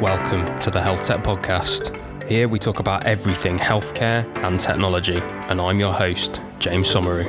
Welcome 0.00 0.56
to 0.60 0.70
the 0.70 0.80
Health 0.80 1.02
Tech 1.02 1.24
Podcast. 1.24 1.92
Here 2.28 2.46
we 2.46 2.60
talk 2.60 2.78
about 2.78 3.04
everything 3.04 3.58
healthcare 3.58 4.24
and 4.44 4.60
technology, 4.60 5.18
and 5.18 5.60
I'm 5.60 5.80
your 5.80 5.92
host, 5.92 6.40
James 6.60 6.86
Somauroo. 6.86 7.26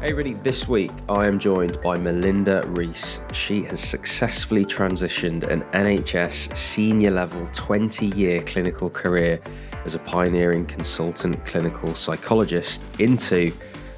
Hey, 0.00 0.14
really, 0.14 0.32
this 0.32 0.66
week 0.66 0.92
I 1.10 1.26
am 1.26 1.38
joined 1.38 1.78
by 1.82 1.98
Melinda 1.98 2.66
Rees. 2.68 3.20
She 3.34 3.64
has 3.64 3.80
successfully 3.80 4.64
transitioned 4.64 5.42
an 5.42 5.60
NHS 5.72 6.56
senior 6.56 7.10
level 7.10 7.46
20 7.52 8.06
year 8.06 8.42
clinical 8.44 8.88
career 8.88 9.42
as 9.84 9.94
a 9.94 9.98
pioneering 9.98 10.64
consultant 10.64 11.44
clinical 11.44 11.94
psychologist 11.94 12.82
into 12.98 13.52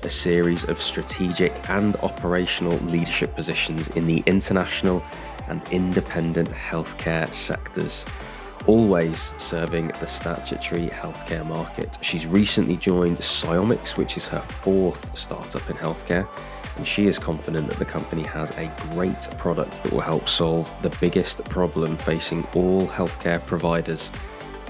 a 0.05 0.09
series 0.09 0.64
of 0.64 0.80
strategic 0.80 1.69
and 1.71 1.96
operational 1.96 2.77
leadership 2.79 3.35
positions 3.35 3.89
in 3.89 4.05
the 4.05 4.23
international 4.27 5.03
and 5.48 5.62
independent 5.71 6.48
healthcare 6.48 7.33
sectors, 7.34 8.06
always 8.66 9.34
serving 9.39 9.89
the 10.01 10.06
statutory 10.06 10.89
healthcare 10.89 11.47
market. 11.47 11.98
She's 12.02 12.27
recently 12.27 12.77
joined 12.77 13.16
Psyomics, 13.16 13.97
which 13.97 14.16
is 14.16 14.28
her 14.28 14.41
fourth 14.41 15.16
startup 15.16 15.69
in 15.69 15.77
healthcare, 15.77 16.28
and 16.77 16.87
she 16.87 17.06
is 17.06 17.19
confident 17.19 17.69
that 17.69 17.78
the 17.78 17.84
company 17.84 18.23
has 18.23 18.51
a 18.53 18.73
great 18.92 19.28
product 19.37 19.83
that 19.83 19.92
will 19.92 20.01
help 20.01 20.28
solve 20.28 20.73
the 20.83 20.91
biggest 21.01 21.45
problem 21.47 21.97
facing 21.97 22.47
all 22.55 22.87
healthcare 22.87 23.45
providers 23.45 24.11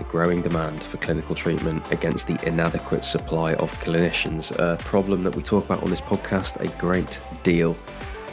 the 0.00 0.04
growing 0.04 0.40
demand 0.40 0.82
for 0.82 0.96
clinical 0.96 1.34
treatment 1.34 1.92
against 1.92 2.26
the 2.26 2.38
inadequate 2.48 3.04
supply 3.04 3.52
of 3.56 3.70
clinicians, 3.80 4.50
a 4.58 4.78
problem 4.78 5.22
that 5.22 5.36
we 5.36 5.42
talk 5.42 5.66
about 5.66 5.82
on 5.82 5.90
this 5.90 6.00
podcast 6.00 6.58
a 6.58 6.68
great 6.78 7.20
deal. 7.42 7.76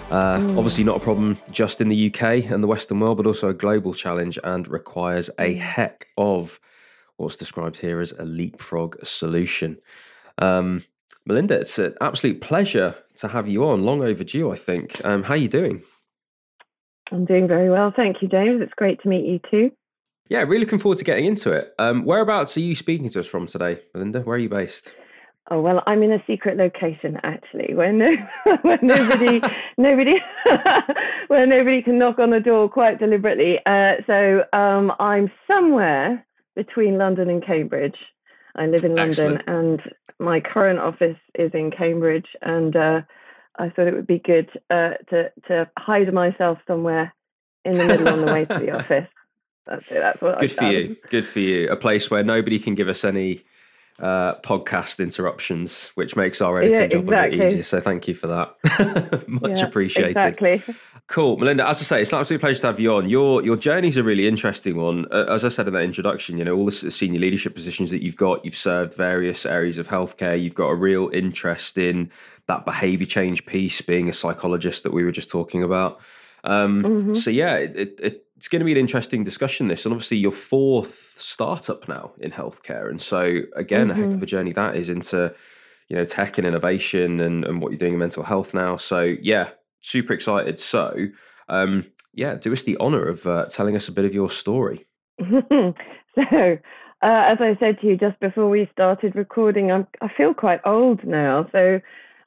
Uh, 0.10 0.38
mm. 0.38 0.58
Obviously, 0.58 0.86
not 0.86 0.96
a 0.96 1.00
problem 1.02 1.38
just 1.52 1.82
in 1.82 1.90
the 1.90 2.08
UK 2.08 2.50
and 2.50 2.64
the 2.64 2.68
Western 2.68 3.02
world, 3.02 3.18
but 3.18 3.28
also 3.28 3.50
a 3.50 3.54
global 3.54 3.94
challenge 3.94 4.40
and 4.46 4.66
requires 4.70 5.28
a 5.38 5.56
mm. 5.56 5.58
heck 5.58 6.08
of 6.18 6.62
what's 7.18 7.36
described 7.36 7.82
here 7.82 8.00
as 8.00 8.14
a 8.14 8.24
leapfrog 8.24 8.96
solution. 9.06 9.78
Um, 10.38 10.86
Melinda, 11.26 11.60
it's 11.60 11.78
an 11.78 11.96
absolute 12.00 12.40
pleasure 12.40 12.96
to 13.16 13.28
have 13.28 13.50
you 13.50 13.68
on. 13.68 13.84
Long 13.84 14.02
overdue, 14.02 14.50
I 14.50 14.56
think. 14.56 15.04
Um, 15.04 15.24
how 15.24 15.34
are 15.34 15.38
you 15.38 15.50
doing? 15.50 15.84
I'm 17.12 17.26
doing 17.26 17.46
very 17.46 17.70
well, 17.70 17.92
thank 17.94 18.22
you, 18.22 18.30
James. 18.30 18.62
It's 18.62 18.74
great 18.74 19.02
to 19.02 19.10
meet 19.10 19.26
you 19.26 19.42
too. 19.52 19.72
Yeah, 20.30 20.40
really 20.40 20.60
looking 20.60 20.80
forward 20.80 20.98
to 20.98 21.06
getting 21.06 21.26
into 21.26 21.52
it. 21.52 21.74
Um, 21.80 22.04
whereabouts 22.04 22.58
are 22.58 22.62
you 22.62 22.76
speaking 22.76 23.10
to 23.10 23.20
us 23.22 23.28
from 23.28 23.46
today, 23.46 23.82
Melinda? 23.94 24.22
Where 24.22 24.36
are 24.36 24.40
you 24.40 24.50
based? 24.50 24.94
Oh 25.50 25.62
well, 25.62 25.82
I'm 25.88 26.04
in 26.04 26.12
a 26.12 26.22
secret 26.28 26.58
location 26.58 27.20
actually, 27.24 27.74
where 27.74 27.94
no, 27.94 28.16
where 28.64 28.80
nobody, 28.82 29.42
nobody, 29.78 30.22
where 31.28 31.46
nobody 31.46 31.82
can 31.82 31.98
knock 31.98 32.20
on 32.20 32.32
the 32.32 32.42
door 32.42 32.68
quite 32.68 33.00
deliberately. 33.00 33.60
Uh, 33.66 33.96
so 34.06 34.44
um, 34.52 34.92
I'm 35.00 35.32
somewhere 35.48 36.26
between 36.56 36.98
London 36.98 37.30
and 37.30 37.46
Cambridge. 37.46 37.98
I 38.56 38.66
live 38.66 38.84
in 38.84 38.96
London, 38.96 39.36
Excellent. 39.38 39.44
and 39.48 39.82
my 40.20 40.42
current 40.42 40.80
office 40.80 41.18
is 41.36 41.52
in 41.54 41.72
Cambridge. 41.72 42.28
And 42.42 42.76
uh, 42.76 43.02
I 43.58 43.70
thought 43.70 43.88
it 43.88 43.94
would 43.94 44.08
be 44.08 44.20
good 44.20 44.50
uh, 44.70 44.96
to 45.10 45.32
to 45.48 45.70
hide 45.78 46.14
myself 46.14 46.58
somewhere 46.68 47.14
in 47.64 47.78
the 47.78 47.86
middle 47.86 48.10
on 48.10 48.26
the 48.26 48.34
way 48.34 48.44
to 48.46 48.60
the 48.60 48.72
office. 48.72 49.08
That's 49.68 49.92
it. 49.92 50.00
That's 50.00 50.22
what. 50.22 50.40
Good 50.40 50.50
I've 50.50 50.56
for 50.56 50.62
done. 50.62 50.74
you. 50.74 50.98
Good 51.10 51.26
for 51.26 51.40
you. 51.40 51.70
A 51.70 51.76
place 51.76 52.10
where 52.10 52.24
nobody 52.24 52.60
can 52.60 52.76
give 52.76 52.88
us 52.88 53.04
any 53.04 53.42
uh, 54.00 54.36
podcast 54.36 55.00
interruptions, 55.00 55.90
which 55.96 56.16
makes 56.16 56.42
our 56.42 56.62
editing 56.62 56.82
yeah, 56.82 56.88
job 56.88 57.04
exactly. 57.04 57.38
a 57.38 57.42
bit 57.42 57.48
easier. 57.50 57.64
So 57.64 57.80
thank 57.82 58.08
you 58.08 58.14
for 58.14 58.28
that. 58.28 59.26
Much 59.28 59.60
yeah, 59.60 59.66
appreciated. 59.66 60.12
Exactly. 60.12 60.62
Cool, 61.08 61.38
Melinda. 61.38 61.68
As 61.68 61.80
I 61.80 61.84
say, 61.84 62.02
it's 62.02 62.14
an 62.14 62.20
absolute 62.20 62.40
pleasure 62.40 62.62
to 62.62 62.68
have 62.68 62.80
you 62.80 62.94
on. 62.94 63.10
Your 63.10 63.42
your 63.42 63.56
journey's 63.56 63.98
a 63.98 64.04
really 64.04 64.28
interesting 64.28 64.76
one. 64.76 65.06
Uh, 65.12 65.26
as 65.30 65.44
I 65.44 65.48
said 65.48 65.68
in 65.68 65.74
that 65.74 65.84
introduction, 65.84 66.38
you 66.38 66.46
know 66.46 66.56
all 66.56 66.66
the 66.66 66.72
senior 66.72 67.20
leadership 67.20 67.56
positions 67.56 67.92
that 67.92 68.04
you've 68.04 68.18
got. 68.18 68.44
You've 68.46 68.56
served 68.56 68.94
various 68.94 69.46
areas 69.46 69.78
of 69.78 69.88
healthcare. 69.88 70.42
You've 70.42 70.54
got 70.54 70.68
a 70.68 70.76
real 70.76 71.10
interest 71.14 71.78
in 71.78 72.12
that 72.46 72.66
behaviour 72.66 73.08
change 73.08 73.46
piece, 73.46 73.82
being 73.82 74.10
a 74.10 74.14
psychologist 74.14 74.84
that 74.84 74.94
we 74.94 75.04
were 75.04 75.12
just 75.12 75.30
talking 75.30 75.64
about. 75.64 76.00
Um, 76.44 76.84
mm-hmm. 76.84 77.14
So 77.14 77.30
yeah, 77.30 77.56
it, 77.56 78.00
it 78.00 78.27
it's 78.38 78.48
going 78.48 78.60
to 78.60 78.66
be 78.66 78.72
an 78.72 78.78
interesting 78.78 79.24
discussion 79.24 79.68
this 79.68 79.86
and 79.86 79.92
obviously 79.92 80.18
your 80.18 80.32
fourth 80.32 81.14
startup 81.18 81.88
now 81.88 82.12
in 82.20 82.32
healthcare 82.32 82.88
and 82.88 83.02
so 83.02 83.42
again 83.56 83.88
mm-hmm. 83.88 83.92
a 83.92 83.94
heck 83.96 84.06
of 84.06 84.14
a 84.14 84.16
mm-hmm. 84.18 84.26
journey 84.26 84.52
that 84.54 84.76
is 84.76 84.90
into 84.90 85.34
you 85.90 85.96
know 85.96 86.06
tech 86.06 86.38
and 86.38 86.46
innovation 86.46 87.20
and, 87.20 87.44
and 87.44 87.62
what 87.62 87.72
you're 87.72 87.80
doing 87.80 87.94
in 87.94 88.00
mental 88.00 88.24
health 88.24 88.54
now 88.54 88.76
so 88.76 89.02
yeah 89.22 89.50
super 89.82 90.14
excited 90.14 90.60
so 90.60 91.08
um, 91.50 91.86
yeah 92.14 92.36
do 92.36 92.54
us 92.54 92.64
the 92.64 92.78
honor 92.78 93.04
of 93.04 93.26
uh, 93.26 93.46
telling 93.46 93.76
us 93.76 93.88
a 93.88 93.92
bit 93.92 94.06
of 94.06 94.14
your 94.14 94.30
story 94.30 94.86
so 95.20 95.74
uh, 96.16 96.56
as 97.02 97.42
i 97.42 97.58
said 97.60 97.80
to 97.82 97.88
you 97.88 97.98
just 97.98 98.20
before 98.20 98.50
we 98.50 98.70
started 98.72 99.16
recording 99.16 99.72
I'm, 99.72 99.88
i 100.02 100.08
feel 100.08 100.34
quite 100.34 100.62
old 100.64 101.04
now 101.04 101.48
so 101.52 101.82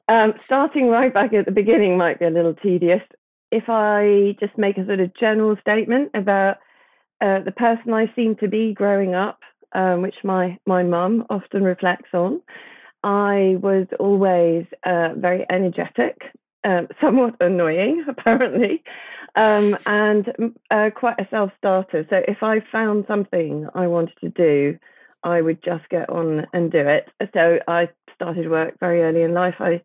um, 0.09 0.33
starting 0.37 0.89
right 0.89 1.13
back 1.13 1.31
at 1.31 1.45
the 1.45 1.51
beginning 1.51 1.95
might 1.95 2.19
be 2.19 2.25
a 2.25 2.29
little 2.29 2.53
tedious 2.53 3.03
if 3.51 3.65
I 3.67 4.35
just 4.39 4.57
make 4.57 4.77
a 4.77 4.85
sort 4.85 4.99
of 4.99 5.13
general 5.15 5.57
statement 5.61 6.11
about 6.13 6.57
uh, 7.21 7.39
the 7.41 7.51
person 7.51 7.93
I 7.93 8.11
seem 8.15 8.35
to 8.37 8.47
be 8.47 8.73
growing 8.73 9.13
up, 9.13 9.41
um, 9.73 10.01
which 10.01 10.15
my 10.23 10.57
my 10.65 10.83
mum 10.83 11.25
often 11.29 11.63
reflects 11.63 12.09
on, 12.13 12.41
I 13.03 13.57
was 13.61 13.87
always 13.99 14.65
uh, 14.85 15.09
very 15.15 15.45
energetic, 15.49 16.21
um, 16.63 16.87
somewhat 17.01 17.35
annoying 17.39 18.05
apparently, 18.07 18.83
um, 19.35 19.77
and 19.85 20.55
uh, 20.71 20.89
quite 20.95 21.19
a 21.19 21.27
self-starter. 21.29 22.07
So 22.09 22.23
if 22.27 22.43
I 22.43 22.61
found 22.71 23.05
something 23.07 23.67
I 23.75 23.87
wanted 23.87 24.17
to 24.21 24.29
do, 24.29 24.77
I 25.23 25.41
would 25.41 25.63
just 25.63 25.87
get 25.89 26.09
on 26.09 26.47
and 26.53 26.71
do 26.71 26.79
it. 26.79 27.09
So 27.33 27.59
I 27.67 27.89
started 28.15 28.49
work 28.49 28.79
very 28.79 29.03
early 29.03 29.21
in 29.21 29.33
life. 29.33 29.55
I 29.59 29.81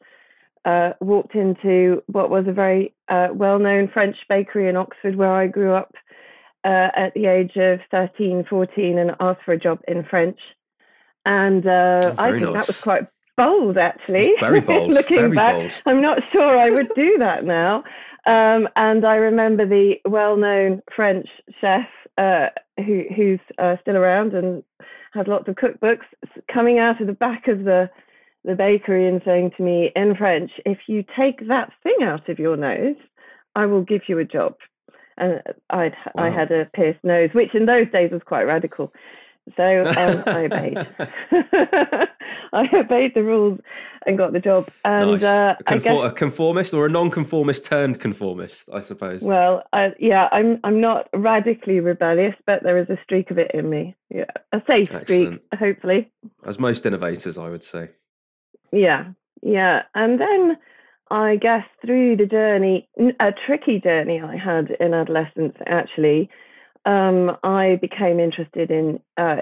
uh, 0.67 0.93
walked 1.01 1.37
into 1.37 2.03
what 2.09 2.29
was 2.29 2.47
a 2.49 2.53
very 2.53 2.93
uh, 3.09 3.29
well 3.33 3.59
known 3.59 3.89
French 3.89 4.27
bakery 4.29 4.69
in 4.69 4.77
Oxford 4.77 5.15
where 5.15 5.33
I 5.33 5.47
grew 5.47 5.73
up 5.73 5.95
uh, 6.65 6.91
at 6.95 7.15
the 7.15 7.27
age 7.27 7.57
of 7.57 7.81
13, 7.93 8.45
14, 8.45 8.99
and 8.99 9.15
asked 9.21 9.43
for 9.45 9.53
a 9.53 9.59
job 9.59 9.81
in 9.87 10.05
French. 10.05 10.41
And 11.25 11.65
uh, 11.67 12.01
oh, 12.03 12.15
I 12.19 12.33
think 12.33 12.43
nice. 12.43 12.53
that 12.53 12.67
was 12.67 12.81
quite 12.81 13.07
bold, 13.37 13.79
actually. 13.79 14.35
Very 14.41 14.61
bold. 14.73 14.93
Looking 14.93 15.17
very 15.17 15.35
back, 15.37 15.55
bold. 15.55 15.83
I'm 15.87 16.03
not 16.03 16.23
sure 16.33 16.59
I 16.59 16.71
would 16.71 16.93
do 16.95 17.17
that 17.19 17.45
now. 17.45 17.85
Um, 18.27 18.69
and 18.75 19.05
I 19.05 19.17
remember 19.17 19.65
the 19.65 20.01
well 20.05 20.37
known 20.37 20.83
French 20.93 21.31
chef 21.61 21.87
uh, 22.19 22.49
who, 22.85 23.05
who's 23.15 23.41
uh, 23.59 23.77
still 23.83 23.97
around 23.97 24.35
and 24.35 24.65
has 25.13 25.29
lots 25.29 25.49
of 25.49 25.55
cookbooks 25.55 26.07
coming 26.49 26.81
out 26.81 27.01
of 27.01 27.07
the 27.07 27.13
back 27.13 27.47
of 27.47 27.63
the 27.63 27.89
the 28.47 28.55
bakery 28.55 29.09
and 29.09 29.21
saying 29.25 29.51
to 29.57 29.63
me 29.63 29.93
in 29.97 30.15
French, 30.15 30.53
if 30.65 30.79
you 30.87 31.05
take 31.17 31.47
that 31.49 31.73
thing 31.83 31.97
out 32.03 32.29
of 32.29 32.39
your 32.39 32.57
nose, 32.57 32.97
I 33.55 33.67
will 33.67 33.83
give 33.83 34.03
you 34.09 34.19
a 34.19 34.25
job. 34.25 34.55
And 35.19 35.43
I'd, 35.71 35.97
wow. 36.15 36.25
I 36.25 36.31
had 36.31 36.53
a 36.53 36.67
pierced 36.67 37.03
nose, 37.03 37.31
which 37.33 37.55
in 37.55 37.67
those 37.67 37.91
days 37.91 38.13
was 38.13 38.23
quite 38.25 38.45
radical. 38.45 38.93
So 39.57 39.81
um, 39.81 40.23
I 40.27 40.45
obeyed. 40.45 40.79
I 42.53 42.69
obeyed 42.73 43.15
the 43.15 43.23
rules 43.23 43.61
and 44.07 44.19
got 44.19 44.33
the 44.33 44.41
job. 44.41 44.69
And 44.85 45.13
nice. 45.13 45.23
uh, 45.23 45.55
a, 45.59 45.65
conform- 45.65 46.03
guess, 46.03 46.11
a, 46.11 46.15
conformist 46.15 46.75
or 46.75 46.87
a 46.87 46.89
non-conformist 46.89 47.65
turned 47.65 48.01
conformist, 48.01 48.69
I 48.73 48.81
suppose. 48.81 49.23
Well, 49.23 49.63
I, 49.73 49.95
yeah, 49.99 50.29
I'm 50.33 50.59
I'm 50.65 50.81
not 50.81 51.09
radically 51.15 51.81
rebellious, 51.81 52.35
but 52.45 52.63
there 52.63 52.79
is 52.79 52.91
a 52.91 52.99
streak 53.05 53.31
of 53.31 53.39
it 53.39 53.53
in 53.55 53.71
me. 53.71 53.95
Yeah, 54.11 54.25
a 54.53 54.63
safe 54.67 54.93
Excellent. 54.93 55.43
streak, 55.47 55.61
hopefully. 55.61 56.11
As 56.45 56.59
most 56.59 56.85
innovators, 56.85 57.39
I 57.39 57.49
would 57.49 57.65
say. 57.65 57.91
Yeah, 58.73 59.07
yeah. 59.43 59.83
And 59.95 60.21
then 60.21 60.59
I 61.11 61.37
guess 61.37 61.65
through 61.85 62.17
the 62.17 62.27
journey, 62.27 62.89
a 63.21 63.33
tricky 63.33 63.81
journey 63.81 64.21
I 64.21 64.37
had 64.37 64.71
in 64.81 64.93
adolescence, 64.93 65.57
actually, 65.67 66.31
um, 66.85 67.37
I 67.43 67.79
became 67.81 68.21
interested 68.21 68.71
in 68.71 69.01
uh, 69.17 69.39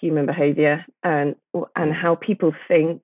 human 0.00 0.26
behavior 0.26 0.84
and 1.02 1.36
and 1.76 1.92
how 1.92 2.14
people 2.16 2.54
think, 2.68 3.02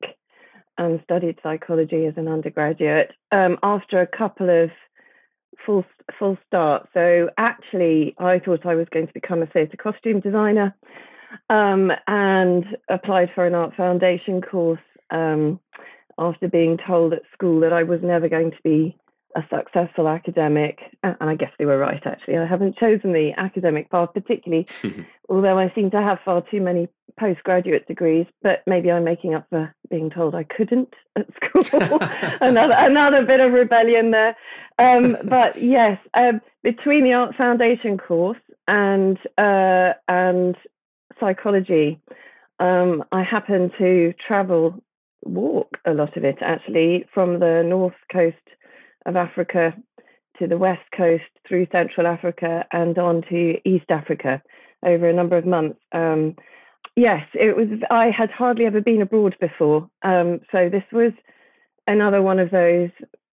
and 0.76 1.00
studied 1.04 1.38
psychology 1.42 2.06
as 2.06 2.14
an 2.16 2.28
undergraduate. 2.28 3.12
Um, 3.32 3.58
after 3.62 4.00
a 4.00 4.06
couple 4.06 4.50
of 4.50 4.70
full 5.64 5.84
full 6.18 6.38
start, 6.46 6.88
so 6.94 7.30
actually, 7.36 8.14
I 8.18 8.38
thought 8.38 8.64
I 8.66 8.74
was 8.74 8.88
going 8.90 9.08
to 9.08 9.12
become 9.12 9.42
a 9.42 9.46
theatre 9.46 9.76
costume 9.76 10.20
designer, 10.20 10.74
um, 11.50 11.92
and 12.06 12.76
applied 12.88 13.30
for 13.34 13.44
an 13.44 13.54
art 13.54 13.74
foundation 13.76 14.40
course 14.40 14.80
um, 15.10 15.60
after 16.18 16.48
being 16.48 16.78
told 16.78 17.12
at 17.12 17.22
school 17.32 17.60
that 17.60 17.72
I 17.72 17.82
was 17.82 18.00
never 18.02 18.28
going 18.28 18.50
to 18.50 18.62
be 18.62 18.96
a 19.36 19.42
successful 19.50 20.08
academic. 20.08 20.78
And 21.02 21.16
I 21.20 21.34
guess 21.34 21.52
they 21.58 21.64
were 21.64 21.78
right, 21.78 22.04
actually. 22.04 22.38
I 22.38 22.46
haven't 22.46 22.78
chosen 22.78 23.12
the 23.12 23.32
academic 23.36 23.90
path 23.90 24.10
particularly, 24.14 24.66
although 25.28 25.58
I 25.58 25.72
seem 25.74 25.90
to 25.92 26.02
have 26.02 26.18
far 26.24 26.42
too 26.42 26.60
many 26.60 26.88
postgraduate 27.18 27.86
degrees, 27.86 28.26
but 28.42 28.62
maybe 28.66 28.90
I'm 28.90 29.04
making 29.04 29.34
up 29.34 29.46
for 29.50 29.74
being 29.90 30.10
told 30.10 30.34
I 30.34 30.44
couldn't 30.44 30.92
at 31.16 31.26
school. 31.36 31.98
another 32.40 32.74
another 32.78 33.24
bit 33.24 33.40
of 33.40 33.52
rebellion 33.52 34.10
there. 34.10 34.36
Um, 34.78 35.16
but 35.24 35.60
yes, 35.60 35.98
um, 36.14 36.40
between 36.62 37.04
the 37.04 37.12
Art 37.12 37.34
Foundation 37.36 37.98
course 37.98 38.38
and 38.66 39.18
uh, 39.36 39.94
and 40.08 40.56
psychology, 41.20 42.00
um, 42.60 43.04
I 43.12 43.22
happened 43.22 43.72
to 43.78 44.14
travel, 44.14 44.82
walk 45.24 45.78
a 45.84 45.92
lot 45.92 46.16
of 46.16 46.24
it 46.24 46.38
actually, 46.40 47.06
from 47.12 47.40
the 47.40 47.62
north 47.62 47.94
coast 48.12 48.36
of 49.06 49.16
Africa 49.16 49.74
to 50.38 50.46
the 50.46 50.58
west 50.58 50.84
coast 50.96 51.24
through 51.46 51.66
Central 51.72 52.06
Africa 52.06 52.64
and 52.72 52.98
on 52.98 53.22
to 53.22 53.58
East 53.68 53.90
Africa 53.90 54.42
over 54.84 55.08
a 55.08 55.12
number 55.12 55.36
of 55.36 55.46
months. 55.46 55.80
Um, 55.92 56.36
yes, 56.96 57.26
it 57.34 57.56
was. 57.56 57.68
I 57.90 58.10
had 58.10 58.30
hardly 58.30 58.66
ever 58.66 58.80
been 58.80 59.02
abroad 59.02 59.36
before, 59.40 59.88
um, 60.02 60.40
so 60.52 60.68
this 60.68 60.84
was 60.92 61.12
another 61.86 62.22
one 62.22 62.38
of 62.38 62.50
those 62.50 62.90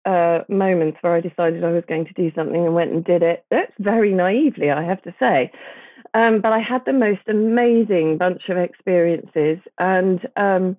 uh, 0.06 0.42
moments 0.50 0.98
where 1.02 1.14
I 1.14 1.22
decided 1.22 1.64
I 1.64 1.72
was 1.72 1.84
going 1.88 2.06
to 2.06 2.14
do 2.14 2.32
something 2.34 2.66
and 2.66 2.74
went 2.74 2.92
and 2.92 3.04
did 3.04 3.22
it. 3.22 3.46
That's 3.52 3.74
very 3.80 4.14
naively, 4.14 4.72
I 4.72 4.84
have 4.84 5.02
to 5.04 5.14
say. 5.20 5.52
Um, 6.14 6.42
but 6.42 6.52
I 6.52 6.60
had 6.60 6.86
the 6.86 6.94
most 6.94 7.22
amazing 7.28 8.18
bunch 8.18 8.50
of 8.50 8.58
experiences 8.58 9.60
and 9.78 10.28
um, 10.36 10.78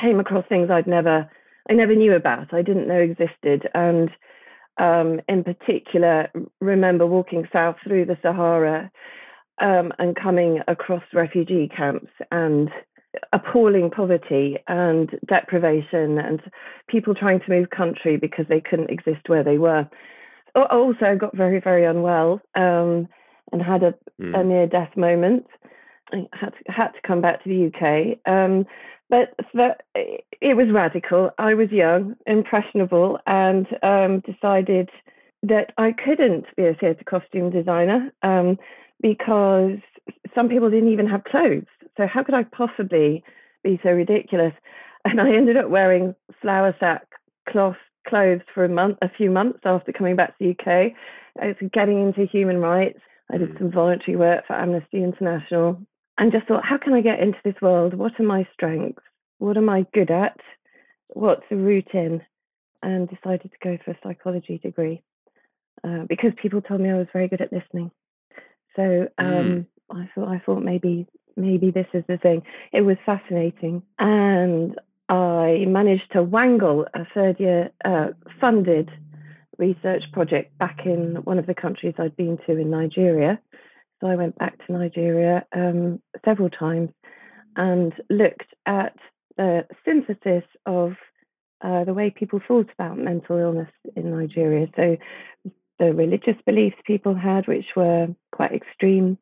came 0.00 0.20
across 0.20 0.44
things 0.48 0.70
I'd 0.70 0.86
never, 0.86 1.30
I 1.68 1.72
never 1.74 1.94
knew 1.94 2.14
about. 2.14 2.52
I 2.52 2.62
didn't 2.62 2.88
know 2.88 3.00
existed, 3.00 3.68
and 3.74 4.10
um, 4.78 5.20
in 5.28 5.42
particular, 5.44 6.30
remember 6.60 7.06
walking 7.06 7.48
south 7.52 7.76
through 7.82 8.06
the 8.06 8.18
Sahara 8.22 8.90
um, 9.60 9.92
and 9.98 10.14
coming 10.14 10.60
across 10.68 11.02
refugee 11.12 11.68
camps 11.68 12.10
and 12.30 12.70
appalling 13.32 13.90
poverty 13.90 14.58
and 14.68 15.18
deprivation 15.26 16.18
and 16.18 16.40
people 16.88 17.14
trying 17.14 17.40
to 17.40 17.50
move 17.50 17.70
country 17.70 18.16
because 18.16 18.46
they 18.48 18.60
couldn't 18.60 18.90
exist 18.90 19.28
where 19.28 19.42
they 19.42 19.58
were. 19.58 19.88
Also, 20.54 21.04
I 21.06 21.14
got 21.16 21.36
very, 21.36 21.60
very 21.60 21.84
unwell 21.84 22.40
um, 22.54 23.08
and 23.52 23.62
had 23.62 23.82
a, 23.82 23.94
mm. 24.20 24.38
a 24.38 24.44
near 24.44 24.66
death 24.66 24.96
moment. 24.96 25.46
I 26.12 26.26
had 26.32 26.52
to, 26.54 26.72
had 26.72 26.88
to 26.88 27.00
come 27.02 27.20
back 27.20 27.42
to 27.42 27.48
the 27.48 27.66
UK. 27.66 28.18
Um, 28.30 28.66
but 29.10 29.34
it 30.40 30.56
was 30.56 30.70
radical. 30.70 31.30
I 31.38 31.54
was 31.54 31.70
young, 31.70 32.16
impressionable, 32.26 33.20
and 33.26 33.66
um, 33.82 34.20
decided 34.20 34.90
that 35.42 35.72
I 35.78 35.92
couldn't 35.92 36.46
be 36.56 36.66
a 36.66 36.74
theatre 36.74 37.04
costume 37.04 37.50
designer 37.50 38.12
um, 38.22 38.58
because 39.00 39.78
some 40.34 40.48
people 40.48 40.70
didn't 40.70 40.92
even 40.92 41.08
have 41.08 41.24
clothes. 41.24 41.66
So 41.96 42.06
how 42.06 42.22
could 42.22 42.34
I 42.34 42.44
possibly 42.44 43.22
be 43.62 43.78
so 43.82 43.90
ridiculous? 43.90 44.52
And 45.04 45.20
I 45.20 45.32
ended 45.34 45.56
up 45.56 45.68
wearing 45.68 46.16
flour 46.42 46.74
sack 46.80 47.06
cloth 47.48 47.76
clothes 48.08 48.42
for 48.52 48.64
a 48.64 48.68
month, 48.68 48.98
a 49.02 49.08
few 49.08 49.30
months 49.30 49.60
after 49.64 49.92
coming 49.92 50.16
back 50.16 50.36
to 50.36 50.44
the 50.44 50.50
UK. 50.50 50.92
I 51.40 51.46
was 51.46 51.70
getting 51.72 52.02
into 52.02 52.24
human 52.24 52.58
rights. 52.58 52.98
I 53.30 53.38
did 53.38 53.50
mm. 53.50 53.58
some 53.58 53.70
voluntary 53.70 54.16
work 54.16 54.46
for 54.46 54.54
Amnesty 54.54 55.02
International 55.02 55.80
and 56.18 56.32
just 56.32 56.46
thought, 56.46 56.64
how 56.64 56.78
can 56.78 56.92
I 56.92 57.00
get 57.00 57.20
into 57.20 57.38
this 57.44 57.60
world? 57.60 57.94
What 57.94 58.18
are 58.18 58.24
my 58.24 58.46
strengths? 58.52 59.02
What 59.38 59.56
am 59.56 59.68
I 59.68 59.86
good 59.92 60.10
at? 60.10 60.38
What's 61.08 61.44
the 61.50 61.56
route 61.56 61.92
in? 61.92 62.22
And 62.82 63.08
decided 63.08 63.50
to 63.50 63.58
go 63.62 63.78
for 63.84 63.92
a 63.92 63.98
psychology 64.02 64.58
degree 64.58 65.02
uh, 65.82 66.04
because 66.08 66.32
people 66.40 66.60
told 66.60 66.80
me 66.80 66.90
I 66.90 66.98
was 66.98 67.08
very 67.12 67.28
good 67.28 67.40
at 67.40 67.52
listening. 67.52 67.90
So 68.76 69.08
um, 69.18 69.26
mm. 69.26 69.66
I 69.90 70.08
thought 70.14 70.28
I 70.28 70.38
thought 70.44 70.62
maybe 70.62 71.06
maybe 71.36 71.70
this 71.70 71.86
is 71.94 72.04
the 72.06 72.18
thing. 72.18 72.42
It 72.72 72.82
was 72.82 72.96
fascinating, 73.04 73.82
and 73.98 74.78
I 75.08 75.64
managed 75.66 76.12
to 76.12 76.22
wangle 76.22 76.86
a 76.94 77.06
third 77.14 77.40
year 77.40 77.70
uh, 77.84 78.08
funded 78.40 78.90
research 79.58 80.04
project 80.12 80.56
back 80.58 80.80
in 80.84 81.16
one 81.24 81.38
of 81.38 81.46
the 81.46 81.54
countries 81.54 81.94
I'd 81.98 82.16
been 82.16 82.38
to 82.46 82.52
in 82.52 82.70
Nigeria. 82.70 83.40
So 84.00 84.08
I 84.08 84.16
went 84.16 84.38
back 84.38 84.64
to 84.66 84.72
Nigeria 84.72 85.44
um, 85.54 86.00
several 86.24 86.50
times 86.50 86.90
and 87.56 87.92
looked 88.10 88.54
at 88.66 88.96
the 89.36 89.66
synthesis 89.84 90.44
of 90.66 90.92
uh, 91.62 91.84
the 91.84 91.94
way 91.94 92.10
people 92.10 92.40
thought 92.46 92.70
about 92.78 92.98
mental 92.98 93.38
illness 93.38 93.70
in 93.94 94.10
Nigeria. 94.10 94.68
So 94.76 94.96
the 95.78 95.94
religious 95.94 96.36
beliefs 96.44 96.76
people 96.84 97.14
had, 97.14 97.46
which 97.46 97.74
were 97.74 98.08
quite 98.32 98.52
extreme, 98.52 99.18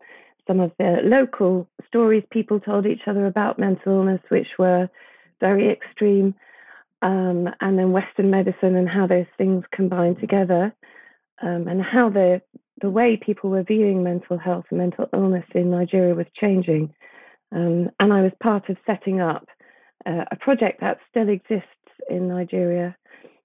some 0.47 0.61
of 0.61 0.73
the 0.79 1.01
local 1.03 1.69
stories 1.87 2.25
people 2.31 2.61
told 2.61 2.87
each 2.87 3.03
other 3.07 3.27
about 3.27 3.59
mental 3.59 3.93
illness, 3.93 4.21
which 4.29 4.59
were 4.59 4.91
very 5.41 5.71
extreme, 5.71 6.35
um, 7.03 7.49
and 7.61 7.79
then 7.79 7.93
Western 7.93 8.31
medicine 8.31 8.77
and 8.77 8.89
how 8.89 9.07
those 9.07 9.27
things 9.39 9.65
combine 9.73 10.17
together, 10.17 10.75
um, 11.43 11.67
and 11.69 11.83
how 11.83 12.09
the 12.09 12.43
the 12.81 12.91
way 12.91 13.17
people 13.17 13.51
were 13.51 13.63
viewing 13.63 14.03
mental 14.03 14.39
health 14.39 14.65
and 14.71 14.79
mental 14.79 15.09
illness 15.13 15.45
in 15.55 15.71
Nigeria 15.71 16.15
was 16.15 16.27
changing. 16.35 16.95
Um, 17.53 17.91
and 18.01 18.13
I 18.13 18.23
was 18.23 18.33
part 18.43 18.69
of 18.69 18.77
setting 18.85 19.21
up 19.21 19.47
uh, 20.07 20.25
a 20.31 20.37
project 20.37 20.81
that 20.81 20.99
still 21.09 21.29
exists 21.29 21.69
in 22.11 22.29
Nigeria, 22.29 22.97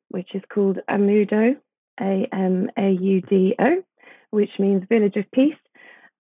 which 0.10 0.34
is 0.34 0.42
called 0.52 0.80
AMAUDO, 0.90 1.56
A 2.02 2.28
M 2.32 2.70
A 2.78 2.90
U 2.90 3.22
D 3.22 3.56
O, 3.60 3.84
which 4.32 4.60
means 4.60 4.84
Village 4.90 5.16
of 5.16 5.30
Peace. 5.32 5.56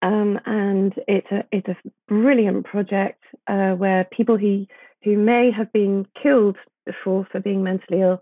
Um, 0.02 0.40
and 0.46 0.94
it's 1.08 1.30
a 1.32 1.44
it's 1.52 1.68
a 1.68 1.76
brilliant 2.08 2.66
project 2.66 3.22
uh, 3.48 3.72
where 3.72 4.06
people 4.06 4.38
who 4.38 4.66
who 5.04 5.18
may 5.18 5.52
have 5.52 5.72
been 5.74 6.06
killed 6.22 6.58
before 6.86 7.28
for 7.32 7.40
being 7.40 7.64
mentally 7.64 8.02
ill 8.02 8.22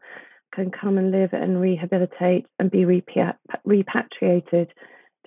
can 0.54 0.72
come 0.72 0.98
and 0.98 1.12
live 1.12 1.34
and 1.34 1.60
rehabilitate 1.62 2.46
and 2.60 2.72
be 2.72 2.86
repatriated 2.86 4.74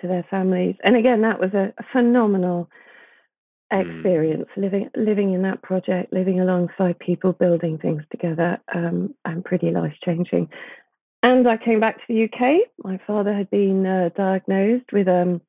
to 0.01 0.07
their 0.07 0.25
families. 0.31 0.77
And 0.83 0.97
again, 0.97 1.23
that 1.23 1.41
was 1.41 1.53
a, 1.55 1.73
phenomenal 1.93 2.71
mm. 3.73 3.81
experience 3.81 4.49
mm. 4.57 4.63
living 4.63 4.91
living 4.97 5.33
in 5.35 5.43
that 5.43 5.63
project, 5.63 6.13
living 6.13 6.41
alongside 6.41 6.99
people, 6.99 7.33
building 7.33 7.79
things 7.79 8.03
together, 8.11 8.59
um, 8.75 9.15
and 9.25 9.45
pretty 9.45 9.71
life 9.71 9.95
changing. 10.05 10.49
And 11.23 11.47
I 11.47 11.59
came 11.59 11.81
back 11.81 11.99
to 11.99 12.05
the 12.09 12.25
UK. 12.25 12.69
My 12.83 12.99
father 13.07 13.35
had 13.35 13.51
been 13.51 13.87
uh, 13.87 14.09
diagnosed 14.17 14.91
with 14.93 15.07
um, 15.07 15.43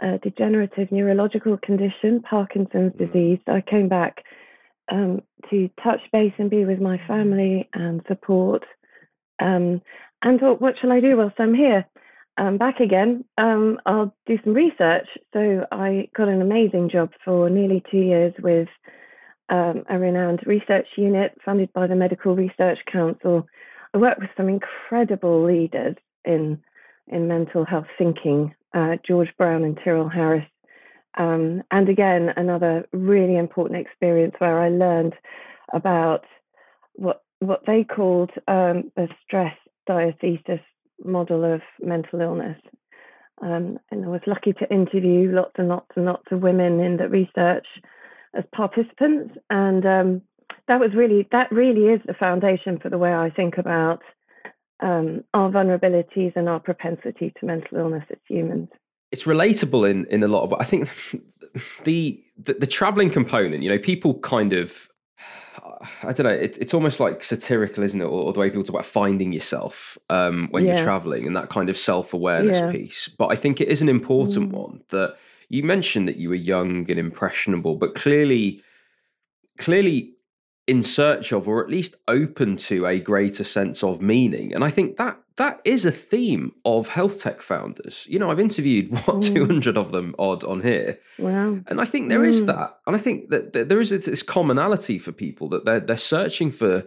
a 0.00 0.18
degenerative 0.18 0.92
neurological 0.92 1.56
condition, 1.56 2.22
Parkinson's 2.22 2.92
mm. 2.92 2.98
disease. 2.98 3.40
I 3.46 3.60
came 3.60 3.88
back 3.88 4.24
um, 4.90 5.22
to 5.50 5.70
touch 5.82 6.00
base 6.12 6.32
and 6.38 6.50
be 6.50 6.64
with 6.64 6.80
my 6.80 7.00
family 7.06 7.68
and 7.72 8.02
support. 8.08 8.64
Um, 9.40 9.82
and 10.22 10.40
thought, 10.40 10.60
what 10.60 10.76
shall 10.78 10.92
I 10.92 11.00
do 11.00 11.16
whilst 11.16 11.38
I'm 11.38 11.54
here? 11.54 11.86
I'm 12.36 12.58
back 12.58 12.80
again. 12.80 13.24
Um, 13.36 13.80
I'll 13.84 14.14
do 14.26 14.38
some 14.44 14.54
research. 14.54 15.08
So 15.32 15.66
I 15.70 16.08
got 16.16 16.28
an 16.28 16.40
amazing 16.40 16.88
job 16.88 17.10
for 17.24 17.50
nearly 17.50 17.82
two 17.90 17.98
years 17.98 18.34
with 18.38 18.68
um, 19.48 19.84
a 19.88 19.98
renowned 19.98 20.40
research 20.46 20.86
unit 20.96 21.36
funded 21.44 21.72
by 21.72 21.86
the 21.86 21.96
Medical 21.96 22.36
Research 22.36 22.78
Council. 22.90 23.46
I 23.94 23.98
worked 23.98 24.20
with 24.20 24.30
some 24.36 24.48
incredible 24.48 25.44
leaders 25.44 25.96
in 26.24 26.62
in 27.10 27.26
mental 27.26 27.64
health 27.64 27.86
thinking, 27.96 28.54
uh, 28.74 28.96
George 29.06 29.30
Brown 29.38 29.64
and 29.64 29.78
Tirril 29.78 30.12
Harris. 30.12 30.44
Um, 31.16 31.62
and 31.70 31.88
again, 31.88 32.32
another 32.36 32.86
really 32.92 33.36
important 33.36 33.80
experience 33.80 34.34
where 34.38 34.60
I 34.60 34.68
learned 34.68 35.14
about 35.72 36.24
what 36.94 37.22
what 37.40 37.62
they 37.66 37.84
called 37.84 38.30
um, 38.48 38.90
the 38.96 39.08
stress 39.24 39.54
diathesis 39.86 40.60
model 41.04 41.44
of 41.44 41.62
mental 41.80 42.20
illness. 42.20 42.58
Um, 43.40 43.78
and 43.90 44.04
I 44.04 44.08
was 44.08 44.20
lucky 44.26 44.52
to 44.54 44.72
interview 44.72 45.30
lots 45.30 45.52
and 45.56 45.68
lots 45.68 45.90
and 45.94 46.04
lots 46.04 46.24
of 46.32 46.42
women 46.42 46.80
in 46.80 46.96
the 46.96 47.08
research 47.08 47.66
as 48.34 48.44
participants, 48.52 49.36
and 49.48 49.86
um, 49.86 50.22
that 50.66 50.80
was 50.80 50.94
really 50.94 51.28
that 51.32 51.50
really 51.52 51.86
is 51.92 52.00
the 52.06 52.14
foundation 52.14 52.78
for 52.78 52.90
the 52.90 52.98
way 52.98 53.14
I 53.14 53.30
think 53.30 53.58
about 53.58 54.02
um, 54.80 55.24
our 55.34 55.50
vulnerabilities 55.50 56.34
and 56.36 56.48
our 56.48 56.60
propensity 56.60 57.32
to 57.38 57.46
mental 57.46 57.78
illness 57.78 58.04
as 58.10 58.18
humans. 58.28 58.68
It's 59.10 59.24
relatable 59.24 59.88
in 59.88 60.06
in 60.06 60.22
a 60.22 60.28
lot 60.28 60.44
of. 60.44 60.54
I 60.54 60.64
think 60.64 60.88
the 61.84 62.22
the, 62.36 62.54
the 62.54 62.66
traveling 62.66 63.10
component. 63.10 63.62
You 63.62 63.70
know, 63.70 63.78
people 63.78 64.18
kind 64.20 64.52
of 64.52 64.88
I 66.02 66.12
don't 66.12 66.24
know. 66.24 66.30
It, 66.30 66.58
it's 66.58 66.74
almost 66.74 67.00
like 67.00 67.22
satirical, 67.22 67.82
isn't 67.82 68.00
it? 68.00 68.04
Or, 68.04 68.24
or, 68.24 68.32
the 68.32 68.40
way 68.40 68.50
people 68.50 68.62
talk 68.62 68.74
about 68.74 68.84
finding 68.84 69.32
yourself 69.32 69.98
um, 70.10 70.48
when 70.50 70.64
yeah. 70.64 70.74
you're 70.74 70.84
traveling 70.84 71.26
and 71.26 71.36
that 71.36 71.48
kind 71.48 71.68
of 71.68 71.76
self 71.76 72.12
awareness 72.12 72.60
yeah. 72.60 72.72
piece. 72.72 73.08
But 73.08 73.28
I 73.28 73.36
think 73.36 73.60
it 73.60 73.68
is 73.68 73.82
an 73.82 73.88
important 73.88 74.50
mm. 74.50 74.56
one 74.56 74.82
that 74.88 75.16
you 75.48 75.62
mentioned 75.62 76.08
that 76.08 76.16
you 76.16 76.28
were 76.28 76.34
young 76.34 76.90
and 76.90 76.98
impressionable, 76.98 77.76
but 77.76 77.94
clearly, 77.94 78.62
clearly 79.56 80.14
in 80.66 80.82
search 80.82 81.32
of, 81.32 81.48
or 81.48 81.62
at 81.62 81.70
least 81.70 81.96
open 82.06 82.56
to, 82.56 82.86
a 82.86 83.00
greater 83.00 83.44
sense 83.44 83.82
of 83.82 84.02
meaning. 84.02 84.54
And 84.54 84.64
I 84.64 84.70
think 84.70 84.96
that 84.96 85.18
that 85.38 85.60
is 85.64 85.84
a 85.84 85.92
theme 85.92 86.52
of 86.64 86.88
health 86.88 87.22
tech 87.22 87.40
founders. 87.40 88.06
You 88.10 88.18
know, 88.18 88.30
I've 88.30 88.40
interviewed 88.40 88.90
what 89.06 89.18
mm. 89.18 89.34
200 89.34 89.78
of 89.78 89.92
them 89.92 90.14
odd 90.18 90.44
on 90.44 90.60
here. 90.60 90.98
Wow. 91.18 91.60
And 91.68 91.80
I 91.80 91.84
think 91.84 92.08
there 92.08 92.20
mm. 92.20 92.28
is 92.28 92.46
that. 92.46 92.78
And 92.86 92.94
I 92.94 92.98
think 92.98 93.30
that, 93.30 93.52
that 93.52 93.68
there 93.68 93.80
is 93.80 93.90
this 93.90 94.22
commonality 94.22 94.98
for 94.98 95.12
people 95.12 95.48
that 95.50 95.64
they're, 95.64 95.80
they're 95.80 95.96
searching 95.96 96.50
for 96.50 96.84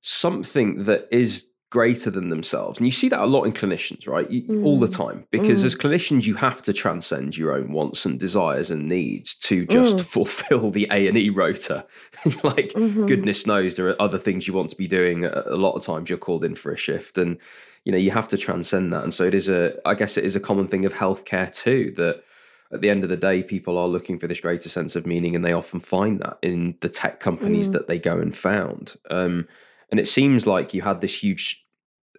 something 0.00 0.84
that 0.84 1.08
is 1.10 1.46
greater 1.72 2.10
than 2.10 2.28
themselves. 2.28 2.78
And 2.78 2.86
you 2.86 2.92
see 2.92 3.08
that 3.08 3.18
a 3.18 3.24
lot 3.24 3.44
in 3.44 3.52
clinicians, 3.52 4.06
right? 4.06 4.30
You, 4.30 4.42
mm. 4.42 4.62
All 4.62 4.78
the 4.78 4.88
mm. 4.88 4.94
time. 4.94 5.26
Because 5.30 5.62
mm. 5.62 5.64
as 5.64 5.74
clinicians, 5.74 6.26
you 6.26 6.34
have 6.34 6.60
to 6.62 6.72
transcend 6.74 7.38
your 7.38 7.56
own 7.56 7.72
wants 7.72 8.04
and 8.04 8.20
desires 8.20 8.70
and 8.70 8.90
needs 8.90 9.34
to 9.36 9.64
just 9.64 9.96
mm. 9.96 10.04
fulfill 10.12 10.70
the 10.70 10.86
A&E 10.90 11.30
rota. 11.30 11.86
like, 12.44 12.74
mm-hmm. 12.74 13.06
goodness 13.06 13.46
knows, 13.46 13.76
there 13.76 13.88
are 13.88 14.02
other 14.02 14.18
things 14.18 14.46
you 14.46 14.52
want 14.52 14.68
to 14.68 14.76
be 14.76 14.86
doing. 14.86 15.24
A 15.24 15.56
lot 15.56 15.72
of 15.72 15.82
times 15.82 16.10
you're 16.10 16.18
called 16.18 16.44
in 16.44 16.54
for 16.54 16.70
a 16.72 16.76
shift. 16.76 17.16
And, 17.16 17.38
you 17.86 17.92
know, 17.92 17.96
you 17.96 18.10
have 18.10 18.28
to 18.28 18.36
transcend 18.36 18.92
that. 18.92 19.02
And 19.02 19.14
so 19.14 19.24
it 19.24 19.32
is 19.32 19.48
a, 19.48 19.74
I 19.88 19.94
guess 19.94 20.18
it 20.18 20.24
is 20.24 20.36
a 20.36 20.40
common 20.40 20.68
thing 20.68 20.84
of 20.84 20.92
healthcare 20.92 21.50
too, 21.50 21.94
that 21.96 22.22
at 22.70 22.82
the 22.82 22.90
end 22.90 23.02
of 23.02 23.08
the 23.08 23.16
day, 23.16 23.42
people 23.42 23.78
are 23.78 23.88
looking 23.88 24.18
for 24.18 24.26
this 24.26 24.40
greater 24.40 24.68
sense 24.68 24.94
of 24.94 25.06
meaning 25.06 25.34
and 25.34 25.42
they 25.42 25.54
often 25.54 25.80
find 25.80 26.20
that 26.20 26.36
in 26.42 26.74
the 26.80 26.90
tech 26.90 27.18
companies 27.18 27.70
mm. 27.70 27.72
that 27.72 27.86
they 27.86 27.98
go 27.98 28.18
and 28.18 28.36
found. 28.36 28.96
Um, 29.10 29.48
and 29.90 29.98
it 29.98 30.08
seems 30.08 30.46
like 30.46 30.74
you 30.74 30.82
had 30.82 31.00
this 31.00 31.22
huge 31.22 31.61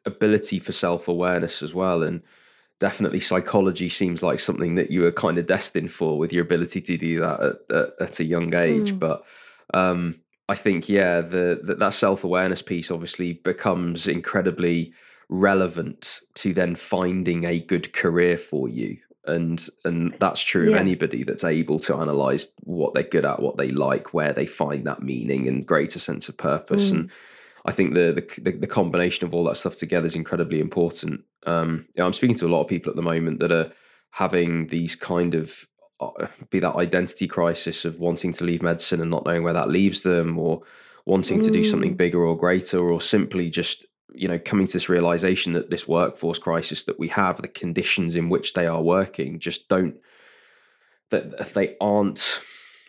ability 0.06 0.60
for 0.60 0.72
self 0.72 1.08
awareness 1.08 1.62
as 1.62 1.74
well. 1.74 2.04
And 2.04 2.22
definitely 2.80 3.20
psychology 3.20 3.90
seems 3.90 4.24
like 4.24 4.40
something 4.40 4.76
that 4.76 4.92
you 4.92 5.02
were 5.02 5.12
kind 5.12 5.38
of 5.38 5.46
destined 5.46 5.92
for 5.92 6.18
with 6.18 6.34
your 6.34 6.44
ability 6.44 6.82
to 6.82 6.98
do 6.98 7.20
that 7.22 7.40
at, 7.42 7.76
at, 7.76 7.90
at 8.00 8.20
a 8.20 8.26
young 8.26 8.54
age. 8.54 8.94
Mm. 8.94 9.00
But 9.00 9.26
um, 9.74 10.20
I 10.50 10.56
think, 10.56 10.90
yeah, 10.90 11.22
the, 11.22 11.62
the 11.64 11.76
that 11.76 11.94
self 11.94 12.24
awareness 12.24 12.62
piece 12.62 12.92
obviously 12.92 13.34
becomes 13.34 14.08
incredibly 14.08 14.94
relevant 15.30 16.20
to 16.36 16.54
then 16.54 16.76
finding 16.76 17.46
a 17.46 17.60
good 17.60 17.94
career 17.94 18.38
for 18.38 18.70
you 18.70 18.98
and 19.26 19.68
and 19.86 20.14
that's 20.20 20.44
true 20.44 20.70
yeah. 20.70 20.76
of 20.76 20.82
anybody 20.82 21.24
that's 21.24 21.44
able 21.44 21.80
to 21.80 21.96
analyze 21.96 22.54
what 22.64 22.94
they're 22.94 23.04
good 23.04 23.26
at 23.26 23.42
what 23.42 23.58
they 23.58 23.70
like 23.70 24.14
where 24.14 24.34
they 24.34 24.46
find 24.46 24.86
that 24.86 25.02
meaning 25.02 25.48
and 25.48 25.66
greater 25.66 26.00
sense 26.00 26.28
of 26.28 26.38
purpose 26.38 26.92
mm. 26.92 26.96
and 26.96 27.12
I 27.66 27.72
think 27.72 27.94
the, 27.94 28.26
the, 28.42 28.52
the 28.52 28.68
combination 28.68 29.26
of 29.26 29.34
all 29.34 29.46
that 29.46 29.56
stuff 29.56 29.76
together 29.76 30.06
is 30.06 30.16
incredibly 30.16 30.60
important. 30.60 31.24
Um, 31.46 31.86
you 31.96 32.02
know, 32.02 32.06
I'm 32.06 32.14
speaking 32.14 32.36
to 32.38 32.48
a 32.48 32.50
lot 32.50 32.62
of 32.62 32.68
people 32.68 32.90
at 32.90 32.96
the 32.96 33.02
moment 33.02 33.40
that 33.40 33.52
are 33.52 33.72
having 34.12 34.68
these 34.68 34.96
kind 34.96 35.34
of 35.34 35.68
uh, 36.00 36.28
be 36.50 36.60
that 36.60 36.76
identity 36.76 37.28
crisis 37.28 37.86
of 37.86 38.00
wanting 38.00 38.34
to 38.34 38.44
leave 38.44 38.62
medicine 38.62 39.02
and 39.02 39.12
not 39.12 39.26
knowing 39.26 39.44
where 39.44 39.54
that 39.54 39.70
leaves 39.70 40.02
them, 40.02 40.38
or 40.38 40.62
wanting 41.06 41.40
mm. 41.40 41.46
to 41.46 41.52
do 41.52 41.64
something 41.64 41.94
mm. 41.94 41.98
bigger 41.98 42.24
or 42.24 42.36
greater, 42.36 42.80
or 42.80 43.00
simply 43.00 43.50
just 43.50 43.86
you 44.14 44.28
know 44.28 44.40
coming 44.40 44.68
to 44.68 44.74
this 44.74 44.90
realization 44.90 45.54
that 45.54 45.70
this 45.70 45.88
workforce 45.88 46.40
crisis 46.40 46.84
that 46.84 47.00
we 47.00 47.08
have, 47.10 47.42
the 47.42 47.48
conditions 47.48 48.16
in 48.16 48.30
which 48.30 48.54
they 48.54 48.68
are 48.68 48.82
working, 48.82 49.40
just 49.40 49.70
don't 49.70 49.98
that 51.12 51.54
they 51.54 51.76
aren't 51.80 52.20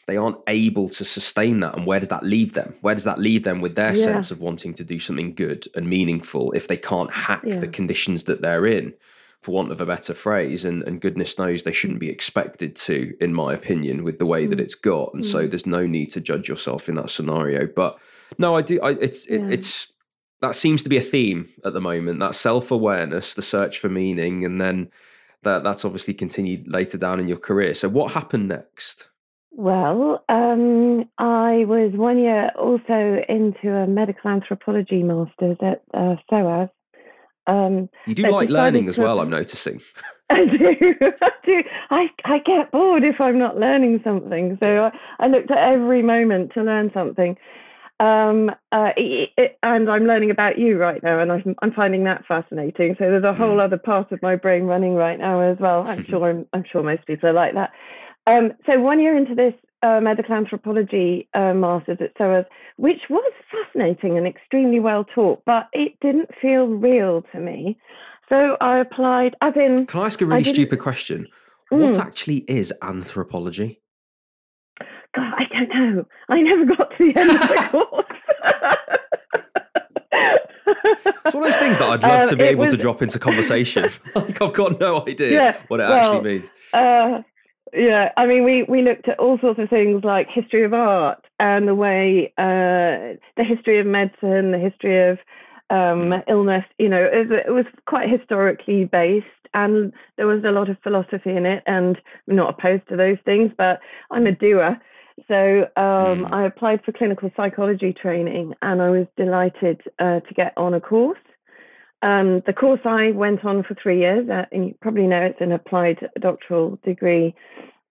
they 0.07 0.17
aren't 0.17 0.39
able 0.47 0.89
to 0.89 1.05
sustain 1.05 1.61
that 1.61 1.77
and 1.77 1.87
where 1.87 1.99
does 1.99 2.09
that 2.09 2.23
leave 2.23 2.55
them 2.55 2.75
where 2.81 2.95
does 2.95 3.05
that 3.05 3.19
leave 3.19 3.43
them 3.43 3.61
with 3.61 3.75
their 3.75 3.95
yeah. 3.95 4.05
sense 4.05 4.31
of 4.31 4.41
wanting 4.41 4.75
to 4.75 4.85
do 4.85 4.99
something 4.99 5.35
good 5.35 5.67
and 5.75 5.89
meaningful 5.89 6.53
if 6.53 6.69
they 6.69 6.77
can't 6.77 7.13
hack 7.13 7.43
yeah. 7.45 7.59
the 7.59 7.69
conditions 7.69 8.25
that 8.25 8.41
they're 8.41 8.67
in 8.67 8.95
for 9.41 9.53
want 9.53 9.71
of 9.71 9.81
a 9.81 9.87
better 9.87 10.15
phrase 10.15 10.65
and, 10.65 10.83
and 10.85 11.03
goodness 11.03 11.39
knows 11.39 11.63
they 11.63 11.73
shouldn't 11.73 12.01
be 12.01 12.09
expected 12.09 12.75
to 12.75 13.15
in 13.21 13.35
my 13.35 13.53
opinion 13.53 14.03
with 14.03 14.19
the 14.19 14.27
way 14.27 14.47
mm. 14.47 14.51
that 14.51 14.61
it's 14.61 14.75
got 14.75 15.13
and 15.13 15.23
mm. 15.23 15.27
so 15.27 15.47
there's 15.47 15.67
no 15.67 15.87
need 15.87 16.11
to 16.11 16.21
judge 16.21 16.49
yourself 16.49 16.89
in 16.89 16.95
that 16.95 17.11
scenario 17.11 17.67
but 17.67 17.99
no 18.39 18.57
i 18.57 18.63
do 18.63 18.81
I, 18.83 18.93
it's 18.93 19.27
it, 19.27 19.51
it's 19.51 19.93
that 20.41 20.55
seems 20.55 20.83
to 20.83 20.89
be 20.89 20.97
a 20.97 21.03
theme 21.03 21.49
at 21.65 21.73
the 21.73 21.81
moment 21.81 22.21
that 22.21 22.35
self-awareness 22.35 23.35
the 23.35 23.43
search 23.43 23.79
for 23.79 23.89
meaning 23.89 24.45
and 24.45 24.61
then 24.61 24.91
that 25.43 25.63
that's 25.63 25.85
obviously 25.85 26.15
continued 26.15 26.73
later 26.73 26.97
down 26.97 27.21
in 27.21 27.29
your 27.29 27.39
career 27.39 27.75
so 27.75 27.89
what 27.89 28.13
happened 28.13 28.49
next 28.49 29.09
well, 29.57 30.25
um, 30.29 31.09
I 31.19 31.65
was 31.67 31.93
one 31.93 32.19
year 32.19 32.51
also 32.57 33.25
into 33.29 33.75
a 33.75 33.87
medical 33.87 34.31
anthropology 34.31 35.03
master's 35.03 35.57
at 35.61 35.83
uh, 35.93 36.17
SOAS. 36.29 36.69
Um, 37.47 37.91
you 38.07 38.15
do 38.15 38.31
like 38.31 38.49
learning 38.49 38.89
as 38.89 38.99
well, 38.99 39.21
I'm 39.21 39.31
noticing. 39.31 39.81
I 40.31 40.47
do. 40.47 40.95
I 41.01 41.31
do. 41.45 41.63
I, 41.91 42.11
I 42.25 42.39
get 42.39 42.71
bored 42.71 43.05
if 43.05 43.21
I'm 43.21 43.39
not 43.39 43.59
learning 43.59 44.01
something. 44.03 44.57
So 44.59 44.85
I, 44.85 44.99
I 45.25 45.29
looked 45.29 45.51
at 45.51 45.59
every 45.59 46.03
moment 46.03 46.55
to 46.55 46.63
learn 46.63 46.91
something. 46.95 47.37
Um, 48.01 48.51
uh, 48.73 48.93
it, 48.97 49.33
it, 49.37 49.59
and 49.63 49.89
I'm 49.89 50.07
learning 50.07 50.31
about 50.31 50.59
you 50.59 50.79
right 50.79 51.03
now, 51.03 51.21
and 51.21 51.31
I'm, 51.31 51.55
I'm 51.61 51.73
finding 51.73 52.05
that 52.05 52.25
fascinating. 52.27 52.97
So 52.99 53.11
there's 53.11 53.23
a 53.23 53.35
whole 53.35 53.57
mm. 53.57 53.63
other 53.63 53.79
part 53.79 54.11
of 54.13 54.23
my 54.23 54.35
brain 54.35 54.65
running 54.65 54.95
right 54.95 55.19
now 55.19 55.41
as 55.41 55.59
well. 55.59 55.87
I'm 55.87 56.05
sure 56.09 56.29
I'm, 56.29 56.47
I'm 56.53 56.65
sure 56.65 56.83
most 56.83 57.07
people 57.07 57.29
are 57.29 57.35
like 57.35 57.55
that. 57.55 57.73
Um, 58.27 58.53
so 58.67 58.81
one 58.81 59.01
year 59.01 59.17
into 59.17 59.35
this 59.35 59.55
uh, 59.83 60.01
medical 60.01 60.35
anthropology 60.35 61.29
uh, 61.35 61.53
master's 61.53 61.99
at 62.01 62.13
SOAS, 62.17 62.47
which 62.77 63.03
was 63.11 63.33
fascinating 63.51 64.17
and 64.17 64.27
extremely 64.27 64.81
well 64.81 65.05
taught, 65.05 65.43
but 65.45 65.69
it 65.73 65.99
didn't 66.01 66.31
feel 66.41 66.67
real 66.67 67.23
to 67.33 67.41
me. 67.41 67.79
So 68.29 68.57
I 68.61 68.79
applied, 68.79 69.37
as 69.43 69.55
in. 69.57 69.87
Can 69.87 70.01
I 70.01 70.07
ask 70.07 70.21
a 70.23 70.27
really 70.27 70.45
stupid 70.45 70.79
question? 70.79 71.29
Mm. 71.71 71.81
What 71.81 71.99
actually 71.99 72.39
is 72.49 72.73
anthropology? 72.83 73.83
God, 75.15 75.35
I 75.37 75.45
don't 75.45 75.69
know. 75.69 76.07
I 76.29 76.41
never 76.41 76.65
got 76.65 76.91
to 76.97 77.13
the 77.13 77.21
end 77.21 77.31
of 77.31 77.41
the 77.41 77.69
course. 77.71 78.07
it's 81.25 81.35
one 81.35 81.45
of 81.45 81.51
those 81.51 81.59
things 81.59 81.79
that 81.79 81.89
I'd 81.89 82.03
love 82.03 82.23
um, 82.23 82.29
to 82.29 82.37
be 82.37 82.45
able 82.45 82.65
was... 82.65 82.73
to 82.73 82.79
drop 82.79 83.03
into 83.03 83.19
conversation. 83.19 83.89
like 84.15 84.41
I've 84.41 84.53
got 84.53 84.81
no 84.81 85.03
idea 85.07 85.33
yeah, 85.33 85.57
what 85.69 85.81
it 85.81 85.85
well, 85.85 85.99
actually 85.99 86.21
means. 86.23 86.51
Uh, 86.73 87.23
yeah, 87.75 88.13
I 88.17 88.27
mean, 88.27 88.45
we 88.45 88.63
we 88.65 88.83
looked 88.83 89.09
at 89.09 89.19
all 89.19 89.39
sorts 89.39 89.59
of 89.59 89.69
things 89.69 90.05
like 90.05 90.29
history 90.29 90.63
of 90.63 90.73
art 90.73 91.25
and 91.41 91.67
the 91.67 91.75
way 91.75 92.33
uh, 92.39 93.19
the 93.37 93.45
history 93.45 93.79
of 93.79 93.87
medicine, 93.87 94.53
the 94.53 94.59
history 94.59 95.09
of 95.09 95.19
um, 95.71 96.11
mm. 96.11 96.25
illness. 96.29 96.65
You 96.79 96.89
know, 96.89 97.03
it, 97.03 97.31
it, 97.33 97.53
was 97.53 97.67
quite 97.87 98.09
historically 98.09 98.85
based, 98.85 99.27
and 99.55 99.93
there 100.17 100.27
was 100.27 100.45
a 100.45 100.53
lot 100.53 100.69
of 100.69 100.79
philosophy 100.83 101.31
in 101.31 101.47
it. 101.47 101.63
And 101.67 102.01
I'm 102.29 102.37
not 102.37 102.51
opposed 102.51 102.89
to 102.89 102.97
those 102.97 103.19
things, 103.25 103.51
but 103.57 103.81
I'm 104.11 104.27
a 104.27 104.33
doer. 104.33 104.81
So 105.29 105.69
um, 105.77 106.27
mm. 106.27 106.33
I 106.33 106.45
applied 106.45 106.85
for 106.85 106.93
clinical 106.93 107.31
psychology 107.37 107.93
training, 107.93 108.55
and 108.63 108.81
I 108.83 108.91
was 108.91 109.07
delighted 109.17 109.81
uh, 109.99 110.21
to 110.21 110.35
get 110.35 110.53
on 110.57 110.75
a 110.75 110.81
course. 110.81 111.19
Um, 112.05 112.43
the 112.45 112.53
course 112.53 112.83
I 112.85 113.13
went 113.13 113.47
on 113.47 113.63
for 113.63 113.75
three 113.75 114.01
years, 114.01 114.29
uh, 114.29 114.45
and 114.53 114.67
you 114.67 114.75
probably 114.83 115.07
know 115.07 115.23
it's 115.23 115.41
an 115.41 115.53
applied 115.53 116.07
doctoral 116.21 116.79
degree, 116.85 117.35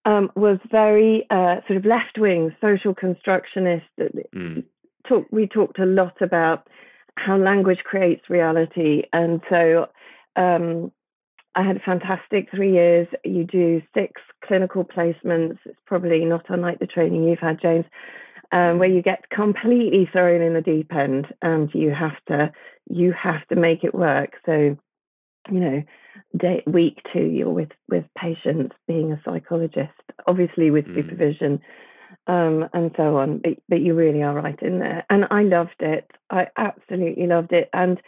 um, 0.05 0.31
was 0.35 0.59
very 0.69 1.25
uh, 1.31 1.61
sort 1.65 1.77
of 1.77 1.85
left 1.85 2.19
wing, 2.19 2.55
social 2.61 2.93
constructionist. 2.93 3.87
Mm. 3.99 4.65
Talk, 5.07 5.25
we 5.31 5.47
talked 5.47 5.79
a 5.79 5.87
lot 5.87 6.21
about 6.21 6.67
how 7.17 7.37
language 7.37 7.83
creates 7.83 8.29
reality. 8.29 9.01
And 9.11 9.41
so 9.49 9.89
um, 10.35 10.91
I 11.55 11.63
had 11.63 11.77
a 11.77 11.79
fantastic 11.79 12.51
three 12.51 12.73
years. 12.73 13.07
You 13.23 13.45
do 13.45 13.81
six 13.95 14.21
clinical 14.45 14.83
placements. 14.83 15.57
It's 15.65 15.79
probably 15.87 16.23
not 16.23 16.45
unlike 16.49 16.77
the 16.77 16.87
training 16.87 17.23
you've 17.23 17.39
had, 17.39 17.59
James 17.59 17.85
um, 18.53 18.77
where 18.77 18.89
you 18.89 19.01
get 19.01 19.29
completely 19.31 20.07
thrown 20.11 20.41
in 20.41 20.53
the 20.53 20.61
deep 20.61 20.93
end 20.93 21.27
and 21.41 21.73
you 21.73 21.91
have 21.91 22.23
to 22.27 22.53
you 22.87 23.11
have 23.11 23.45
to 23.47 23.55
make 23.55 23.83
it 23.83 23.95
work. 23.95 24.35
So 24.45 24.77
you 25.51 25.59
know 25.59 25.83
day 26.37 26.63
week 26.67 26.99
two 27.11 27.23
you're 27.23 27.49
with 27.49 27.71
with 27.89 28.05
patients 28.17 28.75
being 28.87 29.11
a 29.11 29.21
psychologist 29.25 29.91
obviously 30.25 30.71
with 30.71 30.85
mm. 30.85 30.95
supervision 30.95 31.59
um, 32.27 32.69
and 32.73 32.91
so 32.95 33.17
on 33.17 33.39
but, 33.39 33.57
but 33.67 33.81
you 33.81 33.93
really 33.95 34.21
are 34.21 34.35
right 34.35 34.61
in 34.61 34.79
there. 34.79 35.03
And 35.09 35.25
i 35.31 35.41
loved 35.43 35.81
it. 35.81 36.09
I 36.29 36.47
absolutely 36.55 37.25
loved 37.27 37.51
it 37.51 37.69
and 37.73 37.99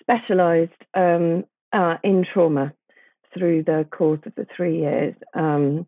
specialized 0.00 0.72
um, 0.94 1.44
uh, 1.72 1.98
in 2.02 2.24
trauma 2.24 2.72
through 3.34 3.62
the 3.64 3.86
course 3.90 4.20
of 4.24 4.34
the 4.34 4.46
three 4.56 4.78
years 4.78 5.14
um, 5.34 5.86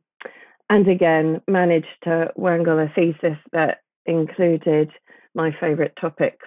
and 0.68 0.86
again 0.86 1.40
managed 1.48 1.96
to 2.02 2.30
wangle 2.36 2.78
a 2.78 2.88
thesis 2.94 3.38
that 3.52 3.81
included 4.06 4.90
my 5.34 5.54
favourite 5.60 5.96
topics 5.96 6.46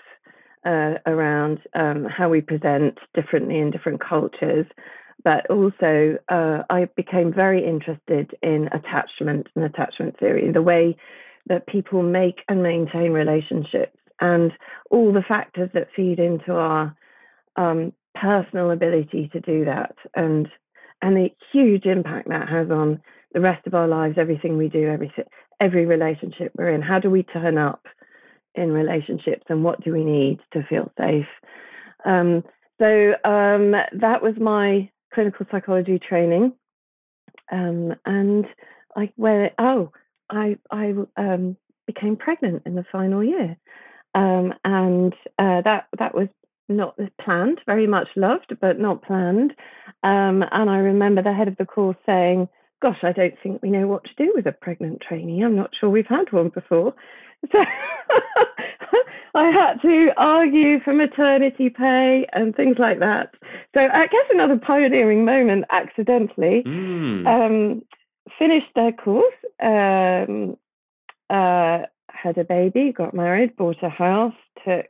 uh, 0.66 0.96
around 1.06 1.60
um, 1.74 2.06
how 2.06 2.30
we 2.30 2.42
present 2.42 2.98
differently 3.14 3.60
in 3.60 3.72
different 3.72 4.02
cultures. 4.02 4.66
But 5.24 5.50
also, 5.50 6.18
uh, 6.30 6.64
I 6.70 6.86
became 6.96 7.34
very 7.34 7.66
interested 7.66 8.36
in 8.44 8.70
attachment 8.72 9.48
and 9.56 9.64
attachment 9.64 10.20
theory, 10.20 10.52
the 10.52 10.62
way 10.62 10.98
that 11.48 11.68
people 11.68 12.04
make 12.04 12.42
and 12.50 12.62
maintain 12.62 13.12
relationships, 13.12 13.98
and 14.20 14.52
all 14.92 15.14
the 15.14 15.22
factors 15.22 15.70
that 15.74 15.88
feed 15.96 16.20
into 16.20 16.54
our 16.54 16.96
um, 17.56 17.94
personal 18.14 18.72
ability 18.72 19.30
to 19.34 19.40
do 19.40 19.66
that, 19.66 19.96
and 20.16 20.48
and 21.02 21.16
the 21.16 21.30
huge 21.52 21.86
impact 21.86 22.30
that 22.30 22.50
has 22.50 22.70
on 22.70 23.02
the 23.34 23.42
rest 23.42 23.68
of 23.68 23.74
our 23.74 23.88
lives, 23.88 24.18
everything 24.18 24.58
we 24.58 24.70
do, 24.70 24.88
everything, 24.88 25.26
every 25.60 25.86
relationship 25.86 26.52
we're 26.58 26.70
in. 26.70 26.82
How 26.82 27.00
do 27.00 27.10
we 27.10 27.24
turn 27.24 27.58
up 27.58 27.86
in 28.54 28.72
relationships 28.72 29.44
and 29.50 29.64
what 29.64 29.84
do 29.84 29.92
we 29.92 30.04
need 30.04 30.40
to 30.54 30.64
feel 30.64 30.92
safe? 30.98 31.28
Um, 32.06 32.44
So 32.80 33.16
um, 33.24 33.72
that 33.94 34.22
was 34.22 34.36
my 34.38 34.90
clinical 35.14 35.46
psychology 35.50 35.98
training, 35.98 36.54
um, 37.50 37.96
and 38.06 38.46
I 38.96 39.12
where 39.16 39.52
oh 39.58 39.92
I 40.30 40.58
I 40.70 40.94
um, 41.16 41.56
became 41.88 42.18
pregnant 42.18 42.64
in 42.66 42.76
the 42.76 42.86
final 42.92 43.24
year, 43.24 43.58
um, 44.14 44.54
and 44.64 45.14
uh, 45.40 45.62
that 45.62 45.88
that 45.98 46.14
was 46.14 46.28
not 46.68 47.00
planned, 47.18 47.62
very 47.66 47.88
much 47.88 48.18
loved, 48.18 48.58
but 48.60 48.80
not 48.80 49.04
planned. 49.04 49.56
Um, 50.04 50.44
and 50.52 50.70
I 50.70 50.80
remember 50.80 51.22
the 51.22 51.34
head 51.34 51.48
of 51.48 51.58
the 51.58 51.66
course 51.66 51.98
saying, 52.06 52.50
Gosh, 52.82 53.03
I 53.03 53.12
don't 53.12 53.38
think 53.41 53.62
we 53.62 53.70
know 53.70 53.88
what 53.88 54.05
to 54.05 54.15
do 54.15 54.34
with 54.36 54.48
a 54.48 54.51
pregnant 54.51 55.01
trainee. 55.01 55.41
I'm 55.41 55.55
not 55.55 55.75
sure 55.75 55.89
we've 55.89 56.08
had 56.08 56.32
one 56.32 56.50
before. 56.50 56.94
So 57.51 57.63
I 59.36 59.51
had 59.51 59.82
to 59.82 60.13
argue 60.15 60.79
for 60.79 60.94
maternity 60.94 61.70
pay 61.70 62.25
and 62.32 62.55
things 62.55 62.79
like 62.79 63.00
that. 63.00 63.36
So 63.74 63.82
I 63.82 64.08
guess 64.08 64.25
another 64.32 64.58
pioneering 64.58 65.25
moment 65.25 65.65
accidentally. 65.70 66.63
Mm. 66.65 67.27
Um, 67.27 67.86
finished 68.39 68.70
their 68.75 68.94
course, 68.94 69.36
um, 69.62 70.58
uh, 71.29 71.86
had 72.10 72.38
a 72.38 72.44
baby, 72.44 72.91
got 72.91 73.13
married, 73.13 73.55
bought 73.58 73.84
a 73.84 73.89
house, 73.89 74.34
took 74.63 74.88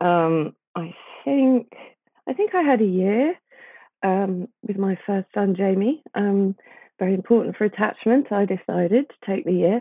um, 0.00 0.54
I 0.74 0.94
think 1.24 1.74
I 2.28 2.32
think 2.32 2.54
I 2.54 2.62
had 2.62 2.80
a 2.80 2.86
year 2.86 3.34
um, 4.02 4.48
with 4.66 4.78
my 4.78 4.98
first 5.06 5.28
son, 5.34 5.54
Jamie. 5.56 6.02
Um, 6.14 6.54
very 6.98 7.14
important 7.14 7.56
for 7.56 7.64
attachment. 7.64 8.32
I 8.32 8.44
decided 8.44 9.08
to 9.08 9.26
take 9.26 9.44
the 9.44 9.52
year, 9.52 9.80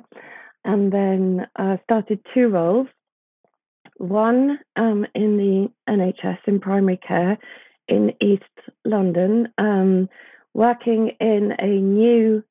and 0.64 0.92
then 0.92 1.48
uh, 1.56 1.78
started 1.84 2.20
two 2.34 2.50
roles. 2.50 2.88
One 3.98 4.60
um, 4.76 5.08
in 5.16 5.38
the 5.38 5.72
NHS 5.92 6.40
in 6.46 6.60
primary 6.60 6.98
care 6.98 7.38
in 7.88 8.14
East 8.22 8.44
London, 8.86 9.48
um, 9.58 10.10
working 10.54 11.12
in 11.20 11.54
a 11.58 11.68
new 11.68 12.44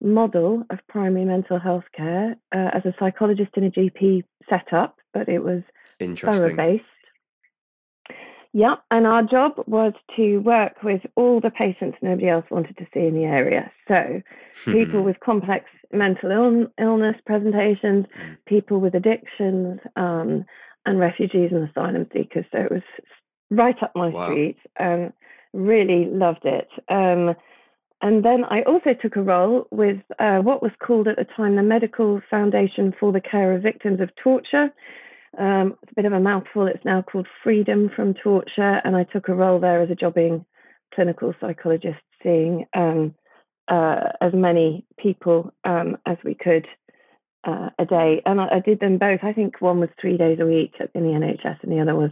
model 0.00 0.64
of 0.70 0.78
primary 0.88 1.24
mental 1.24 1.58
health 1.58 1.84
care 1.96 2.36
uh, 2.54 2.70
as 2.74 2.84
a 2.84 2.94
psychologist 2.98 3.50
in 3.56 3.64
a 3.64 3.70
GP 3.70 4.24
setup, 4.48 4.96
but 5.14 5.28
it 5.28 5.42
was 5.42 5.62
borough 5.98 6.56
based. 6.56 6.84
Yeah, 8.54 8.76
and 8.90 9.06
our 9.06 9.22
job 9.22 9.54
was 9.66 9.94
to 10.16 10.38
work 10.38 10.82
with 10.82 11.00
all 11.16 11.40
the 11.40 11.50
patients 11.50 11.98
nobody 12.02 12.28
else 12.28 12.44
wanted 12.50 12.76
to 12.76 12.86
see 12.92 13.00
in 13.00 13.14
the 13.14 13.24
area. 13.24 13.72
So, 13.88 14.22
people 14.66 15.02
with 15.02 15.20
complex 15.20 15.64
mental 15.90 16.30
Ill- 16.30 16.72
illness 16.78 17.16
presentations, 17.24 18.06
mm. 18.06 18.36
people 18.46 18.78
with 18.78 18.94
addictions, 18.94 19.80
um, 19.96 20.44
and 20.84 20.98
refugees 20.98 21.50
and 21.52 21.68
asylum 21.68 22.06
seekers. 22.12 22.44
So, 22.52 22.58
it 22.58 22.70
was 22.70 22.82
right 23.50 23.82
up 23.82 23.92
my 23.94 24.08
wow. 24.08 24.26
street. 24.26 24.58
Um, 24.78 25.14
really 25.52 26.06
loved 26.06 26.44
it. 26.44 26.68
Um, 26.88 27.34
and 28.00 28.24
then 28.24 28.44
I 28.44 28.62
also 28.62 28.94
took 28.94 29.16
a 29.16 29.22
role 29.22 29.68
with 29.70 29.98
uh, 30.18 30.38
what 30.38 30.62
was 30.62 30.72
called 30.84 31.06
at 31.06 31.16
the 31.16 31.24
time 31.24 31.56
the 31.56 31.62
Medical 31.62 32.20
Foundation 32.28 32.92
for 32.98 33.12
the 33.12 33.20
Care 33.20 33.52
of 33.52 33.62
Victims 33.62 34.00
of 34.00 34.14
Torture. 34.16 34.72
Um, 35.38 35.78
it's 35.82 35.92
a 35.92 35.94
bit 35.94 36.04
of 36.04 36.12
a 36.12 36.20
mouthful. 36.20 36.66
It's 36.66 36.84
now 36.84 37.02
called 37.02 37.26
Freedom 37.42 37.90
from 37.94 38.14
Torture, 38.14 38.80
and 38.84 38.94
I 38.94 39.04
took 39.04 39.28
a 39.28 39.34
role 39.34 39.60
there 39.60 39.80
as 39.80 39.90
a 39.90 39.94
jobbing 39.94 40.44
clinical 40.94 41.34
psychologist, 41.40 42.00
seeing 42.22 42.66
um, 42.74 43.14
uh, 43.68 44.10
as 44.20 44.34
many 44.34 44.84
people 44.98 45.52
um, 45.64 45.96
as 46.04 46.18
we 46.22 46.34
could 46.34 46.66
uh, 47.44 47.70
a 47.78 47.86
day. 47.86 48.20
And 48.26 48.40
I, 48.40 48.56
I, 48.56 48.60
did 48.60 48.78
them 48.78 48.98
both. 48.98 49.20
I 49.22 49.32
think 49.32 49.60
one 49.60 49.80
was 49.80 49.88
three 50.00 50.18
days 50.18 50.38
a 50.40 50.46
week 50.46 50.74
in 50.94 51.02
the 51.02 51.18
NHS, 51.18 51.62
and 51.62 51.72
the 51.72 51.80
other 51.80 51.94
was 51.94 52.10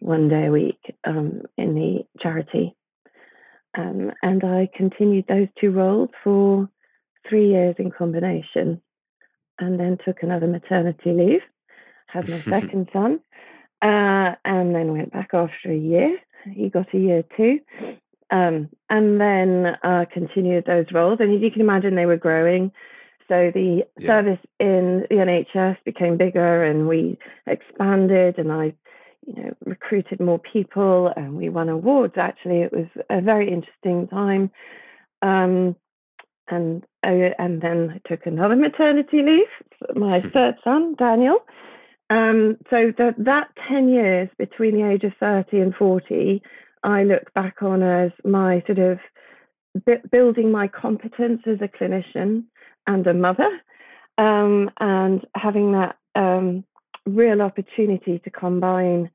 one 0.00 0.28
day 0.28 0.46
a 0.46 0.52
week 0.52 0.94
um, 1.04 1.42
in 1.56 1.74
the 1.74 2.04
charity. 2.20 2.76
Um, 3.76 4.12
and 4.22 4.44
I 4.44 4.68
continued 4.74 5.24
those 5.26 5.48
two 5.58 5.70
roles 5.70 6.10
for 6.22 6.68
three 7.26 7.48
years 7.48 7.76
in 7.78 7.90
combination, 7.90 8.82
and 9.58 9.80
then 9.80 9.96
took 10.04 10.22
another 10.22 10.46
maternity 10.46 11.12
leave 11.12 11.40
had 12.12 12.28
my 12.28 12.36
second 12.38 12.88
son, 12.92 13.20
uh, 13.80 14.34
and 14.44 14.74
then 14.74 14.92
went 14.92 15.12
back 15.12 15.30
after 15.32 15.70
a 15.70 15.76
year. 15.76 16.18
He 16.50 16.68
got 16.68 16.92
a 16.94 16.98
year 16.98 17.24
too. 17.36 17.60
Um, 18.30 18.70
and 18.88 19.20
then 19.20 19.76
uh, 19.82 20.06
continued 20.10 20.64
those 20.66 20.86
roles. 20.90 21.18
And 21.20 21.34
as 21.34 21.42
you 21.42 21.50
can 21.50 21.60
imagine, 21.60 21.94
they 21.94 22.06
were 22.06 22.16
growing. 22.16 22.72
So 23.28 23.50
the 23.54 23.84
yeah. 23.98 24.06
service 24.06 24.38
in 24.58 25.06
the 25.10 25.16
NHS 25.16 25.76
became 25.84 26.16
bigger, 26.16 26.64
and 26.64 26.88
we 26.88 27.18
expanded. 27.46 28.38
And 28.38 28.50
I, 28.50 28.74
you 29.26 29.34
know, 29.42 29.54
recruited 29.64 30.20
more 30.20 30.38
people, 30.38 31.12
and 31.16 31.36
we 31.36 31.48
won 31.48 31.68
awards. 31.68 32.14
Actually, 32.16 32.62
it 32.62 32.72
was 32.72 32.86
a 33.10 33.20
very 33.20 33.50
interesting 33.50 34.08
time. 34.08 34.50
Um, 35.20 35.76
and 36.48 36.84
uh, 37.04 37.30
and 37.38 37.60
then 37.60 37.90
I 37.94 38.08
took 38.08 38.26
another 38.26 38.56
maternity 38.56 39.22
leave. 39.22 39.46
My 39.94 40.20
third 40.34 40.56
son, 40.64 40.94
Daniel, 40.98 41.44
um, 42.12 42.58
so 42.68 42.92
the, 42.98 43.14
that 43.18 43.48
10 43.68 43.88
years 43.88 44.28
between 44.36 44.76
the 44.76 44.86
age 44.86 45.02
of 45.02 45.14
30 45.18 45.60
and 45.60 45.74
40, 45.74 46.42
I 46.82 47.04
look 47.04 47.32
back 47.32 47.62
on 47.62 47.82
as 47.82 48.10
my 48.22 48.62
sort 48.66 48.78
of 48.78 48.98
building 50.10 50.50
my 50.50 50.68
competence 50.68 51.40
as 51.46 51.62
a 51.62 51.68
clinician 51.68 52.44
and 52.86 53.06
a 53.06 53.14
mother, 53.14 53.50
um, 54.18 54.70
and 54.78 55.26
having 55.34 55.72
that 55.72 55.96
um, 56.14 56.64
real 57.06 57.40
opportunity 57.40 58.18
to 58.18 58.30
combine 58.30 59.10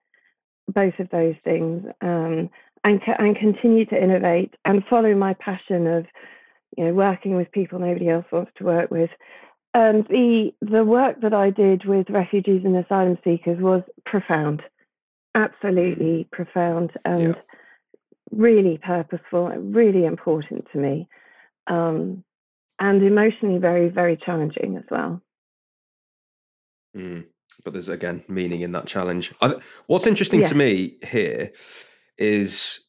both 0.67 0.97
of 0.97 1.07
those 1.11 1.35
things 1.43 1.85
um, 2.01 2.49
and, 2.83 2.99
and 3.19 3.37
continue 3.37 3.85
to 3.85 4.03
innovate 4.03 4.55
and 4.65 4.83
follow 4.89 5.13
my 5.13 5.35
passion 5.35 5.85
of 5.85 6.07
you 6.75 6.85
know 6.85 6.93
working 6.93 7.35
with 7.35 7.51
people 7.51 7.79
nobody 7.79 8.09
else 8.09 8.25
wants 8.31 8.51
to 8.57 8.65
work 8.65 8.89
with 8.89 9.09
and 9.77 10.07
the 10.07 10.55
the 10.59 10.83
work 10.83 11.21
that 11.21 11.35
I 11.35 11.51
did 11.51 11.85
with 11.85 12.09
refugees 12.09 12.63
and 12.65 12.75
asylum 12.75 13.19
seekers 13.23 13.61
was 13.61 13.83
profound, 14.07 14.63
absolutely 15.35 16.23
mm. 16.23 16.31
profound, 16.31 16.93
and 17.05 17.35
yeah. 17.35 17.41
really 18.31 18.79
purposeful, 18.79 19.49
really 19.49 20.05
important 20.05 20.65
to 20.71 20.79
me, 20.79 21.07
um, 21.67 22.23
and 22.79 23.03
emotionally 23.03 23.59
very 23.59 23.89
very 23.89 24.17
challenging 24.17 24.77
as 24.77 24.83
well. 24.89 25.21
Mm. 26.95 27.25
But 27.63 27.73
there's 27.73 27.87
again 27.87 28.23
meaning 28.27 28.61
in 28.61 28.71
that 28.71 28.87
challenge. 28.87 29.31
I, 29.43 29.57
what's 29.85 30.07
interesting 30.07 30.41
yeah. 30.41 30.47
to 30.47 30.55
me 30.55 30.97
here 31.07 31.51
is 32.17 32.79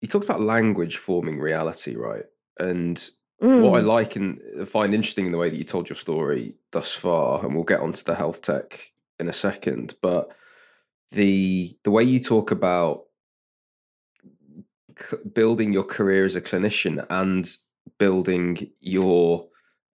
you 0.00 0.08
talked 0.08 0.24
about 0.24 0.40
language 0.40 0.96
forming 0.96 1.38
reality, 1.40 1.94
right? 1.94 2.24
And 2.58 3.06
Mm. 3.42 3.62
What 3.62 3.78
I 3.78 3.82
mm. 3.82 3.86
like 3.86 4.16
and 4.16 4.40
find 4.66 4.94
interesting 4.94 5.26
in 5.26 5.32
the 5.32 5.38
way 5.38 5.50
that 5.50 5.56
you 5.56 5.64
told 5.64 5.88
your 5.88 5.96
story 5.96 6.54
thus 6.72 6.94
far, 6.94 7.44
and 7.44 7.54
we'll 7.54 7.64
get 7.64 7.80
onto 7.80 8.02
the 8.02 8.14
health 8.14 8.40
tech 8.40 8.92
in 9.20 9.28
a 9.28 9.32
second, 9.32 9.94
but 10.00 10.34
the 11.10 11.76
the 11.84 11.90
way 11.90 12.02
you 12.02 12.18
talk 12.18 12.50
about 12.50 13.04
building 15.32 15.72
your 15.72 15.84
career 15.84 16.24
as 16.24 16.36
a 16.36 16.40
clinician 16.40 17.04
and 17.10 17.58
building 17.98 18.70
your 18.80 19.46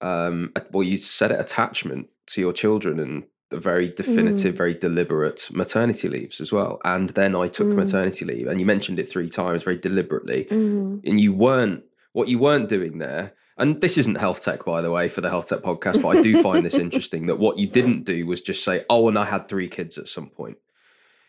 um 0.02 0.52
well 0.72 0.84
you 0.84 0.98
said 0.98 1.32
it 1.32 1.40
attachment 1.40 2.08
to 2.28 2.42
your 2.42 2.54
children 2.54 3.00
and 3.00 3.24
the 3.50 3.60
very 3.60 3.90
definitive 3.90 4.54
mm. 4.54 4.58
very 4.58 4.74
deliberate 4.74 5.50
maternity 5.52 6.08
leaves 6.08 6.40
as 6.40 6.54
well 6.54 6.80
and 6.86 7.10
then 7.10 7.36
i 7.36 7.48
took 7.48 7.68
mm. 7.68 7.76
maternity 7.76 8.26
leave 8.26 8.48
and 8.48 8.60
you 8.60 8.66
mentioned 8.66 9.00
it 9.00 9.12
three 9.12 9.30
times 9.30 9.64
very 9.64 9.78
deliberately 9.78 10.46
mm. 10.46 11.02
and 11.06 11.20
you 11.20 11.34
weren't 11.34 11.84
what 12.14 12.28
you 12.28 12.40
weren't 12.40 12.68
doing 12.68 12.98
there, 12.98 13.34
and 13.58 13.80
this 13.80 13.98
isn't 13.98 14.16
health 14.16 14.44
tech, 14.44 14.66
by 14.66 14.82
the 14.82 14.92
way, 14.92 15.08
for 15.08 15.22
the 15.22 15.30
health 15.30 15.48
tech 15.48 15.60
podcast, 15.60 16.02
but 16.02 16.18
I 16.18 16.22
do 16.22 16.42
find 16.42 16.66
this 16.66 16.76
interesting 16.80 17.28
that 17.28 17.38
what 17.38 17.58
you 17.58 17.68
didn't 17.68 18.04
do 18.06 18.26
was 18.26 18.42
just 18.42 18.64
say, 18.64 18.86
oh, 18.90 19.08
and 19.08 19.20
I 19.20 19.26
had 19.26 19.48
three 19.48 19.68
kids 19.68 19.98
at 19.98 20.08
some 20.08 20.30
point. 20.30 20.58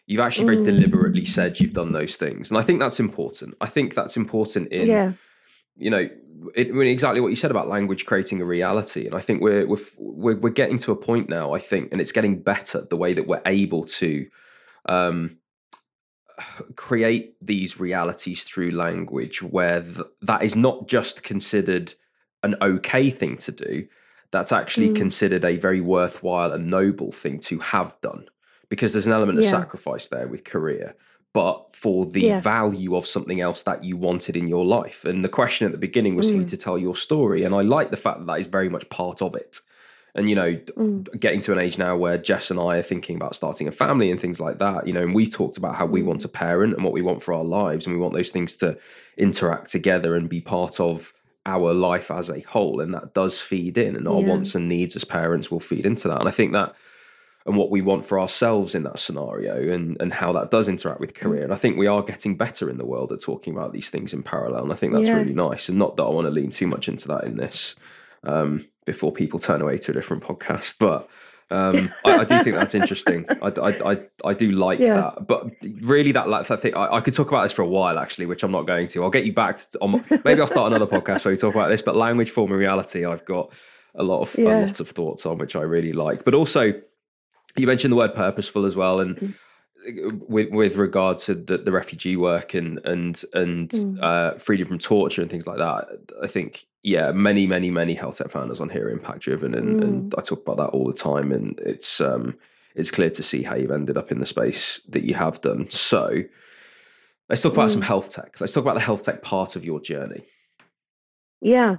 You've 0.07 0.21
actually 0.21 0.47
very 0.47 0.57
mm. 0.59 0.65
deliberately 0.65 1.25
said 1.25 1.61
you've 1.61 1.75
done 1.75 1.93
those 1.93 2.17
things. 2.17 2.51
And 2.51 2.59
I 2.59 2.63
think 2.63 2.81
that's 2.81 2.99
important. 2.99 3.55
I 3.61 3.67
think 3.67 3.95
that's 3.95 4.17
important 4.17 4.69
in, 4.73 4.89
yeah. 4.89 5.13
you 5.77 5.91
know, 5.91 6.09
it, 6.55 6.69
I 6.69 6.71
mean, 6.73 6.89
exactly 6.89 7.21
what 7.21 7.29
you 7.29 7.37
said 7.37 7.51
about 7.51 7.69
language 7.69 8.07
creating 8.07 8.41
a 8.41 8.45
reality. 8.45 9.07
And 9.07 9.15
I 9.15 9.21
think 9.21 9.43
we're, 9.43 9.67
we're, 9.67 9.79
we're, 9.99 10.37
we're 10.37 10.51
getting 10.51 10.79
to 10.79 10.93
a 10.93 10.97
point 10.97 11.29
now, 11.29 11.53
I 11.53 11.59
think, 11.59 11.93
and 11.93 12.01
it's 12.01 12.13
getting 12.13 12.41
better 12.41 12.87
the 12.89 12.97
way 12.97 13.13
that 13.13 13.27
we're 13.27 13.43
able 13.47 13.85
to, 13.85 14.27
um, 14.87 15.39
create 16.77 17.35
these 17.41 17.81
realities 17.81 18.45
through 18.45 18.71
language 18.71 19.43
where 19.43 19.83
th- 19.83 20.07
that 20.21 20.43
is 20.43 20.57
not 20.57 20.89
just 20.89 21.23
considered 21.23 21.93
an 22.43 22.55
okay 22.61 23.11
thing 23.11 23.37
to 23.37 23.53
do 23.53 23.87
that's 24.31 24.53
actually 24.53 24.89
mm. 24.89 24.97
considered 24.97 25.45
a 25.45 25.57
very 25.57 25.81
worthwhile 25.81 26.53
and 26.53 26.69
noble 26.69 27.13
thing 27.13 27.39
to 27.39 27.59
have 27.59 27.95
done 28.01 28.27
because 28.69 28.93
there's 28.93 29.07
an 29.07 29.13
element 29.13 29.39
of 29.39 29.45
sacrifice 29.45 30.09
there 30.09 30.27
with 30.27 30.45
career 30.45 30.95
but 31.35 31.75
for 31.75 32.05
the 32.05 32.23
yeah. 32.23 32.41
value 32.41 32.95
of 32.95 33.07
something 33.07 33.41
else 33.41 33.63
that 33.63 33.85
you 33.85 33.97
wanted 33.97 34.37
in 34.37 34.49
your 34.49 34.65
life 34.65 35.05
and 35.05 35.25
the 35.25 35.29
question 35.29 35.67
at 35.67 35.73
the 35.73 35.79
beginning 35.79 36.15
was 36.15 36.29
mm. 36.29 36.33
for 36.33 36.39
you 36.39 36.45
to 36.45 36.57
tell 36.57 36.79
your 36.79 36.95
story 36.95 37.43
and 37.43 37.55
i 37.55 37.61
like 37.61 37.91
the 37.91 37.97
fact 37.97 38.19
that 38.19 38.27
that 38.27 38.41
is 38.41 38.47
very 38.47 38.69
much 38.69 38.89
part 38.89 39.23
of 39.23 39.35
it 39.35 39.61
and 40.15 40.29
you 40.29 40.35
know 40.35 40.55
mm. 40.55 41.21
getting 41.21 41.41
to 41.41 41.53
an 41.53 41.59
age 41.59 41.79
now 41.79 41.97
where 41.97 42.19
jess 42.19 42.51
and 42.51 42.61
i 42.61 42.77
are 42.77 42.83
thinking 42.83 43.17
about 43.17 43.35
starting 43.35 43.69
a 43.69 43.73
family 43.73 44.11
and 44.11 44.21
things 44.21 44.41
like 44.41 44.59
that 44.59 44.87
you 44.87 44.93
know 44.93 45.03
and 45.03 45.15
we 45.15 45.27
talked 45.27 45.57
about 45.57 45.77
how 45.77 45.87
we 45.87 46.03
want 46.03 46.19
mm. 46.19 46.23
to 46.23 46.29
parent 46.29 46.75
and 46.75 46.85
what 46.85 46.93
we 46.93 47.03
want 47.03 47.23
for 47.23 47.35
our 47.35 47.45
lives 47.45 47.87
and 47.87 47.95
we 47.95 48.01
want 48.01 48.15
those 48.15 48.31
things 48.31 48.57
to 48.57 48.79
interact 49.17 49.71
together 49.71 50.15
and 50.15 50.29
be 50.29 50.41
part 50.41 50.81
of 50.81 51.13
our 51.45 51.75
life 51.75 52.11
as 52.11 52.29
a 52.31 52.41
whole 52.41 52.81
and 52.81 52.95
that 52.95 53.15
does 53.15 53.41
feed 53.41 53.77
in 53.77 53.97
and 53.97 54.07
our 54.07 54.21
yeah. 54.21 54.29
wants 54.29 54.55
and 54.55 54.69
needs 54.69 54.95
as 54.95 55.05
parents 55.05 55.51
will 55.51 55.61
feed 55.61 55.85
into 55.85 56.09
that 56.09 56.21
and 56.21 56.29
i 56.29 56.33
think 56.33 56.53
that 56.53 56.75
and 57.45 57.57
what 57.57 57.71
we 57.71 57.83
want 57.83 58.05
for 58.05 58.21
ourselves 58.21 58.75
in 58.75 58.85
that 58.85 58.99
scenario 58.99 59.73
and 59.73 60.01
and 60.01 60.13
how 60.13 60.33
that 60.33 60.51
does 60.51 60.69
interact 60.69 61.01
with 61.01 61.15
career 61.15 61.43
and 61.43 61.53
i 61.53 61.57
think 61.57 61.77
we 61.77 61.89
are 61.89 62.03
getting 62.03 62.37
better 62.37 62.71
in 62.71 62.79
the 62.79 62.85
world 62.85 63.11
at 63.11 63.21
talking 63.21 63.57
about 63.57 63.73
these 63.73 63.91
things 63.91 64.13
in 64.13 64.23
parallel 64.23 64.63
and 64.63 64.73
i 64.73 64.77
think 64.77 64.93
that's 64.93 65.09
yeah. 65.09 65.17
really 65.17 65.35
nice 65.35 65.69
and 65.69 65.79
not 65.79 65.97
that 65.97 66.05
i 66.05 66.09
want 66.09 66.27
to 66.27 66.31
lean 66.31 66.51
too 66.51 66.69
much 66.69 66.89
into 66.89 67.09
that 67.09 67.25
in 67.25 67.37
this 67.37 67.75
um, 68.25 68.67
before 68.85 69.13
people 69.13 69.39
turn 69.39 69.61
away 69.61 69.79
to 69.79 69.91
a 69.91 69.95
different 69.95 70.23
podcast 70.23 70.77
but 70.79 71.09
um, 71.53 71.93
I, 72.05 72.13
I, 72.13 72.25
do 72.25 72.43
think 72.43 72.57
that's 72.57 72.75
interesting. 72.75 73.27
I, 73.43 73.49
I, 73.49 73.93
I, 73.93 74.01
I 74.25 74.35
do 74.35 74.53
like 74.53 74.79
yeah. 74.79 74.95
that, 74.95 75.27
but 75.27 75.51
really 75.83 76.13
that 76.13 76.29
like 76.29 76.47
that 76.47 76.63
thing. 76.63 76.75
I, 76.75 76.95
I, 76.95 77.01
could 77.01 77.13
talk 77.13 77.29
about 77.29 77.43
this 77.43 77.53
for 77.53 77.61
a 77.61 77.69
while 77.69 77.99
actually, 77.99 78.25
which 78.25 78.43
I'm 78.43 78.53
not 78.53 78.67
going 78.67 78.87
to. 78.87 79.03
I'll 79.03 79.11
get 79.11 79.27
you 79.27 79.35
back. 79.35 79.59
To, 79.59 79.79
on, 79.81 80.03
maybe 80.25 80.41
I'll 80.41 80.47
start 80.47 80.73
another 80.73 80.87
podcast 80.87 81.27
where 81.27 81.33
we 81.33 81.37
talk 81.37 81.55
about 81.55 81.69
this. 81.69 81.83
But 81.83 81.95
language, 81.95 82.31
form, 82.31 82.53
and 82.53 82.59
reality, 82.59 83.05
I've 83.05 83.27
got 83.27 83.53
a 83.95 84.03
lot 84.03 84.23
of 84.23 84.35
yeah. 84.39 84.61
a 84.61 84.65
lot 84.65 84.81
of 84.81 84.89
thoughts 84.89 85.27
on, 85.27 85.37
which 85.37 85.55
I 85.55 85.61
really 85.61 85.93
like. 85.93 86.25
But 86.25 86.35
also, 86.35 86.73
you 87.57 87.67
mentioned 87.67 87.93
the 87.93 87.97
word 87.97 88.15
purposeful 88.15 88.65
as 88.65 88.77
well, 88.77 89.01
and. 89.01 89.17
Mm 89.17 89.35
with 90.29 90.49
with 90.51 90.77
regard 90.77 91.19
to 91.19 91.35
the, 91.35 91.59
the 91.59 91.73
refugee 91.73 92.17
work 92.17 92.55
and 92.55 92.79
and 92.85 93.21
and 93.35 93.69
mm. 93.71 93.99
uh, 94.01 94.35
freedom 94.35 94.69
from 94.69 94.79
torture 94.79 95.23
and 95.23 95.29
things 95.29 95.45
like 95.45 95.59
that, 95.59 95.89
I 96.23 96.29
think 96.29 96.67
yeah, 96.83 97.13
many 97.13 97.47
many 97.47 97.71
many 97.71 97.95
health 97.95 98.19
tech 98.19 98.31
founders 98.31 98.61
on 98.61 98.69
here 98.69 98.87
are 98.87 98.91
impact 98.91 99.21
driven, 99.21 99.55
and, 99.55 99.81
mm. 99.81 99.85
and, 99.85 100.15
I 100.17 100.23
talk 100.23 100.43
about 100.43 100.57
that 100.57 100.71
all 100.71 100.87
the 100.87 100.93
time, 100.93 101.33
and 101.33 101.59
it's 101.61 102.01
um 102.01 102.37
it's 102.75 102.91
clear 102.91 103.11
to 103.11 103.23
see 103.23 103.43
how 103.43 103.55
you've 103.55 103.71
ended 103.71 103.97
up 103.97 104.11
in 104.11 104.19
the 104.19 104.27
space 104.27 104.81
that 104.89 105.05
you 105.05 105.15
have 105.15 105.41
done. 105.41 105.69
So 105.71 106.23
let's 107.29 107.43
talk 107.43 107.53
about 107.53 107.69
mm. 107.69 107.73
some 107.73 107.83
health 107.83 108.11
tech. 108.11 108.41
Let's 108.41 108.53
talk 108.53 108.65
about 108.65 108.75
the 108.75 108.81
health 108.81 109.05
tech 109.05 109.23
part 109.23 109.57
of 109.57 109.65
your 109.65 109.81
journey. 109.81 110.25
Yeah. 111.41 111.77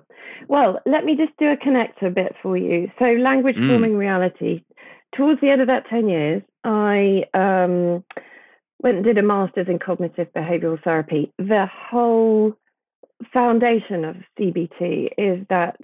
Well, 0.47 0.79
let 0.85 1.05
me 1.05 1.15
just 1.15 1.35
do 1.37 1.49
a 1.49 1.57
connector 1.57 2.13
bit 2.13 2.35
for 2.41 2.57
you. 2.57 2.91
So, 2.99 3.05
language 3.05 3.55
mm. 3.55 3.69
forming 3.69 3.97
reality. 3.97 4.63
Towards 5.15 5.41
the 5.41 5.49
end 5.49 5.61
of 5.61 5.67
that 5.67 5.87
10 5.87 6.09
years, 6.09 6.41
I 6.63 7.25
um, 7.33 8.03
went 8.81 8.97
and 8.97 9.05
did 9.05 9.17
a 9.17 9.21
master's 9.21 9.67
in 9.67 9.79
cognitive 9.79 10.27
behavioral 10.33 10.83
therapy. 10.83 11.31
The 11.37 11.67
whole 11.67 12.55
foundation 13.31 14.05
of 14.05 14.15
CBT 14.39 15.09
is 15.17 15.45
that 15.49 15.77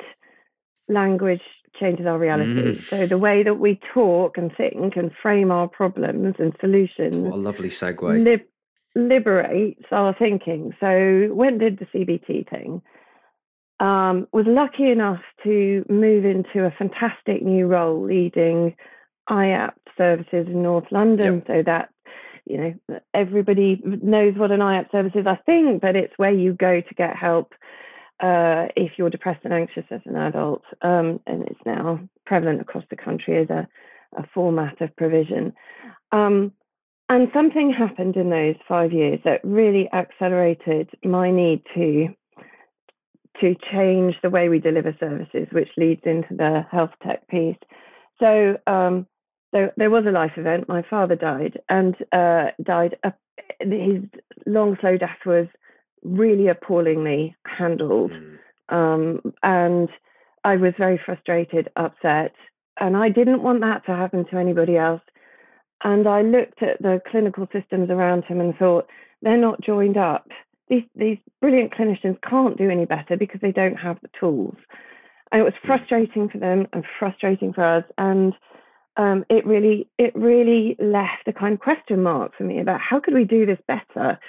language 0.88 1.42
changes 1.80 2.06
our 2.06 2.18
reality. 2.18 2.72
Mm. 2.72 2.76
So 2.76 3.06
the 3.06 3.18
way 3.18 3.44
that 3.44 3.56
we 3.56 3.80
talk 3.94 4.38
and 4.38 4.52
think 4.56 4.96
and 4.96 5.12
frame 5.22 5.52
our 5.52 5.68
problems 5.68 6.36
and 6.40 6.54
solutions. 6.60 7.16
What 7.16 7.34
a 7.34 7.38
lovely 7.38 7.70
segue. 7.70 8.24
Li- 8.24 8.46
liberates 8.96 9.86
our 9.92 10.16
thinking. 10.18 10.74
So 10.80 11.30
when 11.32 11.58
did 11.58 11.80
the 11.80 11.86
CBT 11.86 12.50
thing. 12.50 12.82
Um, 13.80 14.28
was 14.34 14.46
lucky 14.46 14.92
enough 14.92 15.22
to 15.46 15.86
move 15.88 16.26
into 16.26 16.66
a 16.66 16.72
fantastic 16.72 17.42
new 17.42 17.66
role 17.66 18.04
leading 18.04 18.76
IAPT 19.30 19.72
services 19.98 20.48
in 20.48 20.64
North 20.64 20.92
London. 20.92 21.36
Yep. 21.36 21.48
So 21.48 21.64
that, 21.66 21.90
you 22.50 22.58
know, 22.90 23.00
everybody 23.14 23.82
knows 23.84 24.36
what 24.36 24.52
an 24.52 24.60
IAPT 24.60 24.92
service 24.92 25.14
is, 25.16 25.28
I 25.28 25.36
think, 25.36 25.82
but 25.82 25.96
it's 25.96 26.18
where 26.18 26.32
you 26.32 26.54
go 26.54 26.82
to 26.82 26.94
get 26.96 27.16
help 27.16 27.54
uh, 28.20 28.68
if 28.76 28.94
you're 28.98 29.10
depressed 29.10 29.42
and 29.44 29.54
anxious 29.54 29.86
as 29.92 30.02
an 30.06 30.16
adult. 30.16 30.64
Um, 30.82 31.20
and 31.26 31.44
it's 31.44 31.60
now 31.66 32.00
prevalent 32.26 32.62
across 32.62 32.84
the 32.90 32.96
country 32.96 33.38
as 33.38 33.50
a, 33.50 33.68
a 34.18 34.28
format 34.34 34.82
of 34.82 34.96
provision. 34.96 35.54
Um, 36.12 36.54
and 37.08 37.30
something 37.34 37.72
happened 37.72 38.18
in 38.18 38.30
those 38.30 38.56
five 38.68 38.94
years 38.94 39.20
that 39.26 39.42
really 39.44 39.92
accelerated 39.92 40.90
my 41.04 41.32
need 41.32 41.64
to 41.76 42.10
to 43.42 43.56
change 43.72 44.20
the 44.22 44.30
way 44.30 44.50
we 44.50 44.60
deliver 44.60 44.94
services, 45.00 45.48
which 45.52 45.70
leads 45.78 46.02
into 46.04 46.36
the 46.36 46.66
health 46.70 46.92
tech 47.02 47.26
piece. 47.30 47.56
So 48.20 48.58
um, 48.68 49.08
there, 49.52 49.74
there 49.78 49.90
was 49.90 50.06
a 50.06 50.12
life 50.12 50.34
event. 50.38 50.68
My 50.68 50.84
father 50.90 51.16
died, 51.16 51.60
and 51.70 51.96
uh, 52.12 52.52
died. 52.62 52.98
Uh, 53.04 53.12
his 53.60 54.04
long, 54.46 54.78
slow 54.80 54.98
death 54.98 55.18
was 55.26 55.48
really 56.04 56.48
appallingly 56.48 57.36
handled, 57.46 58.12
mm. 58.12 58.38
um, 58.70 59.34
and 59.44 59.90
I 60.44 60.56
was 60.56 60.74
very 60.78 61.00
frustrated, 61.04 61.70
upset, 61.76 62.34
and 62.80 62.96
I 62.96 63.10
didn't 63.10 63.44
want 63.44 63.62
that 63.62 63.86
to 63.86 63.96
happen 63.96 64.26
to 64.26 64.38
anybody 64.38 64.78
else. 64.78 65.02
And 65.84 66.08
I 66.08 66.22
looked 66.22 66.62
at 66.62 66.82
the 66.82 67.02
clinical 67.10 67.48
systems 67.54 67.90
around 67.90 68.26
him 68.26 68.42
and 68.42 68.56
thought 68.58 68.88
they're 69.22 69.38
not 69.38 69.62
joined 69.62 69.98
up. 69.98 70.28
These 70.68 70.84
these 70.96 71.18
brilliant 71.42 71.74
clinicians 71.74 72.22
can't 72.22 72.58
do 72.58 72.70
any 72.70 72.86
better 72.86 73.18
because 73.18 73.42
they 73.42 73.52
don't 73.52 73.78
have 73.78 74.00
the 74.02 74.10
tools. 74.20 74.56
And 75.32 75.42
it 75.42 75.46
was 75.46 75.54
mm. 75.54 75.68
frustrating 75.68 76.30
for 76.30 76.38
them 76.38 76.68
and 76.74 76.84
frustrating 77.00 77.54
for 77.54 77.64
us. 77.64 77.84
And 77.98 78.34
um, 79.00 79.24
it 79.30 79.46
really 79.46 79.88
it 79.98 80.14
really 80.14 80.76
left 80.78 81.26
a 81.26 81.32
kind 81.32 81.54
of 81.54 81.62
question 81.62 82.04
mark 82.04 82.36
for 82.38 82.44
me 82.44 82.60
about 82.60 82.82
how 82.82 83.00
could 83.00 83.14
we 83.14 83.24
do 83.24 83.46
this 83.46 83.58
better 83.66 84.20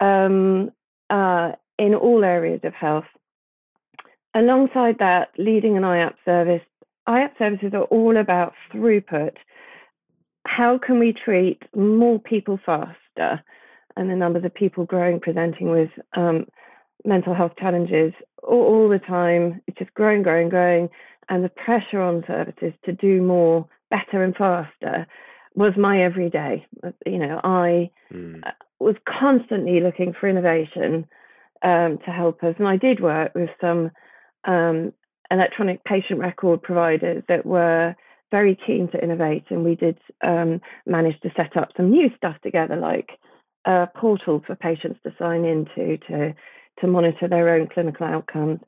um, 0.00 0.70
uh, 1.10 1.52
in 1.78 1.94
all 1.94 2.24
areas 2.24 2.60
of 2.64 2.72
health. 2.72 3.04
Alongside 4.34 4.98
that, 5.00 5.28
leading 5.36 5.76
an 5.76 5.82
IAPT 5.82 6.14
service, 6.24 6.62
IAPT 7.06 7.38
services 7.38 7.74
are 7.74 7.82
all 7.82 8.16
about 8.16 8.54
throughput. 8.72 9.34
How 10.46 10.78
can 10.78 10.98
we 10.98 11.12
treat 11.12 11.62
more 11.76 12.18
people 12.18 12.58
faster? 12.64 13.42
And 13.94 14.08
the 14.08 14.16
numbers 14.16 14.44
of 14.44 14.54
people 14.54 14.86
growing 14.86 15.20
presenting 15.20 15.70
with 15.70 15.90
um, 16.14 16.46
mental 17.04 17.34
health 17.34 17.52
challenges 17.58 18.14
all, 18.42 18.62
all 18.62 18.88
the 18.88 19.00
time. 19.00 19.60
It's 19.66 19.78
just 19.78 19.92
growing, 19.92 20.22
growing, 20.22 20.48
growing. 20.48 20.88
And 21.28 21.44
the 21.44 21.50
pressure 21.50 22.00
on 22.00 22.24
services 22.26 22.72
to 22.86 22.92
do 22.92 23.20
more 23.20 23.68
better 23.90 24.22
and 24.22 24.36
faster 24.36 25.06
was 25.54 25.76
my 25.76 26.02
everyday. 26.02 26.66
You 27.04 27.18
know, 27.18 27.40
I 27.42 27.90
mm. 28.12 28.40
was 28.78 28.96
constantly 29.06 29.80
looking 29.80 30.12
for 30.12 30.28
innovation 30.28 31.06
um, 31.62 31.98
to 32.04 32.10
help 32.10 32.42
us, 32.44 32.54
and 32.58 32.68
I 32.68 32.76
did 32.76 33.00
work 33.00 33.32
with 33.34 33.50
some 33.60 33.90
um, 34.44 34.92
electronic 35.30 35.84
patient 35.84 36.20
record 36.20 36.62
providers 36.62 37.22
that 37.28 37.44
were 37.44 37.96
very 38.30 38.56
keen 38.66 38.88
to 38.90 39.02
innovate, 39.02 39.44
and 39.50 39.64
we 39.64 39.74
did 39.74 39.98
um, 40.22 40.60
manage 40.86 41.18
to 41.20 41.32
set 41.36 41.56
up 41.56 41.70
some 41.76 41.90
new 41.90 42.10
stuff 42.16 42.36
together, 42.42 42.76
like 42.76 43.10
a 43.64 43.88
portal 43.96 44.42
for 44.46 44.54
patients 44.54 45.00
to 45.02 45.14
sign 45.18 45.44
into 45.44 45.98
to 46.06 46.34
to 46.80 46.86
monitor 46.86 47.26
their 47.26 47.48
own 47.48 47.66
clinical 47.66 48.06
outcomes. 48.06 48.60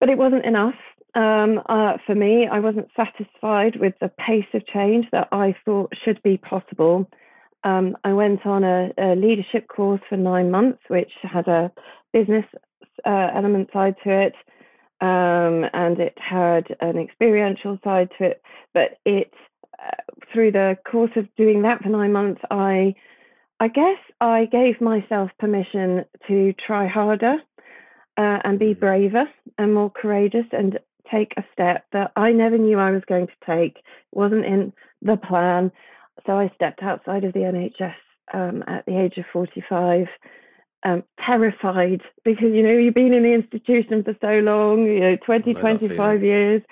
But 0.00 0.08
it 0.08 0.18
wasn't 0.18 0.44
enough 0.44 0.74
um, 1.16 1.62
uh, 1.64 1.96
for 2.04 2.14
me, 2.14 2.46
I 2.46 2.60
wasn't 2.60 2.90
satisfied 2.94 3.76
with 3.76 3.94
the 4.00 4.10
pace 4.10 4.52
of 4.52 4.66
change 4.66 5.10
that 5.12 5.28
I 5.32 5.56
thought 5.64 5.96
should 5.96 6.22
be 6.22 6.36
possible. 6.36 7.10
Um, 7.64 7.96
I 8.04 8.12
went 8.12 8.44
on 8.44 8.64
a, 8.64 8.92
a, 8.98 9.16
leadership 9.16 9.66
course 9.66 10.02
for 10.10 10.18
nine 10.18 10.50
months, 10.50 10.82
which 10.88 11.12
had 11.22 11.48
a 11.48 11.72
business 12.12 12.44
uh, 13.06 13.30
element 13.32 13.70
side 13.72 13.96
to 14.04 14.10
it, 14.10 14.34
um, 15.00 15.66
and 15.72 15.98
it 15.98 16.18
had 16.18 16.76
an 16.80 16.98
experiential 16.98 17.78
side 17.82 18.10
to 18.18 18.24
it. 18.24 18.42
But 18.74 18.98
it, 19.06 19.32
uh, 19.82 19.96
through 20.30 20.52
the 20.52 20.76
course 20.86 21.12
of 21.16 21.34
doing 21.36 21.62
that 21.62 21.82
for 21.82 21.88
nine 21.88 22.12
months, 22.12 22.42
I, 22.50 22.94
I 23.58 23.68
guess 23.68 23.98
I 24.20 24.44
gave 24.44 24.82
myself 24.82 25.30
permission 25.38 26.04
to 26.28 26.52
try 26.52 26.86
harder. 26.86 27.38
Uh, 28.18 28.40
and 28.44 28.58
be 28.58 28.74
mm. 28.74 28.80
braver 28.80 29.28
and 29.58 29.74
more 29.74 29.90
courageous 29.90 30.46
and 30.50 30.78
take 31.10 31.34
a 31.36 31.44
step 31.52 31.86
that 31.92 32.12
I 32.16 32.32
never 32.32 32.58
knew 32.58 32.78
I 32.78 32.90
was 32.90 33.02
going 33.06 33.26
to 33.26 33.32
take, 33.44 33.82
wasn't 34.12 34.44
in 34.44 34.72
the 35.02 35.16
plan. 35.16 35.72
So 36.26 36.38
I 36.38 36.50
stepped 36.54 36.82
outside 36.82 37.24
of 37.24 37.32
the 37.32 37.40
NHS 37.40 37.94
um, 38.32 38.64
at 38.66 38.84
the 38.86 38.98
age 38.98 39.18
of 39.18 39.26
45, 39.32 40.08
um, 40.82 41.04
terrified 41.20 42.02
because, 42.24 42.52
you 42.52 42.62
know, 42.62 42.72
you've 42.72 42.94
been 42.94 43.12
in 43.12 43.22
the 43.22 43.32
institution 43.32 44.02
for 44.02 44.16
so 44.20 44.38
long, 44.40 44.86
you 44.86 45.00
know, 45.00 45.16
20, 45.16 45.54
25 45.54 46.22
years. 46.22 46.62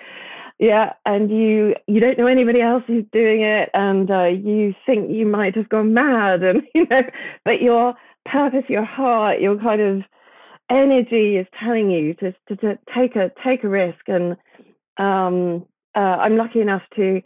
Yeah, 0.59 0.93
and 1.05 1.31
you 1.31 1.75
you 1.89 1.99
don't 1.99 2.17
know 2.17 2.29
anybody 2.29 2.61
else 2.61 2.85
who's 2.87 3.05
doing 3.13 3.41
it, 3.41 3.71
and 3.75 4.09
uh, 4.09 4.27
you 4.27 4.73
think 4.87 5.11
you 5.11 5.27
might 5.27 5.57
have 5.57 5.69
gone 5.69 5.93
mad, 5.93 6.45
and 6.45 6.63
you 6.75 6.87
know, 6.89 7.03
but 7.45 7.61
your 7.61 7.97
purpose, 8.25 8.65
your 8.69 8.85
heart, 8.85 9.41
your 9.41 9.59
kind 9.59 9.81
of 9.81 10.05
energy 10.71 11.37
is 11.37 11.47
telling 11.59 11.91
you 11.91 12.15
to, 12.15 12.33
to, 12.49 12.57
to 12.57 12.79
take 12.95 13.17
a 13.17 13.31
take 13.43 13.65
a 13.65 13.69
risk 13.69 14.09
and 14.09 14.37
um, 14.97 15.67
uh, 15.95 16.17
i'm 16.21 16.37
lucky 16.37 16.61
enough 16.61 16.83
to 16.97 17.21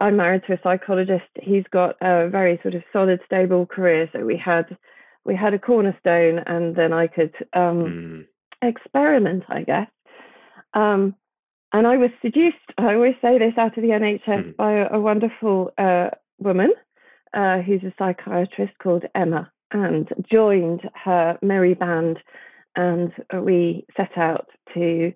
i'm 0.00 0.16
married 0.16 0.42
to 0.46 0.52
a 0.52 0.60
psychologist 0.62 1.24
he's 1.42 1.64
got 1.70 1.96
a 2.00 2.28
very 2.28 2.58
sort 2.62 2.74
of 2.74 2.82
solid 2.92 3.20
stable 3.24 3.66
career 3.66 4.08
so 4.12 4.24
we 4.24 4.36
had 4.36 4.76
we 5.24 5.34
had 5.34 5.54
a 5.54 5.58
cornerstone 5.58 6.38
and 6.46 6.76
then 6.76 6.92
i 6.92 7.06
could 7.06 7.34
um, 7.54 7.84
mm. 7.84 8.26
experiment 8.62 9.44
i 9.48 9.62
guess 9.62 9.88
um, 10.74 11.14
and 11.74 11.88
I 11.88 11.96
was 11.96 12.10
seduced, 12.22 12.56
I 12.78 12.94
always 12.94 13.16
say 13.20 13.36
this 13.36 13.54
out 13.58 13.76
of 13.76 13.82
the 13.82 13.90
NHS, 13.90 14.44
hmm. 14.44 14.50
by 14.52 14.74
a, 14.74 14.92
a 14.92 15.00
wonderful 15.00 15.72
uh, 15.76 16.10
woman 16.38 16.72
uh, 17.32 17.62
who's 17.62 17.82
a 17.82 17.92
psychiatrist 17.98 18.72
called 18.78 19.04
Emma 19.14 19.50
and 19.72 20.08
joined 20.30 20.88
her 20.94 21.36
merry 21.42 21.74
band. 21.74 22.20
And 22.76 23.12
we 23.32 23.86
set 23.96 24.16
out 24.16 24.48
to 24.74 25.12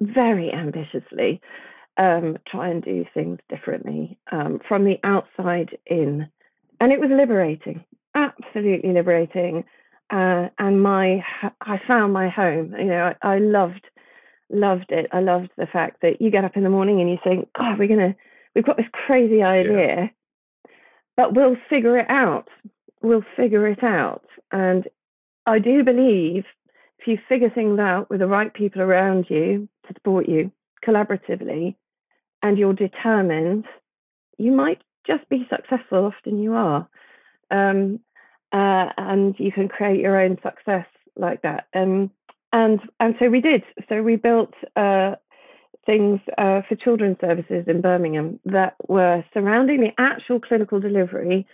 very 0.00 0.52
ambitiously 0.52 1.40
um, 1.96 2.38
try 2.46 2.68
and 2.68 2.82
do 2.82 3.04
things 3.14 3.38
differently 3.48 4.18
um, 4.32 4.60
from 4.66 4.84
the 4.84 4.98
outside 5.04 5.78
in. 5.86 6.28
And 6.80 6.92
it 6.92 7.00
was 7.00 7.10
liberating, 7.10 7.84
absolutely 8.14 8.92
liberating. 8.92 9.64
Uh, 10.10 10.48
and 10.58 10.82
my, 10.82 11.24
I 11.60 11.80
found 11.86 12.12
my 12.12 12.28
home. 12.28 12.74
You 12.78 12.86
know, 12.86 13.14
I, 13.22 13.34
I, 13.34 13.38
loved, 13.38 13.86
loved 14.50 14.90
it. 14.90 15.08
I 15.12 15.20
loved 15.20 15.50
the 15.56 15.66
fact 15.66 16.02
that 16.02 16.20
you 16.20 16.30
get 16.30 16.44
up 16.44 16.56
in 16.56 16.64
the 16.64 16.70
morning 16.70 17.00
and 17.00 17.10
you 17.10 17.18
think, 17.22 17.48
God, 17.56 17.78
we're 17.78 17.88
gonna, 17.88 18.14
we've 18.54 18.66
got 18.66 18.76
this 18.76 18.86
crazy 18.92 19.42
idea, 19.42 20.12
yeah. 20.66 20.70
but 21.16 21.34
we'll 21.34 21.56
figure 21.68 21.98
it 21.98 22.10
out. 22.10 22.48
We'll 23.02 23.24
figure 23.36 23.66
it 23.66 23.82
out. 23.82 24.24
And 24.50 24.88
I 25.46 25.58
do 25.58 25.84
believe 25.84 26.44
if 27.04 27.08
you 27.08 27.18
figure 27.28 27.50
things 27.50 27.78
out 27.78 28.08
with 28.08 28.20
the 28.20 28.26
right 28.26 28.52
people 28.52 28.80
around 28.80 29.26
you 29.28 29.68
to 29.86 29.94
support 29.94 30.26
you 30.26 30.50
collaboratively, 30.86 31.74
and 32.42 32.58
you're 32.58 32.72
determined, 32.72 33.66
you 34.38 34.50
might 34.50 34.82
just 35.06 35.28
be 35.28 35.46
successful. 35.50 36.06
Often 36.06 36.42
you 36.42 36.54
are. 36.54 36.88
Um, 37.50 38.00
uh, 38.52 38.88
and 38.96 39.34
you 39.38 39.52
can 39.52 39.68
create 39.68 40.00
your 40.00 40.18
own 40.18 40.38
success 40.42 40.86
like 41.16 41.42
that. 41.42 41.66
Um, 41.74 42.10
and 42.52 42.80
and 43.00 43.14
so 43.18 43.28
we 43.28 43.40
did. 43.40 43.64
So 43.88 44.02
we 44.02 44.16
built 44.16 44.54
uh, 44.74 45.16
things 45.84 46.20
uh, 46.38 46.62
for 46.62 46.74
children's 46.74 47.20
services 47.20 47.64
in 47.66 47.82
Birmingham 47.82 48.40
that 48.46 48.76
were 48.88 49.24
surrounding 49.34 49.80
the 49.80 49.92
actual 49.98 50.40
clinical 50.40 50.80
delivery, 50.80 51.46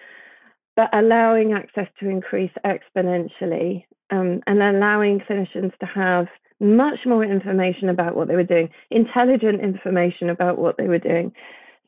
but 0.76 0.90
allowing 0.92 1.54
access 1.54 1.88
to 1.98 2.08
increase 2.08 2.52
exponentially, 2.64 3.84
um, 4.10 4.42
and 4.46 4.62
allowing 4.62 5.20
clinicians 5.20 5.76
to 5.78 5.86
have 5.86 6.28
much 6.60 7.06
more 7.06 7.24
information 7.24 7.88
about 7.88 8.14
what 8.14 8.28
they 8.28 8.36
were 8.36 8.44
doing, 8.44 8.70
intelligent 8.90 9.60
information 9.60 10.28
about 10.28 10.58
what 10.58 10.76
they 10.76 10.88
were 10.88 10.98
doing, 10.98 11.32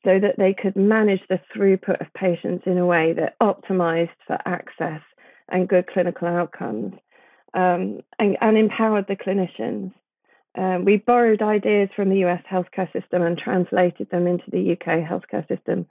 so 0.04 0.18
that 0.18 0.36
they 0.38 0.54
could 0.54 0.74
manage 0.74 1.22
the 1.28 1.40
throughput 1.54 2.00
of 2.00 2.12
patients 2.14 2.64
in 2.66 2.78
a 2.78 2.86
way 2.86 3.12
that 3.12 3.38
optimized 3.40 4.10
for 4.26 4.38
access 4.46 5.02
and 5.48 5.68
good 5.68 5.86
clinical 5.86 6.26
outcomes 6.26 6.94
um, 7.54 8.00
and, 8.18 8.36
and, 8.40 8.56
empowered 8.56 9.06
the 9.06 9.16
clinicians. 9.16 9.92
Um, 10.56 10.84
we 10.84 10.96
borrowed 10.96 11.42
ideas 11.42 11.90
from 11.94 12.08
the 12.08 12.24
US 12.24 12.42
healthcare 12.50 12.90
system 12.92 13.22
and 13.22 13.38
translated 13.38 14.10
them 14.10 14.26
into 14.26 14.50
the 14.50 14.72
UK 14.72 15.06
healthcare 15.06 15.46
system 15.48 15.86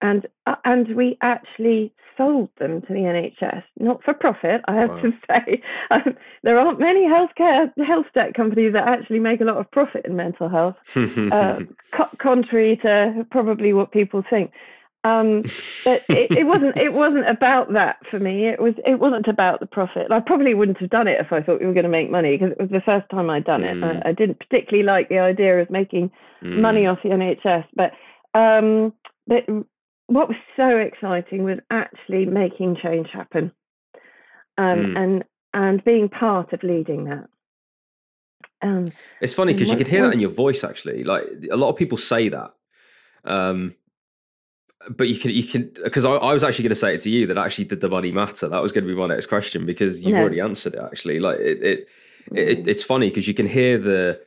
and 0.00 0.26
uh, 0.46 0.56
and 0.64 0.94
we 0.94 1.16
actually 1.20 1.92
sold 2.16 2.48
them 2.58 2.80
to 2.82 2.88
the 2.88 3.00
NHS, 3.00 3.62
not 3.78 4.02
for 4.02 4.14
profit. 4.14 4.62
I 4.66 4.74
have 4.76 4.90
wow. 4.90 5.00
to 5.02 5.12
say, 5.28 5.62
um, 5.90 6.16
there 6.42 6.58
aren't 6.58 6.80
many 6.80 7.02
healthcare 7.02 7.70
health 7.84 8.06
tech 8.14 8.34
companies 8.34 8.72
that 8.72 8.88
actually 8.88 9.20
make 9.20 9.40
a 9.40 9.44
lot 9.44 9.58
of 9.58 9.70
profit 9.70 10.06
in 10.06 10.16
mental 10.16 10.48
health, 10.48 10.76
uh, 10.96 11.60
co- 11.92 12.16
contrary 12.18 12.76
to 12.78 13.26
probably 13.30 13.72
what 13.72 13.92
people 13.92 14.24
think. 14.28 14.52
Um, 15.04 15.42
but 15.84 16.02
it, 16.08 16.32
it, 16.32 16.46
wasn't 16.48 16.76
it 16.76 16.92
wasn't 16.92 17.28
about 17.28 17.72
that 17.74 18.04
for 18.06 18.18
me. 18.18 18.48
It 18.48 18.60
was 18.60 18.74
it 18.84 18.98
wasn't 18.98 19.28
about 19.28 19.60
the 19.60 19.66
profit. 19.66 20.10
I 20.10 20.18
probably 20.18 20.52
wouldn't 20.52 20.78
have 20.78 20.90
done 20.90 21.06
it 21.06 21.20
if 21.20 21.32
I 21.32 21.42
thought 21.42 21.60
we 21.60 21.66
were 21.66 21.74
going 21.74 21.84
to 21.84 21.88
make 21.88 22.10
money 22.10 22.36
because 22.36 22.50
it 22.50 22.60
was 22.60 22.70
the 22.70 22.80
first 22.80 23.08
time 23.08 23.30
I'd 23.30 23.44
done 23.44 23.62
mm. 23.62 23.84
it. 23.84 24.02
I, 24.04 24.08
I, 24.08 24.12
didn't 24.12 24.40
particularly 24.40 24.84
like 24.84 25.08
the 25.08 25.20
idea 25.20 25.60
of 25.60 25.70
making 25.70 26.10
mm. 26.42 26.58
money 26.58 26.86
off 26.86 27.04
the 27.04 27.10
NHS, 27.10 27.66
but 27.76 27.92
um, 28.34 28.92
but 29.28 29.46
what 30.06 30.28
was 30.28 30.36
so 30.56 30.78
exciting 30.78 31.44
was 31.44 31.58
actually 31.70 32.26
making 32.26 32.76
change 32.76 33.08
happen 33.12 33.52
um, 34.58 34.78
mm. 34.78 34.96
and 34.96 35.24
and 35.52 35.84
being 35.84 36.08
part 36.08 36.52
of 36.52 36.62
leading 36.62 37.04
that 37.04 37.28
um, 38.62 38.86
it's 39.20 39.34
funny 39.34 39.52
because 39.52 39.70
you 39.70 39.76
can 39.76 39.86
hear 39.86 40.02
that 40.02 40.14
in 40.14 40.20
your 40.20 40.30
voice 40.30 40.64
actually 40.64 41.04
like 41.04 41.24
a 41.50 41.56
lot 41.56 41.70
of 41.70 41.76
people 41.76 41.98
say 41.98 42.28
that 42.28 42.52
um, 43.24 43.74
but 44.90 45.08
you 45.08 45.18
can 45.18 45.30
you 45.30 45.42
can 45.42 45.70
because 45.84 46.04
I, 46.04 46.12
I, 46.12 46.32
was 46.32 46.44
actually 46.44 46.64
going 46.64 46.70
to 46.70 46.76
say 46.76 46.94
it 46.94 47.00
to 47.00 47.10
you 47.10 47.26
that 47.26 47.38
actually 47.38 47.64
did 47.64 47.80
the 47.80 47.88
money 47.88 48.12
matter 48.12 48.48
that 48.48 48.62
was 48.62 48.72
going 48.72 48.84
to 48.84 48.88
be 48.92 48.98
my 48.98 49.06
next 49.06 49.26
question 49.26 49.66
because 49.66 50.04
you've 50.04 50.14
no. 50.14 50.20
already 50.20 50.40
answered 50.40 50.74
it 50.74 50.80
actually 50.80 51.18
like 51.18 51.38
it, 51.38 51.62
it, 51.62 51.88
mm. 52.30 52.38
it 52.38 52.68
it's 52.68 52.84
funny 52.84 53.08
because 53.08 53.26
you 53.26 53.34
can 53.34 53.46
hear 53.46 53.78
the 53.78 54.20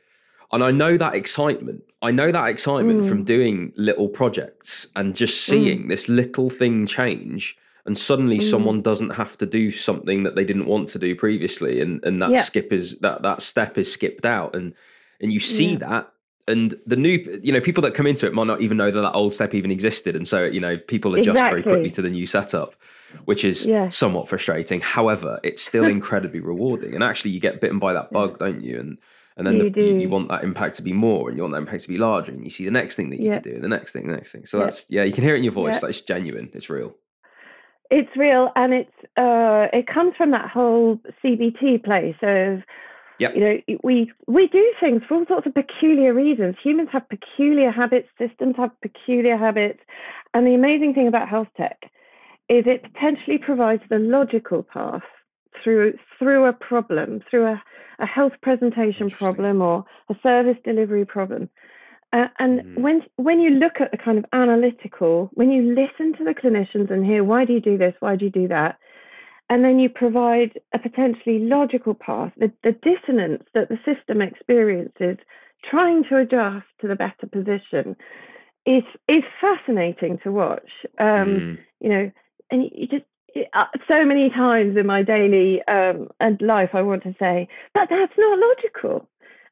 and 0.52 0.64
I 0.64 0.70
know 0.70 0.96
that 0.96 1.14
excitement. 1.14 1.84
I 2.02 2.10
know 2.10 2.32
that 2.32 2.48
excitement 2.48 3.02
mm. 3.02 3.08
from 3.08 3.24
doing 3.24 3.72
little 3.76 4.08
projects 4.08 4.88
and 4.96 5.14
just 5.14 5.44
seeing 5.44 5.84
mm. 5.84 5.88
this 5.88 6.08
little 6.08 6.48
thing 6.48 6.86
change 6.86 7.56
and 7.86 7.96
suddenly 7.96 8.38
mm. 8.38 8.42
someone 8.42 8.82
doesn't 8.82 9.10
have 9.10 9.36
to 9.38 9.46
do 9.46 9.70
something 9.70 10.22
that 10.22 10.36
they 10.36 10.44
didn't 10.44 10.66
want 10.66 10.88
to 10.88 10.98
do 10.98 11.14
previously 11.14 11.80
and 11.80 12.04
and 12.04 12.20
that 12.22 12.30
yeah. 12.30 12.40
skip 12.40 12.72
is 12.72 12.98
that 12.98 13.22
that 13.22 13.42
step 13.42 13.78
is 13.78 13.92
skipped 13.92 14.24
out 14.26 14.54
and 14.54 14.74
and 15.20 15.32
you 15.32 15.40
see 15.40 15.72
yeah. 15.72 15.78
that 15.78 16.12
and 16.48 16.74
the 16.86 16.96
new 16.96 17.40
you 17.42 17.52
know 17.52 17.60
people 17.60 17.82
that 17.82 17.94
come 17.94 18.06
into 18.06 18.26
it 18.26 18.34
might 18.34 18.46
not 18.46 18.60
even 18.60 18.76
know 18.76 18.90
that 18.90 19.00
that 19.00 19.12
old 19.12 19.34
step 19.34 19.54
even 19.54 19.70
existed 19.70 20.16
and 20.16 20.26
so 20.26 20.44
you 20.44 20.60
know 20.60 20.76
people 20.76 21.14
adjust 21.14 21.36
exactly. 21.36 21.62
very 21.62 21.62
quickly 21.62 21.90
to 21.90 22.02
the 22.02 22.10
new 22.10 22.26
setup 22.26 22.74
which 23.24 23.44
is 23.44 23.66
yeah. 23.66 23.88
somewhat 23.88 24.28
frustrating 24.28 24.80
however 24.80 25.40
it's 25.42 25.62
still 25.62 25.86
incredibly 25.86 26.40
rewarding 26.40 26.94
and 26.94 27.02
actually 27.02 27.30
you 27.30 27.40
get 27.40 27.60
bitten 27.60 27.78
by 27.78 27.92
that 27.92 28.10
bug 28.12 28.38
don't 28.38 28.62
you 28.62 28.78
and 28.78 28.98
and 29.36 29.46
then 29.46 29.56
you, 29.56 29.70
the, 29.70 29.82
you, 29.82 29.98
you, 30.00 30.08
want 30.08 30.28
that 30.28 30.44
impact 30.44 30.76
to 30.76 30.82
be 30.82 30.92
more 30.92 31.28
and 31.28 31.36
you 31.36 31.42
want 31.42 31.52
that 31.52 31.60
impact 31.60 31.82
to 31.82 31.88
be 31.88 31.98
larger 31.98 32.32
and 32.32 32.44
you 32.44 32.50
see 32.50 32.64
the 32.64 32.70
next 32.70 32.96
thing 32.96 33.10
that 33.10 33.20
you 33.20 33.26
yeah. 33.26 33.34
could 33.34 33.42
do 33.42 33.54
and 33.54 33.64
the 33.64 33.68
next 33.68 33.92
thing 33.92 34.06
the 34.06 34.14
next 34.14 34.32
thing 34.32 34.44
so 34.44 34.58
yeah. 34.58 34.64
that's 34.64 34.86
yeah 34.90 35.02
you 35.02 35.12
can 35.12 35.24
hear 35.24 35.34
it 35.34 35.38
in 35.38 35.44
your 35.44 35.52
voice 35.52 35.76
yeah. 35.76 35.80
like 35.80 35.90
it's 35.90 36.00
genuine 36.02 36.50
it's 36.52 36.68
real 36.68 36.94
it's 37.90 38.14
real 38.16 38.52
and 38.56 38.74
it's 38.74 38.92
uh 39.16 39.68
it 39.72 39.86
comes 39.86 40.14
from 40.16 40.30
that 40.30 40.48
whole 40.48 41.00
cbt 41.24 41.82
place 41.82 42.16
of 42.22 42.62
Yep. 43.20 43.34
You 43.34 43.40
know, 43.40 43.76
we 43.84 44.10
we 44.28 44.48
do 44.48 44.72
things 44.80 45.02
for 45.06 45.16
all 45.16 45.26
sorts 45.26 45.46
of 45.46 45.52
peculiar 45.52 46.14
reasons. 46.14 46.56
Humans 46.62 46.88
have 46.90 47.06
peculiar 47.10 47.70
habits, 47.70 48.08
systems 48.16 48.56
have 48.56 48.70
peculiar 48.80 49.36
habits. 49.36 49.80
And 50.32 50.46
the 50.46 50.54
amazing 50.54 50.94
thing 50.94 51.06
about 51.06 51.28
health 51.28 51.48
tech 51.54 51.90
is 52.48 52.66
it 52.66 52.82
potentially 52.82 53.36
provides 53.36 53.82
the 53.90 53.98
logical 53.98 54.62
path 54.62 55.02
through 55.62 55.98
through 56.18 56.46
a 56.46 56.54
problem, 56.54 57.22
through 57.28 57.46
a, 57.46 57.62
a 58.00 58.06
health 58.06 58.32
presentation 58.42 59.10
problem 59.10 59.62
or 59.62 59.84
a 60.08 60.16
service 60.22 60.56
delivery 60.64 61.04
problem. 61.04 61.48
Uh, 62.12 62.26
and 62.38 62.60
mm. 62.60 62.78
when 62.80 63.02
when 63.16 63.40
you 63.40 63.50
look 63.50 63.80
at 63.80 63.92
the 63.92 63.96
kind 63.96 64.18
of 64.18 64.24
analytical, 64.32 65.30
when 65.34 65.50
you 65.50 65.74
listen 65.74 66.12
to 66.14 66.24
the 66.24 66.34
clinicians 66.34 66.90
and 66.90 67.06
hear 67.06 67.22
why 67.22 67.44
do 67.44 67.52
you 67.52 67.60
do 67.60 67.78
this, 67.78 67.94
why 68.00 68.16
do 68.16 68.24
you 68.24 68.30
do 68.30 68.48
that, 68.48 68.78
and 69.48 69.64
then 69.64 69.78
you 69.78 69.88
provide 69.88 70.58
a 70.72 70.78
potentially 70.78 71.38
logical 71.40 71.94
path, 71.94 72.32
the, 72.36 72.52
the 72.64 72.72
dissonance 72.72 73.44
that 73.54 73.68
the 73.68 73.78
system 73.84 74.20
experiences 74.22 75.18
trying 75.62 76.02
to 76.04 76.16
adjust 76.16 76.66
to 76.80 76.88
the 76.88 76.96
better 76.96 77.26
position 77.30 77.94
is 78.66 78.84
is 79.06 79.22
fascinating 79.40 80.18
to 80.18 80.32
watch. 80.32 80.84
Um, 80.98 81.28
mm. 81.28 81.58
You 81.80 81.88
know, 81.88 82.12
and 82.50 82.70
you 82.74 82.88
just 82.88 83.04
so 83.88 84.04
many 84.04 84.30
times 84.30 84.76
in 84.76 84.86
my 84.86 85.02
daily 85.02 85.62
um, 85.64 86.08
and 86.20 86.40
life, 86.40 86.70
I 86.74 86.82
want 86.82 87.02
to 87.04 87.14
say, 87.18 87.48
but 87.74 87.88
that's 87.88 88.12
not 88.16 88.38
logical. 88.38 89.08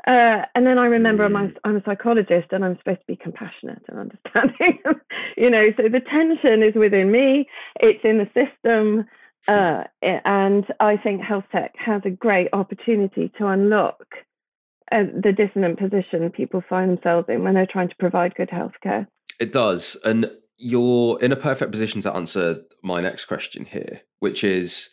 Uh, 0.07 0.45
and 0.55 0.67
then 0.67 0.79
I 0.79 0.87
remember 0.87 1.29
mm. 1.29 1.37
I'm, 1.37 1.57
I'm, 1.65 1.77
a 1.77 1.83
psychologist 1.85 2.49
and 2.53 2.65
I'm 2.65 2.79
supposed 2.79 3.01
to 3.01 3.07
be 3.07 3.17
compassionate 3.17 3.83
and 3.89 3.99
understanding. 3.99 4.79
you 5.37 5.51
know, 5.51 5.73
so 5.77 5.89
the 5.89 6.01
tension 6.01 6.63
is 6.63 6.75
within 6.75 7.11
me, 7.11 7.49
it's 7.81 8.05
in 8.05 8.19
the 8.19 8.31
system. 8.33 9.07
Uh, 9.47 9.85
and 10.03 10.67
I 10.81 10.97
think 10.97 11.21
health 11.21 11.45
tech 11.53 11.75
has 11.77 12.03
a 12.05 12.11
great 12.11 12.49
opportunity 12.53 13.31
to 13.39 13.47
unlock 13.49 14.03
uh, 14.93 15.05
the 15.23 15.33
dissonant 15.33 15.79
position 15.79 16.31
people 16.31 16.63
find 16.67 16.91
themselves 16.91 17.29
in 17.29 17.45
when 17.45 17.55
they're 17.55 17.67
trying 17.67 17.89
to 17.89 17.97
provide 17.97 18.35
good 18.35 18.49
healthcare. 18.49 19.07
It 19.39 19.53
does. 19.53 19.97
And 20.05 20.31
you're 20.59 21.19
in 21.21 21.33
a 21.33 21.37
perfect 21.37 21.71
position 21.71 22.01
to 22.03 22.15
answer 22.15 22.63
my 22.83 23.01
next 23.01 23.27
question 23.27 23.65
here, 23.65 24.03
which 24.19 24.43
is 24.43 24.91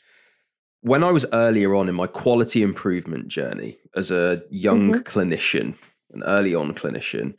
when 0.82 1.04
I 1.04 1.12
was 1.12 1.26
earlier 1.34 1.74
on 1.76 1.90
in 1.90 1.96
my 1.96 2.08
quality 2.08 2.62
improvement 2.62 3.28
journey 3.28 3.80
as 3.96 4.12
a 4.12 4.44
young 4.52 4.92
mm-hmm. 4.92 5.02
clinician, 5.02 5.76
an 6.14 6.24
early 6.24 6.54
on 6.54 6.74
clinician, 6.74 7.34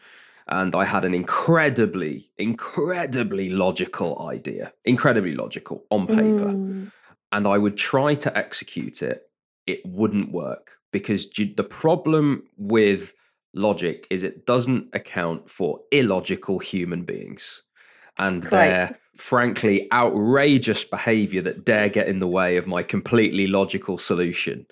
and 0.49 0.75
I 0.75 0.85
had 0.85 1.05
an 1.05 1.15
incredibly, 1.15 2.31
incredibly 2.37 3.51
logical 3.51 4.29
idea, 4.29 4.73
incredibly 4.85 5.35
logical 5.35 5.85
on 5.91 6.07
paper, 6.09 6.53
mm. 6.53 6.91
and 7.33 7.47
I 7.47 7.59
would 7.59 7.77
try 7.77 8.15
to 8.17 8.37
execute 8.37 9.03
it, 9.03 9.23
it 9.67 9.81
wouldn't 9.85 10.33
work 10.33 10.79
because 10.93 11.29
the 11.29 11.67
problem 11.69 12.45
with 12.57 13.15
logic 13.55 14.07
is 14.11 14.23
it 14.23 14.47
doesn't 14.47 14.89
account 14.93 15.51
for 15.51 15.81
illogical 15.91 16.59
human 16.59 17.03
beings 17.03 17.62
and 18.18 18.42
their 18.44 18.98
frankly 19.14 19.90
outrageous 19.92 20.85
behavior 20.85 21.40
that 21.42 21.64
dare 21.64 21.88
get 21.88 22.09
in 22.09 22.18
the 22.18 22.26
way 22.26 22.57
of 22.57 22.66
my 22.66 22.83
completely 22.83 23.46
logical 23.46 23.98
solution. 23.98 24.66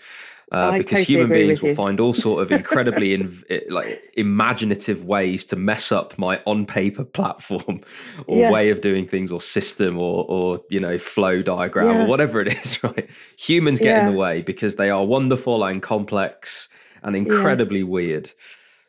Uh, 0.52 0.72
because 0.72 1.00
totally 1.00 1.04
human 1.04 1.32
beings 1.32 1.62
will 1.62 1.74
find 1.74 1.98
all 1.98 2.12
sort 2.12 2.42
of 2.42 2.52
incredibly 2.58 3.14
in, 3.14 3.42
like 3.70 4.12
imaginative 4.16 5.02
ways 5.02 5.44
to 5.44 5.56
mess 5.56 5.90
up 5.90 6.16
my 6.18 6.40
on 6.46 6.66
paper 6.66 7.02
platform 7.18 7.80
or 8.26 8.38
yeah. 8.38 8.52
way 8.52 8.68
of 8.70 8.80
doing 8.80 9.06
things 9.06 9.32
or 9.32 9.40
system 9.40 9.98
or 9.98 10.24
or 10.28 10.60
you 10.68 10.78
know 10.78 10.98
flow 10.98 11.42
diagram 11.42 11.88
yeah. 11.88 12.04
or 12.04 12.06
whatever 12.06 12.40
it 12.40 12.46
is 12.62 12.80
right 12.84 13.08
humans 13.38 13.80
get 13.80 13.96
yeah. 13.96 14.06
in 14.06 14.12
the 14.12 14.18
way 14.18 14.42
because 14.42 14.76
they 14.76 14.90
are 14.90 15.04
wonderful 15.04 15.64
and 15.64 15.82
complex 15.82 16.68
and 17.02 17.16
incredibly 17.16 17.82
weird 17.82 18.30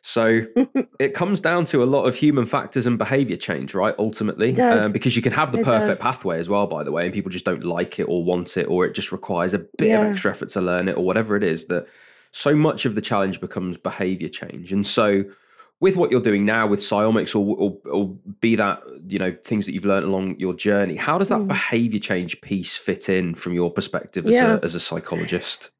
so 0.06 0.42
it 1.00 1.14
comes 1.14 1.40
down 1.40 1.64
to 1.64 1.82
a 1.82 1.84
lot 1.84 2.04
of 2.04 2.14
human 2.14 2.44
factors 2.44 2.86
and 2.86 2.96
behavior 2.96 3.34
change, 3.34 3.74
right? 3.74 3.92
Ultimately, 3.98 4.58
um, 4.60 4.92
because 4.92 5.16
you 5.16 5.20
can 5.20 5.32
have 5.32 5.50
the 5.50 5.58
perfect 5.58 6.00
pathway 6.00 6.38
as 6.38 6.48
well, 6.48 6.68
by 6.68 6.84
the 6.84 6.92
way, 6.92 7.06
and 7.06 7.12
people 7.12 7.28
just 7.28 7.44
don't 7.44 7.64
like 7.64 7.98
it 7.98 8.04
or 8.04 8.22
want 8.22 8.56
it, 8.56 8.68
or 8.68 8.86
it 8.86 8.94
just 8.94 9.10
requires 9.10 9.52
a 9.52 9.58
bit 9.58 9.88
yeah. 9.88 10.02
of 10.02 10.12
extra 10.12 10.30
effort 10.30 10.48
to 10.50 10.60
learn 10.60 10.88
it, 10.88 10.96
or 10.96 11.04
whatever 11.04 11.36
it 11.36 11.42
is. 11.42 11.66
That 11.66 11.88
so 12.30 12.54
much 12.54 12.86
of 12.86 12.94
the 12.94 13.00
challenge 13.00 13.40
becomes 13.40 13.78
behavior 13.78 14.28
change, 14.28 14.72
and 14.72 14.86
so 14.86 15.24
with 15.80 15.96
what 15.96 16.12
you're 16.12 16.20
doing 16.20 16.44
now 16.44 16.68
with 16.68 16.78
Psyomics, 16.78 17.34
or, 17.34 17.56
or, 17.56 17.76
or 17.90 18.16
be 18.40 18.54
that 18.54 18.84
you 19.08 19.18
know 19.18 19.36
things 19.42 19.66
that 19.66 19.72
you've 19.72 19.84
learned 19.84 20.06
along 20.06 20.38
your 20.38 20.54
journey, 20.54 20.94
how 20.94 21.18
does 21.18 21.30
that 21.30 21.40
mm. 21.40 21.48
behavior 21.48 21.98
change 21.98 22.40
piece 22.42 22.76
fit 22.76 23.08
in 23.08 23.34
from 23.34 23.54
your 23.54 23.72
perspective 23.72 24.28
as, 24.28 24.36
yeah. 24.36 24.54
a, 24.54 24.64
as 24.64 24.76
a 24.76 24.80
psychologist? 24.80 25.72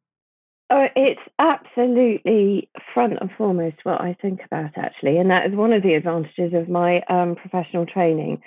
Oh, 0.69 0.89
it's 0.97 1.21
absolutely 1.39 2.69
front 2.93 3.19
and 3.21 3.33
foremost 3.33 3.77
what 3.85 4.01
I 4.01 4.17
think 4.21 4.41
about, 4.45 4.77
actually. 4.77 5.19
And 5.19 5.31
that 5.31 5.47
is 5.47 5.55
one 5.55 5.73
of 5.73 5.83
the 5.83 5.95
advantages 5.95 6.55
of 6.55 6.69
my 6.69 7.03
um, 7.03 7.37
professional 7.37 7.87
training. 7.87 8.43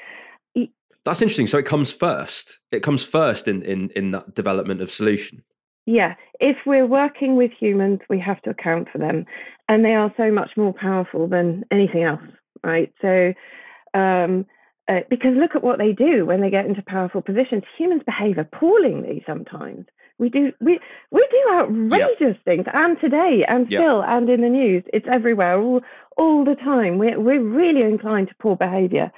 That's 1.05 1.21
interesting. 1.21 1.47
So 1.47 1.57
it 1.57 1.65
comes 1.65 1.93
first. 1.93 2.59
It 2.71 2.83
comes 2.83 3.05
first 3.05 3.47
in, 3.47 3.61
in, 3.63 3.89
in 3.95 4.11
that 4.11 4.35
development 4.35 4.81
of 4.81 4.91
solution. 4.91 5.43
Yeah. 5.85 6.15
If 6.41 6.57
we're 6.65 6.85
working 6.85 7.35
with 7.35 7.51
humans, 7.51 8.01
we 8.09 8.19
have 8.19 8.41
to 8.43 8.49
account 8.49 8.89
for 8.91 8.97
them. 8.97 9.25
And 9.69 9.85
they 9.85 9.95
are 9.95 10.13
so 10.17 10.29
much 10.29 10.57
more 10.57 10.73
powerful 10.73 11.27
than 11.27 11.63
anything 11.71 12.03
else, 12.03 12.21
right? 12.63 12.93
So, 13.01 13.33
um, 13.93 14.45
uh, 14.87 15.01
because 15.09 15.35
look 15.35 15.55
at 15.55 15.63
what 15.63 15.77
they 15.77 15.93
do 15.93 16.25
when 16.25 16.41
they 16.41 16.49
get 16.49 16.65
into 16.65 16.81
powerful 16.81 17.21
positions. 17.21 17.63
Humans 17.77 18.03
behave 18.05 18.37
appallingly 18.37 19.23
sometimes. 19.25 19.85
We 20.19 20.29
do 20.29 20.53
we 20.59 20.79
we 21.11 21.27
do 21.31 21.49
outrageous 21.53 22.19
yep. 22.35 22.43
things, 22.43 22.65
and 22.71 22.99
today, 22.99 23.45
and 23.47 23.71
yep. 23.71 23.81
still, 23.81 24.03
and 24.03 24.29
in 24.29 24.41
the 24.41 24.49
news, 24.49 24.83
it's 24.93 25.07
everywhere, 25.09 25.59
all 25.59 25.81
all 26.17 26.43
the 26.43 26.55
time. 26.55 26.97
We're 26.97 27.19
we're 27.19 27.41
really 27.41 27.81
inclined 27.81 28.27
to 28.27 28.35
poor 28.35 28.55
behaviour. 28.55 29.11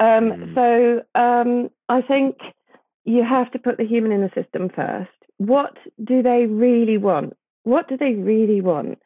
Um, 0.00 0.32
mm. 0.32 0.54
So 0.54 1.04
um, 1.14 1.70
I 1.88 2.00
think 2.00 2.38
you 3.04 3.22
have 3.22 3.50
to 3.52 3.58
put 3.58 3.76
the 3.76 3.86
human 3.86 4.12
in 4.12 4.22
the 4.22 4.32
system 4.34 4.70
first. 4.70 5.10
What 5.36 5.76
do 6.02 6.22
they 6.22 6.46
really 6.46 6.96
want? 6.96 7.36
What 7.64 7.88
do 7.88 7.96
they 7.96 8.14
really 8.14 8.62
want? 8.62 8.98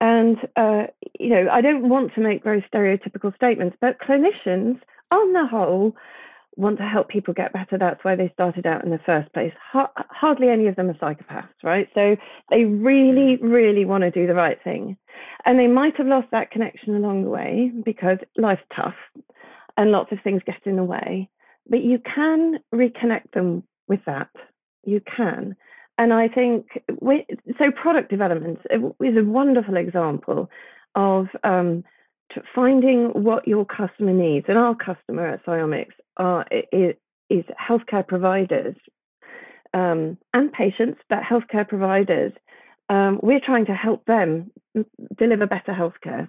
And 0.00 0.38
uh, 0.56 0.86
you 1.18 1.28
know, 1.28 1.48
I 1.50 1.60
don't 1.60 1.90
want 1.90 2.14
to 2.14 2.20
make 2.20 2.42
very 2.42 2.64
stereotypical 2.72 3.34
statements, 3.34 3.76
but 3.80 4.00
clinicians, 4.00 4.80
on 5.10 5.32
the 5.34 5.46
whole, 5.46 5.94
want 6.60 6.78
to 6.78 6.84
help 6.84 7.08
people 7.08 7.34
get 7.34 7.52
better. 7.52 7.78
That's 7.78 8.04
why 8.04 8.14
they 8.16 8.30
started 8.34 8.66
out 8.66 8.84
in 8.84 8.90
the 8.90 9.00
first 9.04 9.32
place. 9.32 9.52
Ha- 9.72 9.90
hardly 10.10 10.48
any 10.48 10.66
of 10.66 10.76
them 10.76 10.90
are 10.90 10.94
psychopaths, 10.94 11.48
right? 11.62 11.88
So 11.94 12.16
they 12.50 12.64
really, 12.64 13.36
really 13.36 13.84
want 13.84 14.02
to 14.02 14.10
do 14.10 14.26
the 14.26 14.34
right 14.34 14.58
thing. 14.62 14.96
And 15.44 15.58
they 15.58 15.66
might 15.68 15.96
have 15.96 16.06
lost 16.06 16.28
that 16.32 16.50
connection 16.50 16.94
along 16.94 17.24
the 17.24 17.30
way 17.30 17.72
because 17.84 18.18
life's 18.36 18.62
tough 18.74 18.94
and 19.76 19.90
lots 19.90 20.12
of 20.12 20.18
things 20.22 20.42
get 20.44 20.60
in 20.64 20.76
the 20.76 20.84
way. 20.84 21.28
But 21.68 21.82
you 21.82 21.98
can 21.98 22.58
reconnect 22.74 23.32
them 23.32 23.64
with 23.88 24.04
that. 24.04 24.30
You 24.84 25.00
can. 25.00 25.56
And 25.98 26.12
I 26.12 26.28
think 26.28 26.82
we, 27.00 27.26
so. 27.58 27.70
Product 27.70 28.08
development 28.08 28.60
is 28.70 29.16
a 29.16 29.24
wonderful 29.24 29.76
example 29.76 30.50
of 30.94 31.28
um, 31.44 31.84
finding 32.54 33.06
what 33.08 33.46
your 33.46 33.64
customer 33.64 34.12
needs. 34.12 34.46
And 34.48 34.58
our 34.58 34.74
customer 34.74 35.26
at 35.26 35.44
Psyomics 35.44 35.94
are 36.16 36.46
is, 36.72 36.94
is 37.28 37.44
healthcare 37.60 38.06
providers 38.06 38.76
um, 39.74 40.18
and 40.34 40.52
patients, 40.52 41.00
but 41.08 41.22
healthcare 41.22 41.68
providers. 41.68 42.32
Um, 42.88 43.20
we're 43.22 43.40
trying 43.40 43.66
to 43.66 43.74
help 43.74 44.04
them 44.06 44.50
deliver 45.16 45.46
better 45.46 45.72
healthcare. 45.72 46.28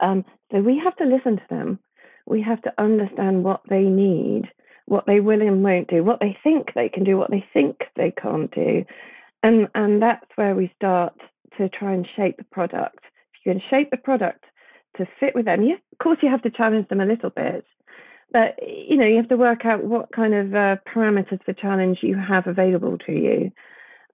Um, 0.00 0.24
so 0.52 0.60
we 0.60 0.78
have 0.78 0.96
to 0.96 1.04
listen 1.04 1.36
to 1.36 1.46
them. 1.50 1.78
We 2.26 2.42
have 2.42 2.62
to 2.62 2.72
understand 2.78 3.44
what 3.44 3.62
they 3.68 3.82
need, 3.82 4.50
what 4.86 5.06
they 5.06 5.20
will 5.20 5.42
and 5.42 5.62
won't 5.62 5.88
do, 5.88 6.02
what 6.02 6.20
they 6.20 6.36
think 6.42 6.72
they 6.74 6.88
can 6.88 7.04
do, 7.04 7.16
what 7.16 7.30
they 7.30 7.44
think 7.52 7.88
they 7.94 8.10
can't 8.10 8.52
do, 8.52 8.84
and 9.42 9.68
and 9.74 10.02
that's 10.02 10.26
where 10.34 10.54
we 10.54 10.72
start 10.74 11.14
to 11.56 11.68
try 11.68 11.92
and 11.92 12.06
shape 12.06 12.36
the 12.36 12.44
product. 12.44 12.98
If 13.34 13.46
you 13.46 13.52
can 13.52 13.60
shape 13.60 13.90
the 13.90 13.96
product 13.96 14.44
to 14.96 15.06
fit 15.20 15.34
with 15.34 15.44
them, 15.44 15.62
you, 15.62 15.74
of 15.74 15.98
course 15.98 16.18
you 16.22 16.28
have 16.28 16.42
to 16.42 16.50
challenge 16.50 16.88
them 16.88 17.00
a 17.00 17.06
little 17.06 17.30
bit, 17.30 17.64
but 18.32 18.58
you 18.62 18.96
know 18.96 19.06
you 19.06 19.16
have 19.16 19.28
to 19.28 19.36
work 19.36 19.64
out 19.64 19.84
what 19.84 20.12
kind 20.12 20.34
of 20.34 20.54
uh, 20.54 20.76
parameters 20.86 21.42
for 21.44 21.52
challenge 21.52 22.02
you 22.02 22.16
have 22.16 22.46
available 22.46 22.98
to 22.98 23.12
you 23.12 23.52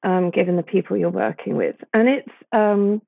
um, 0.02 0.30
given 0.30 0.56
the 0.56 0.62
people 0.62 0.96
you're 0.96 1.10
working 1.10 1.56
with. 1.56 1.76
And 1.94 2.08
it's 2.08 2.30
um, 2.52 3.02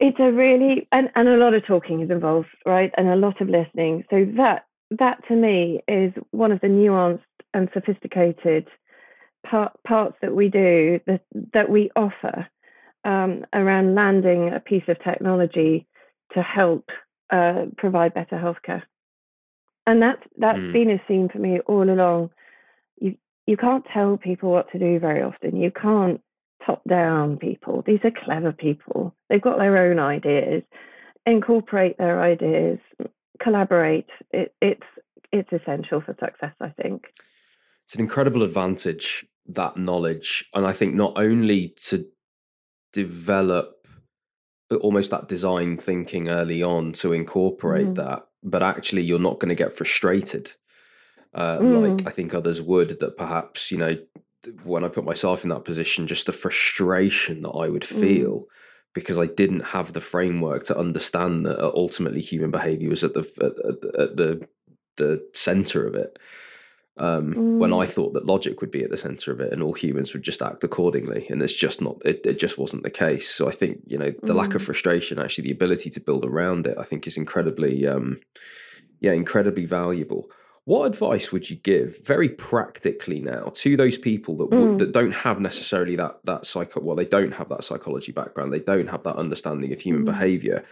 it's 0.00 0.18
a 0.20 0.32
really 0.32 0.88
and, 0.92 1.10
and 1.14 1.28
a 1.28 1.36
lot 1.36 1.54
of 1.54 1.64
talking 1.64 2.00
is 2.00 2.10
involved 2.10 2.48
right? 2.66 2.92
And 2.96 3.08
a 3.08 3.16
lot 3.16 3.40
of 3.40 3.48
listening. 3.48 4.04
So 4.10 4.26
that 4.36 4.66
that 4.90 5.26
to 5.28 5.34
me 5.34 5.82
is 5.88 6.12
one 6.30 6.52
of 6.52 6.60
the 6.60 6.68
nuanced 6.68 7.20
and 7.52 7.68
sophisticated 7.72 8.68
part, 9.46 9.72
parts 9.84 10.16
that 10.20 10.34
we 10.34 10.48
do 10.48 11.00
that 11.06 11.22
that 11.52 11.68
we 11.68 11.90
offer 11.96 12.46
um, 13.04 13.44
around 13.52 13.94
landing 13.94 14.52
a 14.52 14.60
piece 14.60 14.84
of 14.88 15.02
technology 15.02 15.86
to 16.32 16.42
help 16.42 16.90
uh, 17.30 17.66
provide 17.76 18.14
better 18.14 18.36
healthcare 18.36 18.82
and 19.86 20.00
that's 20.00 20.22
that's 20.38 20.58
mm. 20.58 20.72
been 20.72 20.90
a 20.90 21.02
theme 21.06 21.28
for 21.28 21.38
me 21.38 21.60
all 21.66 21.88
along. 21.88 22.30
You 23.00 23.16
you 23.46 23.56
can't 23.56 23.84
tell 23.92 24.16
people 24.16 24.50
what 24.50 24.70
to 24.72 24.78
do 24.78 24.98
very 24.98 25.22
often. 25.22 25.56
You 25.56 25.70
can't 25.70 26.20
top 26.64 26.82
down 26.88 27.36
people. 27.36 27.82
These 27.86 28.00
are 28.04 28.10
clever 28.10 28.52
people. 28.52 29.14
They've 29.28 29.42
got 29.42 29.58
their 29.58 29.76
own 29.76 29.98
ideas. 29.98 30.62
Incorporate 31.26 31.98
their 31.98 32.22
ideas. 32.22 32.78
Collaborate. 33.42 34.08
It, 34.30 34.54
it's 34.62 34.86
it's 35.32 35.52
essential 35.52 36.00
for 36.00 36.16
success. 36.20 36.54
I 36.60 36.70
think 36.70 37.06
it's 37.84 37.94
an 37.94 38.00
incredible 38.00 38.42
advantage 38.42 39.26
that 39.46 39.76
knowledge, 39.76 40.48
and 40.54 40.66
I 40.66 40.72
think 40.72 40.94
not 40.94 41.18
only 41.18 41.74
to 41.88 42.06
develop 42.94 43.83
almost 44.76 45.10
that 45.10 45.28
design 45.28 45.76
thinking 45.76 46.28
early 46.28 46.62
on 46.62 46.92
to 46.92 47.12
incorporate 47.12 47.88
mm. 47.88 47.94
that 47.96 48.26
but 48.42 48.62
actually 48.62 49.02
you're 49.02 49.18
not 49.18 49.38
going 49.38 49.48
to 49.48 49.54
get 49.54 49.72
frustrated 49.72 50.52
uh, 51.34 51.58
mm. 51.58 51.96
like 51.96 52.06
I 52.06 52.10
think 52.10 52.32
others 52.32 52.62
would. 52.62 53.00
That 53.00 53.16
perhaps 53.16 53.70
you 53.70 53.78
know 53.78 53.96
when 54.62 54.84
I 54.84 54.88
put 54.88 55.04
myself 55.04 55.42
in 55.42 55.50
that 55.50 55.64
position, 55.64 56.06
just 56.06 56.26
the 56.26 56.32
frustration 56.32 57.42
that 57.42 57.50
I 57.50 57.68
would 57.68 57.82
mm. 57.82 58.00
feel. 58.00 58.40
Mm. 58.40 58.44
Because 58.94 59.18
I 59.18 59.26
didn't 59.26 59.64
have 59.64 59.92
the 59.92 60.00
framework 60.00 60.62
to 60.64 60.78
understand 60.78 61.46
that 61.46 61.58
uh, 61.58 61.72
ultimately 61.74 62.20
human 62.20 62.52
behavior 62.52 62.88
was 62.88 63.02
at 63.02 63.12
the 63.12 63.20
at, 63.40 64.00
at 64.00 64.16
the 64.16 64.46
the 64.96 65.28
center 65.32 65.84
of 65.88 65.96
it. 65.96 66.16
Um, 66.96 67.34
mm. 67.34 67.58
When 67.58 67.72
I 67.72 67.86
mm. 67.86 67.88
thought 67.88 68.12
that 68.12 68.26
logic 68.26 68.60
would 68.60 68.70
be 68.70 68.84
at 68.84 68.90
the 68.90 68.96
center 68.96 69.32
of 69.32 69.40
it, 69.40 69.52
and 69.52 69.62
all 69.62 69.72
humans 69.72 70.12
would 70.12 70.22
just 70.22 70.42
act 70.42 70.62
accordingly, 70.62 71.26
and 71.28 71.42
it's 71.42 71.54
just 71.54 71.82
not. 71.82 72.00
It, 72.04 72.24
it 72.24 72.38
just 72.38 72.56
wasn't 72.56 72.84
the 72.84 72.90
case. 72.90 73.28
So 73.28 73.48
I 73.48 73.50
think 73.50 73.80
you 73.86 73.98
know 73.98 74.12
the 74.22 74.34
lack 74.34 74.54
of 74.54 74.62
mm. 74.62 74.66
frustration, 74.66 75.18
actually, 75.18 75.44
the 75.44 75.52
ability 75.52 75.90
to 75.90 76.00
build 76.00 76.24
around 76.24 76.66
it, 76.66 76.76
I 76.78 76.84
think 76.84 77.06
is 77.06 77.16
incredibly, 77.16 77.86
um, 77.86 78.20
yeah, 79.00 79.12
incredibly 79.12 79.64
valuable. 79.64 80.30
What 80.66 80.86
advice 80.86 81.30
would 81.30 81.50
you 81.50 81.56
give, 81.56 82.06
very 82.06 82.28
practically 82.28 83.20
now, 83.20 83.50
to 83.54 83.76
those 83.76 83.98
people 83.98 84.36
that 84.36 84.50
mm. 84.50 84.78
that 84.78 84.92
don't 84.92 85.14
have 85.14 85.40
necessarily 85.40 85.96
that 85.96 86.20
that 86.24 86.46
psycho? 86.46 86.80
Well, 86.80 86.96
they 86.96 87.04
don't 87.04 87.34
have 87.34 87.48
that 87.48 87.64
psychology 87.64 88.12
background. 88.12 88.52
They 88.52 88.60
don't 88.60 88.88
have 88.88 89.02
that 89.02 89.16
understanding 89.16 89.72
of 89.72 89.80
human 89.80 90.02
mm. 90.02 90.06
behavior, 90.06 90.64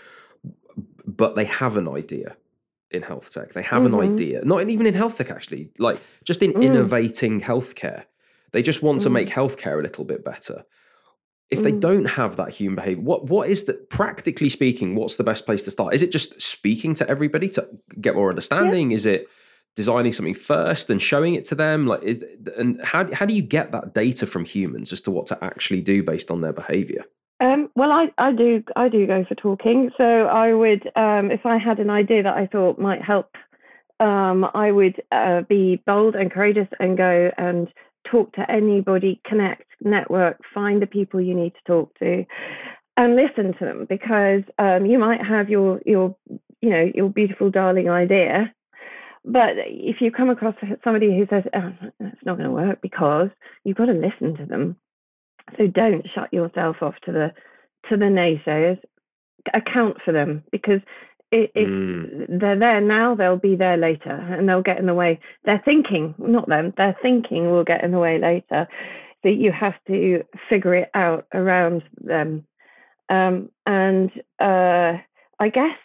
but 1.04 1.34
they 1.34 1.46
have 1.46 1.76
an 1.76 1.88
idea 1.88 2.36
in 2.94 3.02
health 3.02 3.32
tech. 3.32 3.52
They 3.52 3.62
have 3.62 3.82
mm-hmm. 3.82 3.94
an 3.94 4.12
idea, 4.12 4.44
not 4.44 4.68
even 4.68 4.86
in 4.86 4.94
health 4.94 5.16
tech 5.16 5.30
actually, 5.30 5.70
like 5.78 6.00
just 6.24 6.42
in 6.42 6.52
mm. 6.52 6.62
innovating 6.62 7.40
healthcare. 7.40 8.04
They 8.52 8.62
just 8.62 8.82
want 8.82 9.00
mm. 9.00 9.04
to 9.04 9.10
make 9.10 9.28
healthcare 9.28 9.78
a 9.78 9.82
little 9.82 10.04
bit 10.04 10.24
better. 10.24 10.64
If 11.50 11.60
mm. 11.60 11.62
they 11.64 11.72
don't 11.72 12.04
have 12.04 12.36
that 12.36 12.50
human 12.50 12.76
behavior, 12.76 13.02
what 13.02 13.24
what 13.28 13.48
is 13.48 13.64
the 13.64 13.74
practically 13.74 14.48
speaking, 14.48 14.94
what's 14.94 15.16
the 15.16 15.24
best 15.24 15.46
place 15.46 15.62
to 15.64 15.70
start? 15.70 15.94
Is 15.94 16.02
it 16.02 16.12
just 16.12 16.40
speaking 16.40 16.94
to 16.94 17.08
everybody 17.08 17.48
to 17.50 17.68
get 18.00 18.14
more 18.14 18.30
understanding? 18.30 18.90
Yeah. 18.90 18.96
Is 18.96 19.06
it 19.06 19.28
designing 19.74 20.12
something 20.12 20.34
first 20.34 20.90
and 20.90 21.00
showing 21.00 21.34
it 21.34 21.44
to 21.46 21.54
them? 21.54 21.86
Like, 21.86 22.02
is, 22.02 22.24
and 22.56 22.80
how 22.82 23.12
how 23.12 23.26
do 23.26 23.34
you 23.34 23.42
get 23.42 23.72
that 23.72 23.94
data 23.94 24.26
from 24.26 24.44
humans 24.44 24.92
as 24.92 25.00
to 25.02 25.10
what 25.10 25.26
to 25.26 25.44
actually 25.44 25.80
do 25.80 26.02
based 26.02 26.30
on 26.30 26.40
their 26.40 26.52
behavior? 26.52 27.04
Um, 27.42 27.70
well, 27.74 27.90
I, 27.90 28.10
I 28.18 28.32
do 28.32 28.62
I 28.76 28.88
do 28.88 29.06
go 29.06 29.24
for 29.24 29.34
talking. 29.34 29.90
So 29.98 30.26
I 30.26 30.54
would, 30.54 30.90
um, 30.96 31.30
if 31.30 31.44
I 31.44 31.58
had 31.58 31.80
an 31.80 31.90
idea 31.90 32.22
that 32.22 32.36
I 32.36 32.46
thought 32.46 32.78
might 32.78 33.02
help 33.02 33.36
um, 34.02 34.48
I 34.52 34.72
would 34.72 35.00
uh, 35.12 35.42
be 35.42 35.76
bold 35.86 36.16
and 36.16 36.30
courageous 36.30 36.68
and 36.80 36.96
go 36.96 37.30
and 37.38 37.68
talk 38.04 38.32
to 38.34 38.50
anybody, 38.50 39.20
connect, 39.24 39.64
network, 39.80 40.40
find 40.52 40.82
the 40.82 40.86
people 40.86 41.20
you 41.20 41.34
need 41.34 41.54
to 41.54 41.64
talk 41.66 41.96
to, 42.00 42.24
and 42.96 43.14
listen 43.14 43.54
to 43.54 43.64
them 43.64 43.86
because 43.88 44.42
um, 44.58 44.86
you 44.86 44.98
might 44.98 45.24
have 45.24 45.48
your 45.48 45.80
your 45.86 46.16
you 46.60 46.70
know 46.70 46.90
your 46.94 47.10
beautiful 47.10 47.50
darling 47.50 47.88
idea, 47.88 48.52
but 49.24 49.54
if 49.56 50.00
you 50.00 50.10
come 50.10 50.30
across 50.30 50.56
somebody 50.82 51.16
who 51.16 51.26
says 51.28 51.44
oh, 51.54 51.72
it's 52.00 52.24
not 52.24 52.38
going 52.38 52.48
to 52.48 52.54
work 52.54 52.80
because 52.82 53.30
you've 53.64 53.76
got 53.76 53.86
to 53.86 53.92
listen 53.92 54.36
to 54.36 54.46
them, 54.46 54.76
so 55.56 55.66
don't 55.66 56.08
shut 56.10 56.32
yourself 56.32 56.82
off 56.82 56.94
to 57.04 57.12
the 57.12 57.34
to 57.88 57.96
the 57.96 58.06
naysayers. 58.06 58.80
Account 59.52 60.00
for 60.02 60.12
them 60.12 60.44
because 60.52 60.80
it, 61.32 61.50
it, 61.54 61.66
mm. 61.66 62.26
they're 62.28 62.58
there 62.58 62.80
now, 62.80 63.14
they'll 63.14 63.38
be 63.38 63.56
there 63.56 63.78
later, 63.78 64.10
and 64.10 64.48
they'll 64.48 64.62
get 64.62 64.78
in 64.78 64.86
the 64.86 64.94
way. 64.94 65.18
Their 65.44 65.60
thinking, 65.64 66.14
not 66.18 66.46
them, 66.46 66.74
their 66.76 66.94
thinking 67.00 67.50
will 67.50 67.64
get 67.64 67.82
in 67.82 67.90
the 67.90 67.98
way 67.98 68.18
later. 68.18 68.68
So 69.22 69.30
you 69.30 69.50
have 69.50 69.74
to 69.86 70.24
figure 70.48 70.74
it 70.74 70.90
out 70.94 71.26
around 71.32 71.84
them. 72.00 72.46
Um, 73.08 73.48
and 73.66 74.10
uh, 74.38 74.98
I 75.40 75.48
guess 75.48 75.76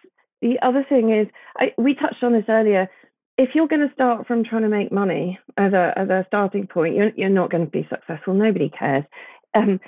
the 0.41 0.59
other 0.61 0.83
thing 0.83 1.11
is, 1.11 1.27
I, 1.57 1.73
we 1.77 1.95
touched 1.95 2.23
on 2.23 2.33
this 2.33 2.45
earlier. 2.49 2.89
If 3.37 3.55
you're 3.55 3.67
going 3.67 3.87
to 3.87 3.93
start 3.93 4.27
from 4.27 4.43
trying 4.43 4.63
to 4.63 4.69
make 4.69 4.91
money 4.91 5.39
as 5.55 5.71
a 5.71 5.93
as 5.95 6.09
a 6.09 6.25
starting 6.27 6.67
point, 6.67 6.95
you're 6.95 7.11
you're 7.15 7.29
not 7.29 7.51
going 7.51 7.65
to 7.65 7.71
be 7.71 7.87
successful. 7.89 8.33
Nobody 8.33 8.69
cares. 8.69 9.05
Um, 9.53 9.79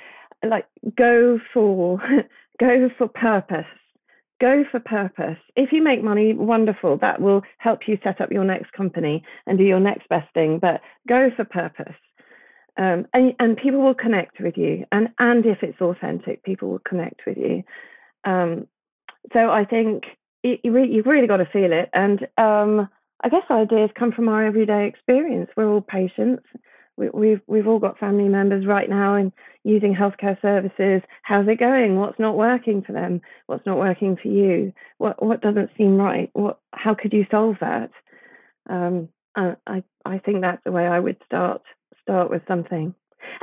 like 0.44 0.66
go 0.96 1.38
for 1.52 2.00
go 2.60 2.90
for 2.96 3.08
purpose 3.08 3.66
go 4.40 4.64
for 4.70 4.80
purpose. 4.80 5.38
If 5.54 5.70
you 5.70 5.82
make 5.82 6.02
money, 6.02 6.32
wonderful. 6.32 6.96
That 6.96 7.20
will 7.20 7.42
help 7.58 7.86
you 7.86 7.98
set 8.02 8.20
up 8.20 8.32
your 8.32 8.44
next 8.44 8.72
company 8.72 9.22
and 9.46 9.58
do 9.58 9.64
your 9.64 9.80
next 9.80 10.08
best 10.08 10.32
thing. 10.34 10.58
But 10.58 10.80
go 11.06 11.30
for 11.36 11.44
purpose. 11.44 11.94
Um, 12.76 13.06
and, 13.12 13.34
and 13.38 13.56
people 13.56 13.82
will 13.82 13.94
connect 13.94 14.40
with 14.40 14.56
you. 14.56 14.86
And, 14.90 15.10
and 15.18 15.44
if 15.44 15.62
it's 15.62 15.80
authentic, 15.80 16.42
people 16.42 16.70
will 16.70 16.80
connect 16.80 17.20
with 17.26 17.36
you. 17.36 17.62
Um, 18.24 18.66
so 19.32 19.50
I 19.50 19.64
think 19.66 20.04
it, 20.42 20.60
you 20.64 20.72
really, 20.72 20.92
you've 20.92 21.06
really 21.06 21.26
got 21.26 21.38
to 21.38 21.46
feel 21.46 21.72
it. 21.72 21.90
And 21.92 22.26
um, 22.38 22.88
I 23.22 23.28
guess 23.28 23.42
ideas 23.50 23.90
come 23.94 24.12
from 24.12 24.28
our 24.28 24.44
everyday 24.44 24.86
experience. 24.86 25.50
We're 25.56 25.70
all 25.70 25.82
patients 25.82 26.44
we, 26.96 27.08
we've 27.10 27.40
we've 27.46 27.66
all 27.66 27.78
got 27.78 27.98
family 27.98 28.28
members 28.28 28.66
right 28.66 28.88
now 28.88 29.14
and 29.14 29.32
using 29.64 29.94
healthcare 29.94 30.40
services. 30.40 31.02
How's 31.22 31.48
it 31.48 31.58
going? 31.58 31.96
What's 31.96 32.18
not 32.18 32.36
working 32.36 32.82
for 32.82 32.92
them? 32.92 33.20
What's 33.46 33.66
not 33.66 33.78
working 33.78 34.16
for 34.16 34.28
you? 34.28 34.72
What 34.98 35.22
what 35.22 35.40
doesn't 35.40 35.70
seem 35.76 35.96
right? 35.96 36.30
What 36.32 36.58
how 36.72 36.94
could 36.94 37.12
you 37.12 37.26
solve 37.30 37.56
that? 37.60 37.90
Um, 38.68 39.08
I 39.36 39.82
I 40.04 40.18
think 40.18 40.40
that's 40.40 40.62
the 40.64 40.72
way 40.72 40.86
I 40.86 41.00
would 41.00 41.16
start 41.24 41.62
start 42.02 42.30
with 42.30 42.42
something, 42.48 42.94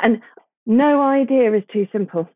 and 0.01 0.21
no 0.65 1.01
idea 1.01 1.53
is 1.53 1.63
too 1.71 1.87
simple, 1.91 2.29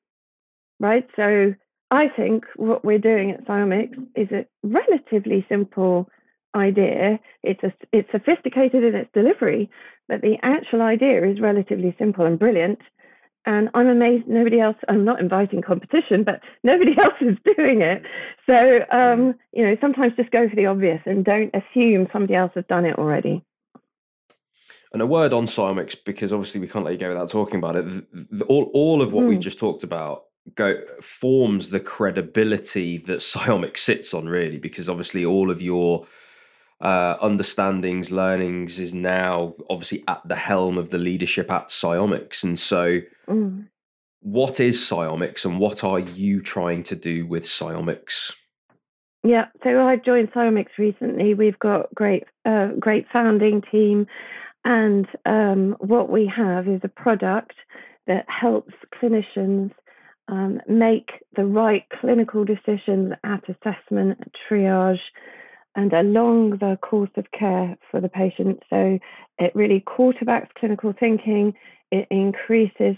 right? 0.80 1.08
So 1.16 1.54
I 1.92 2.08
think 2.08 2.46
what 2.56 2.86
we're 2.86 2.98
doing 3.00 3.32
at 3.32 3.46
Psyomics 3.46 3.98
is 4.16 4.30
a 4.32 4.46
relatively 4.64 5.46
simple 5.50 6.10
idea. 6.56 7.20
It's 7.44 7.64
a, 7.64 7.74
it's 7.92 8.12
sophisticated 8.12 8.84
in 8.84 8.96
its 8.96 9.10
delivery, 9.14 9.70
but 10.08 10.22
the 10.22 10.38
actual 10.44 10.82
idea 10.82 11.26
is 11.26 11.40
relatively 11.40 11.96
simple 11.98 12.26
and 12.26 12.38
brilliant. 12.38 12.80
And 13.46 13.70
I'm 13.74 13.88
amazed 13.88 14.28
nobody 14.28 14.60
else. 14.60 14.76
I'm 14.88 15.04
not 15.04 15.20
inviting 15.20 15.62
competition, 15.62 16.24
but 16.24 16.42
nobody 16.64 16.96
else 17.02 17.16
is 17.22 17.38
doing 17.56 17.82
it. 17.82 18.04
So 18.46 18.86
um, 18.92 19.34
mm. 19.34 19.38
you 19.52 19.66
know, 19.66 19.76
sometimes 19.82 20.14
just 20.16 20.32
go 20.32 20.48
for 20.48 20.56
the 20.56 20.68
obvious 20.68 21.02
and 21.06 21.26
don't 21.26 21.54
assume 21.56 22.08
somebody 22.12 22.36
else 22.36 22.52
has 22.56 22.66
done 22.70 22.86
it 22.86 22.98
already. 22.98 23.44
And 24.94 25.02
a 25.02 25.06
word 25.08 25.32
on 25.32 25.46
Psyomics, 25.46 25.96
because 26.04 26.34
obviously 26.34 26.60
we 26.60 26.68
can't 26.68 26.84
let 26.84 26.92
you 26.92 26.98
go 26.98 27.10
without 27.10 27.30
talking 27.30 27.56
about 27.56 27.78
it. 27.78 27.86
The, 27.88 28.06
the, 28.32 28.46
all, 28.46 28.70
all 28.74 29.02
of 29.02 29.14
what 29.14 29.24
mm. 29.24 29.30
we've 29.30 29.40
just 29.40 29.58
talked 29.58 29.84
about 29.84 30.26
go 30.56 30.82
forms 31.00 31.70
the 31.70 31.80
credibility 31.80 32.98
that 32.98 33.20
Psyomics 33.20 33.78
sits 33.78 34.14
on, 34.14 34.28
really, 34.28 34.58
because 34.58 34.90
obviously 34.90 35.26
all 35.26 35.50
of 35.50 35.62
your 35.62 36.06
uh, 36.82 37.18
understandings, 37.22 38.12
learnings 38.12 38.80
is 38.80 38.94
now 38.94 39.54
obviously 39.70 40.04
at 40.08 40.22
the 40.28 40.36
helm 40.36 40.78
of 40.78 40.90
the 40.90 40.98
leadership 40.98 41.52
at 41.52 41.68
Psyomics. 41.68 42.44
And 42.44 42.58
so, 42.58 43.02
mm. 43.28 43.68
what 44.22 44.60
is 44.60 44.78
Psyomics 44.78 45.46
and 45.46 45.60
what 45.60 45.84
are 45.84 46.00
you 46.00 46.42
trying 46.42 46.84
to 46.84 46.96
do 46.96 47.26
with 47.26 47.44
Psyomics? 47.44 48.36
Yeah, 49.24 49.48
so 49.64 49.86
I 49.86 49.98
joined 49.98 50.32
Psyomics 50.32 50.78
recently. 50.80 51.36
We've 51.36 51.60
got 51.60 51.94
great, 51.94 52.24
uh, 52.44 52.70
great 52.80 53.06
founding 53.14 53.62
team, 53.62 54.08
and 54.66 55.08
um, 55.26 55.76
what 55.80 56.10
we 56.10 56.26
have 56.26 56.68
is 56.68 56.82
a 56.84 56.88
product 56.88 57.54
that 58.08 58.28
helps 58.28 58.74
clinicians 59.00 59.72
um, 60.28 60.60
make 60.68 61.24
the 61.36 61.46
right 61.46 61.86
clinical 61.90 62.46
decisions 62.46 63.14
at 63.24 63.44
assessment, 63.48 64.34
triage, 64.50 65.12
and 65.76 65.94
along 65.94 66.58
the 66.58 66.78
course 66.82 67.10
of 67.16 67.32
care 67.32 67.78
for 67.90 68.02
the 68.02 68.10
patient. 68.10 68.62
So 68.70 69.00
it 69.40 69.56
really 69.56 69.82
quarterbacks 69.82 70.50
clinical 70.58 70.94
thinking, 70.98 71.54
it 71.92 72.08
increases 72.10 72.96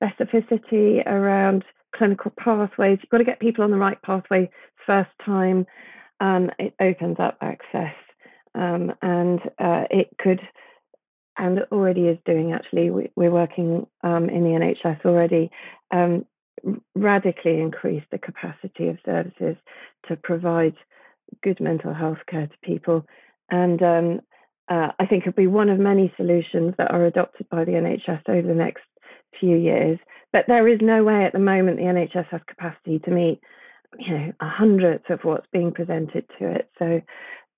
specificity 0.00 1.04
around 1.06 1.64
clinical 1.94 2.32
pathways. 2.38 2.98
You've 3.02 3.10
got 3.10 3.18
to 3.18 3.24
get 3.24 3.40
people 3.40 3.64
on 3.64 3.70
the 3.70 3.76
right 3.76 4.00
pathway 4.02 4.50
first 4.86 5.10
time. 5.24 5.66
Um, 6.20 6.50
it 6.58 6.74
opens 6.80 7.16
up 7.18 7.36
access 7.40 7.94
um, 8.54 8.92
and 9.02 9.40
uh, 9.58 9.84
it 9.90 10.10
could, 10.18 10.40
and 11.36 11.60
already 11.72 12.08
is 12.08 12.18
doing 12.24 12.52
actually, 12.52 12.90
we, 12.90 13.10
are 13.26 13.30
working 13.30 13.86
um, 14.02 14.28
in 14.28 14.44
the 14.44 14.50
NHS 14.50 15.04
already, 15.04 15.50
um, 15.90 16.26
radically 16.94 17.60
increase 17.60 18.04
the 18.10 18.18
capacity 18.18 18.88
of 18.88 18.98
services 19.04 19.56
to 20.08 20.16
provide 20.16 20.76
good 21.42 21.60
mental 21.60 21.92
health 21.92 22.18
care 22.28 22.46
to 22.46 22.56
people. 22.62 23.06
And 23.50 23.82
um, 23.82 24.20
uh, 24.68 24.88
I 24.98 25.06
think 25.06 25.22
it'll 25.22 25.36
be 25.36 25.46
one 25.46 25.68
of 25.68 25.78
many 25.78 26.12
solutions 26.16 26.74
that 26.78 26.90
are 26.90 27.04
adopted 27.04 27.48
by 27.50 27.64
the 27.64 27.72
NHS 27.72 28.28
over 28.28 28.46
the 28.46 28.54
next 28.54 28.84
few 29.38 29.56
years. 29.56 29.98
But 30.32 30.46
there 30.48 30.66
is 30.68 30.80
no 30.80 31.04
way 31.04 31.24
at 31.24 31.32
the 31.32 31.38
moment 31.38 31.76
the 31.76 31.84
NHS 31.84 32.28
has 32.28 32.40
capacity 32.46 32.98
to 33.00 33.10
meet, 33.10 33.40
you 33.98 34.16
know, 34.16 34.32
a 34.40 34.48
hundredth 34.48 35.10
of 35.10 35.20
what's 35.24 35.46
being 35.52 35.72
presented 35.72 36.24
to 36.38 36.50
it. 36.50 36.70
So 36.78 37.02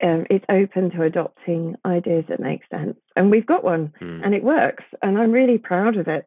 um, 0.03 0.27
it's 0.29 0.45
open 0.49 0.91
to 0.91 1.03
adopting 1.03 1.77
ideas 1.87 2.25
that 2.29 2.41
make 2.41 2.63
sense. 2.71 2.97
And 3.17 3.31
we've 3.31 3.47
got 3.47 3.63
one 3.63 3.93
mm. 4.01 4.25
and 4.25 4.35
it 4.35 4.43
works. 4.43 4.85
And 5.03 5.19
I'm 5.19 5.31
really 5.31 5.59
proud 5.59 5.97
of 5.97 6.09
it. 6.09 6.27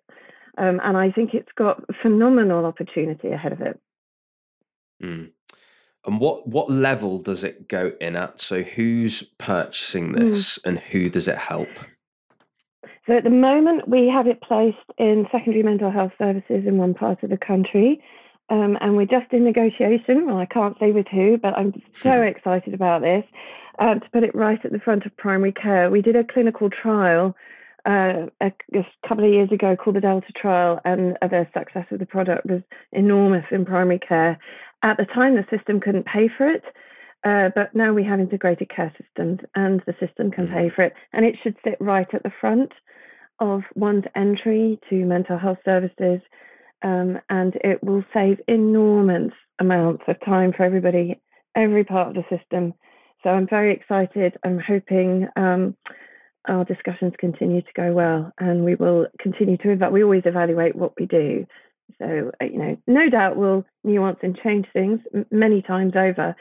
Um, 0.58 0.80
and 0.84 0.98
I 0.98 1.12
think 1.12 1.34
it's 1.34 1.52
got 1.58 1.84
phenomenal 2.02 2.66
opportunity 2.66 3.30
ahead 3.30 3.52
of 3.52 3.62
it. 3.62 3.80
Mm. 5.04 5.32
And 6.08 6.20
what 6.20 6.48
what 6.48 6.72
level 6.72 7.22
does 7.22 7.44
it 7.44 7.68
go 7.68 7.92
in 8.00 8.16
at? 8.16 8.40
So 8.40 8.62
who's 8.62 9.24
purchasing 9.38 10.14
hmm. 10.14 10.20
this, 10.20 10.58
mm. 10.58 10.66
and 10.66 10.80
who 10.80 11.10
does 11.10 11.28
it 11.28 11.38
help? 11.38 11.70
So 13.06 13.18
at 13.18 13.24
the 13.24 13.30
moment, 13.30 13.88
we 13.88 14.08
have 14.08 14.28
it 14.28 14.42
placed 14.42 14.78
in 14.98 15.28
secondary 15.32 15.64
mental 15.64 15.92
health 15.92 16.12
services 16.18 16.66
in 16.66 16.78
one 16.78 16.94
part 16.94 17.24
of 17.24 17.30
the 17.30 17.38
country. 17.38 18.02
Um, 18.50 18.78
and 18.80 18.96
we're 18.96 19.06
just 19.06 19.32
in 19.34 19.44
negotiation. 19.44 20.26
Well, 20.26 20.38
I 20.38 20.46
can't 20.46 20.78
say 20.80 20.92
with 20.92 21.08
who, 21.08 21.38
but 21.38 21.58
I'm 21.58 21.74
so 21.94 22.22
hmm. 22.22 22.28
excited 22.28 22.74
about 22.74 23.02
this 23.02 23.26
uh, 23.80 23.96
to 23.96 24.10
put 24.12 24.24
it 24.24 24.34
right 24.34 24.64
at 24.64 24.72
the 24.72 24.80
front 24.80 25.06
of 25.06 25.16
primary 25.18 25.52
care. 25.52 25.90
We 25.90 26.02
did 26.02 26.16
a 26.16 26.24
clinical 26.24 26.70
trial 26.70 27.36
uh, 27.88 28.28
a, 28.42 28.52
a, 28.76 28.86
couple 29.08 29.24
of 29.24 29.32
years 29.32 29.52
ago 29.52 29.76
called 29.78 29.96
the 29.96 30.02
Delta 30.02 30.32
trial, 30.34 30.80
and 30.84 31.18
the 31.22 31.48
success 31.54 31.86
of 31.90 32.00
the 32.00 32.06
product 32.06 32.46
was 32.46 32.62
enormous 32.92 33.46
in 33.50 33.66
primary 33.66 34.00
care. 34.00 34.38
At 34.84 34.98
the 34.98 35.06
time, 35.06 35.36
the 35.36 35.46
system 35.50 35.80
couldn't 35.80 36.06
pay 36.06 36.28
for 36.28 36.50
it, 36.50 36.64
uh, 37.24 37.50
but 37.56 37.74
now 37.74 37.94
we 37.94 38.04
have 38.04 38.20
integrated 38.20 38.70
care 38.70 38.94
systems, 39.02 39.40
and 39.56 39.82
the 39.86 39.96
system 40.02 40.32
can 40.32 40.50
pay 40.50 40.70
mm. 40.70 40.76
for 40.76 40.84
it, 40.84 40.94
and 41.14 41.26
it 41.26 41.38
should 41.42 41.56
sit 41.64 41.78
right 41.80 42.14
at 42.14 42.24
the 42.24 42.34
front 42.42 42.74
of 43.40 43.64
one's 43.76 44.06
entry 44.16 44.80
to 44.90 45.06
mental 45.06 45.38
health 45.38 45.60
services, 45.64 46.20
um, 46.82 47.20
and 47.30 47.56
it 47.64 47.82
will 47.82 48.04
save 48.14 48.42
enormous 48.50 49.32
amounts 49.60 50.04
of 50.08 50.20
time 50.26 50.52
for 50.52 50.64
everybody, 50.64 51.22
every 51.56 51.86
part 51.86 52.10
of 52.10 52.16
the 52.16 52.38
system. 52.38 52.74
So 53.24 53.30
I'm 53.30 53.48
very 53.48 53.74
excited. 53.74 54.38
I'm 54.44 54.60
hoping. 54.60 55.30
Um, 55.38 55.78
our 56.48 56.64
discussions 56.66 57.14
continue 57.18 57.62
to 57.62 57.74
go 57.76 57.94
well 57.94 58.32
and 58.40 58.64
we 58.64 58.76
will 58.76 59.08
continue 59.20 59.58
to 59.58 59.72
evaluate. 59.72 59.94
We 59.94 60.04
always 60.04 60.24
evaluate 60.26 60.76
what 60.76 60.94
we 61.00 61.06
do. 61.06 61.46
So, 62.00 62.32
uh, 62.42 62.46
you 62.46 62.58
know, 62.58 62.78
no 62.88 63.10
doubt 63.10 63.38
we'll 63.38 63.66
nuance 63.84 64.20
and 64.22 64.38
change 64.44 64.66
things 64.74 65.00
many 65.32 65.62
times 65.62 65.94
over, 65.96 66.36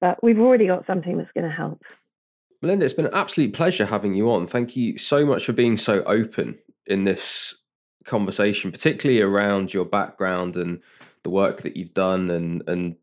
but 0.00 0.22
we've 0.22 0.38
already 0.38 0.66
got 0.66 0.86
something 0.86 1.18
that's 1.18 1.32
going 1.32 1.48
to 1.48 1.54
help. 1.54 1.82
Melinda, 2.62 2.84
it's 2.84 2.94
been 2.94 3.06
an 3.06 3.14
absolute 3.14 3.52
pleasure 3.52 3.86
having 3.86 4.14
you 4.14 4.30
on. 4.30 4.46
Thank 4.46 4.76
you 4.76 4.96
so 4.96 5.26
much 5.26 5.44
for 5.44 5.52
being 5.52 5.76
so 5.76 6.02
open 6.04 6.58
in 6.86 7.04
this 7.04 7.54
conversation, 8.04 8.70
particularly 8.70 9.20
around 9.20 9.74
your 9.74 9.84
background 9.84 10.56
and 10.56 10.80
the 11.24 11.30
work 11.30 11.62
that 11.62 11.76
you've 11.76 11.94
done 11.94 12.30
and, 12.30 12.62
and 12.68 12.96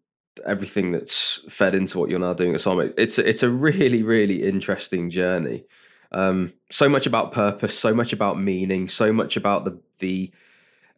everything 0.45 0.91
that's 0.91 1.43
fed 1.52 1.76
into 1.76 1.99
what 1.99 2.10
you're 2.10 2.20
now 2.20 2.34
doing 2.34 2.54
at 2.54 2.62
Summit. 2.62 2.93
It's 2.97 3.20
it's 3.20 3.43
a 3.43 3.49
really 3.49 4.04
really 4.04 4.43
interesting 4.43 5.10
journey. 5.10 5.66
Um, 6.12 6.53
so 6.70 6.89
much 6.89 7.05
about 7.05 7.32
purpose, 7.32 7.78
so 7.78 7.93
much 7.93 8.12
about 8.14 8.39
meaning, 8.39 8.88
so 8.88 9.14
much 9.14 9.38
about 9.38 9.66
the 9.66 9.80
the 9.99 10.32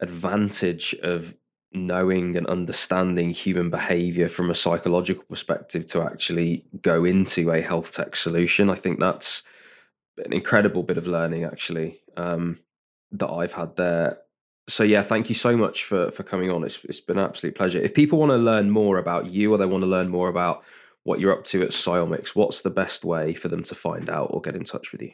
advantage 0.00 0.94
of 1.02 1.36
knowing 1.72 2.36
and 2.36 2.46
understanding 2.46 3.30
human 3.30 3.68
behavior 3.68 4.28
from 4.28 4.48
a 4.48 4.54
psychological 4.54 5.24
perspective 5.24 5.84
to 5.86 6.02
actually 6.02 6.64
go 6.82 7.04
into 7.04 7.50
a 7.50 7.60
health 7.60 7.92
tech 7.92 8.14
solution. 8.14 8.70
I 8.70 8.76
think 8.76 9.00
that's 9.00 9.42
an 10.24 10.32
incredible 10.32 10.84
bit 10.84 10.96
of 10.96 11.08
learning 11.08 11.44
actually 11.44 12.00
um, 12.16 12.60
that 13.10 13.28
I've 13.30 13.52
had 13.52 13.76
there. 13.76 14.18
So 14.68 14.84
yeah, 14.84 15.02
thank 15.02 15.28
you 15.28 15.34
so 15.34 15.56
much 15.56 15.84
for 15.84 16.10
for 16.10 16.22
coming 16.22 16.50
on. 16.50 16.64
It's 16.64 16.84
it's 16.84 17.00
been 17.00 17.18
an 17.18 17.24
absolute 17.24 17.54
pleasure. 17.54 17.80
If 17.80 17.92
people 17.92 18.18
want 18.18 18.30
to 18.30 18.38
learn 18.38 18.70
more 18.70 18.98
about 18.98 19.26
you 19.26 19.52
or 19.52 19.58
they 19.58 19.66
want 19.66 19.82
to 19.82 19.90
learn 19.90 20.08
more 20.08 20.28
about 20.28 20.64
what 21.04 21.20
you're 21.20 21.32
up 21.32 21.44
to 21.44 21.62
at 21.62 21.70
Psyomics, 21.70 22.34
what's 22.34 22.62
the 22.62 22.70
best 22.70 23.04
way 23.04 23.34
for 23.34 23.48
them 23.48 23.62
to 23.62 23.74
find 23.74 24.10
out 24.10 24.28
or 24.30 24.40
get 24.40 24.56
in 24.56 24.64
touch 24.64 24.90
with 24.90 25.02
you? 25.02 25.12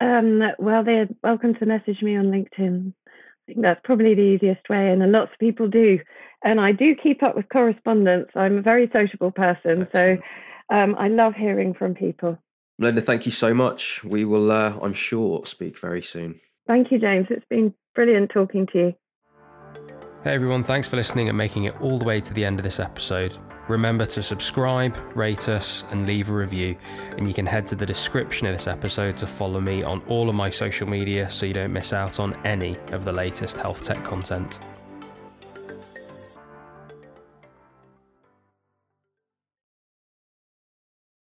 Um, 0.00 0.42
well, 0.58 0.82
they're 0.82 1.08
welcome 1.22 1.54
to 1.56 1.66
message 1.66 2.02
me 2.02 2.16
on 2.16 2.26
LinkedIn. 2.26 2.92
I 3.06 3.12
think 3.46 3.62
that's 3.62 3.80
probably 3.84 4.14
the 4.14 4.22
easiest 4.22 4.68
way, 4.68 4.90
and 4.90 5.12
lots 5.12 5.32
of 5.32 5.38
people 5.38 5.68
do. 5.68 5.98
And 6.44 6.60
I 6.60 6.72
do 6.72 6.94
keep 6.94 7.22
up 7.22 7.36
with 7.36 7.48
correspondence. 7.48 8.30
I'm 8.34 8.58
a 8.58 8.62
very 8.62 8.88
sociable 8.92 9.30
person, 9.30 9.82
Excellent. 9.82 10.22
so 10.70 10.76
um, 10.76 10.96
I 10.98 11.08
love 11.08 11.34
hearing 11.34 11.74
from 11.74 11.94
people. 11.94 12.38
Melinda, 12.78 13.00
thank 13.00 13.26
you 13.26 13.32
so 13.32 13.52
much. 13.54 14.02
We 14.02 14.24
will, 14.24 14.50
uh, 14.50 14.78
I'm 14.80 14.94
sure, 14.94 15.44
speak 15.44 15.78
very 15.78 16.02
soon. 16.02 16.40
Thank 16.66 16.90
you, 16.90 16.98
James. 16.98 17.26
It's 17.30 17.46
been 17.50 17.74
brilliant 17.94 18.30
talking 18.30 18.66
to 18.72 18.78
you. 18.78 18.94
Hey 20.24 20.34
everyone, 20.34 20.62
thanks 20.62 20.86
for 20.86 20.94
listening 20.94 21.28
and 21.28 21.36
making 21.36 21.64
it 21.64 21.80
all 21.80 21.98
the 21.98 22.04
way 22.04 22.20
to 22.20 22.32
the 22.32 22.44
end 22.44 22.60
of 22.60 22.62
this 22.62 22.78
episode. 22.78 23.36
Remember 23.68 24.04
to 24.06 24.22
subscribe, 24.22 24.96
rate 25.14 25.48
us, 25.48 25.84
and 25.90 26.06
leave 26.06 26.30
a 26.30 26.32
review. 26.32 26.76
And 27.16 27.28
you 27.28 27.34
can 27.34 27.46
head 27.46 27.66
to 27.68 27.76
the 27.76 27.86
description 27.86 28.46
of 28.46 28.54
this 28.54 28.66
episode 28.66 29.16
to 29.18 29.26
follow 29.26 29.60
me 29.60 29.82
on 29.82 30.02
all 30.08 30.28
of 30.28 30.34
my 30.34 30.50
social 30.50 30.88
media 30.88 31.30
so 31.30 31.46
you 31.46 31.54
don't 31.54 31.72
miss 31.72 31.92
out 31.92 32.18
on 32.18 32.34
any 32.44 32.76
of 32.88 33.04
the 33.04 33.12
latest 33.12 33.56
health 33.58 33.82
tech 33.82 34.02
content. 34.02 34.58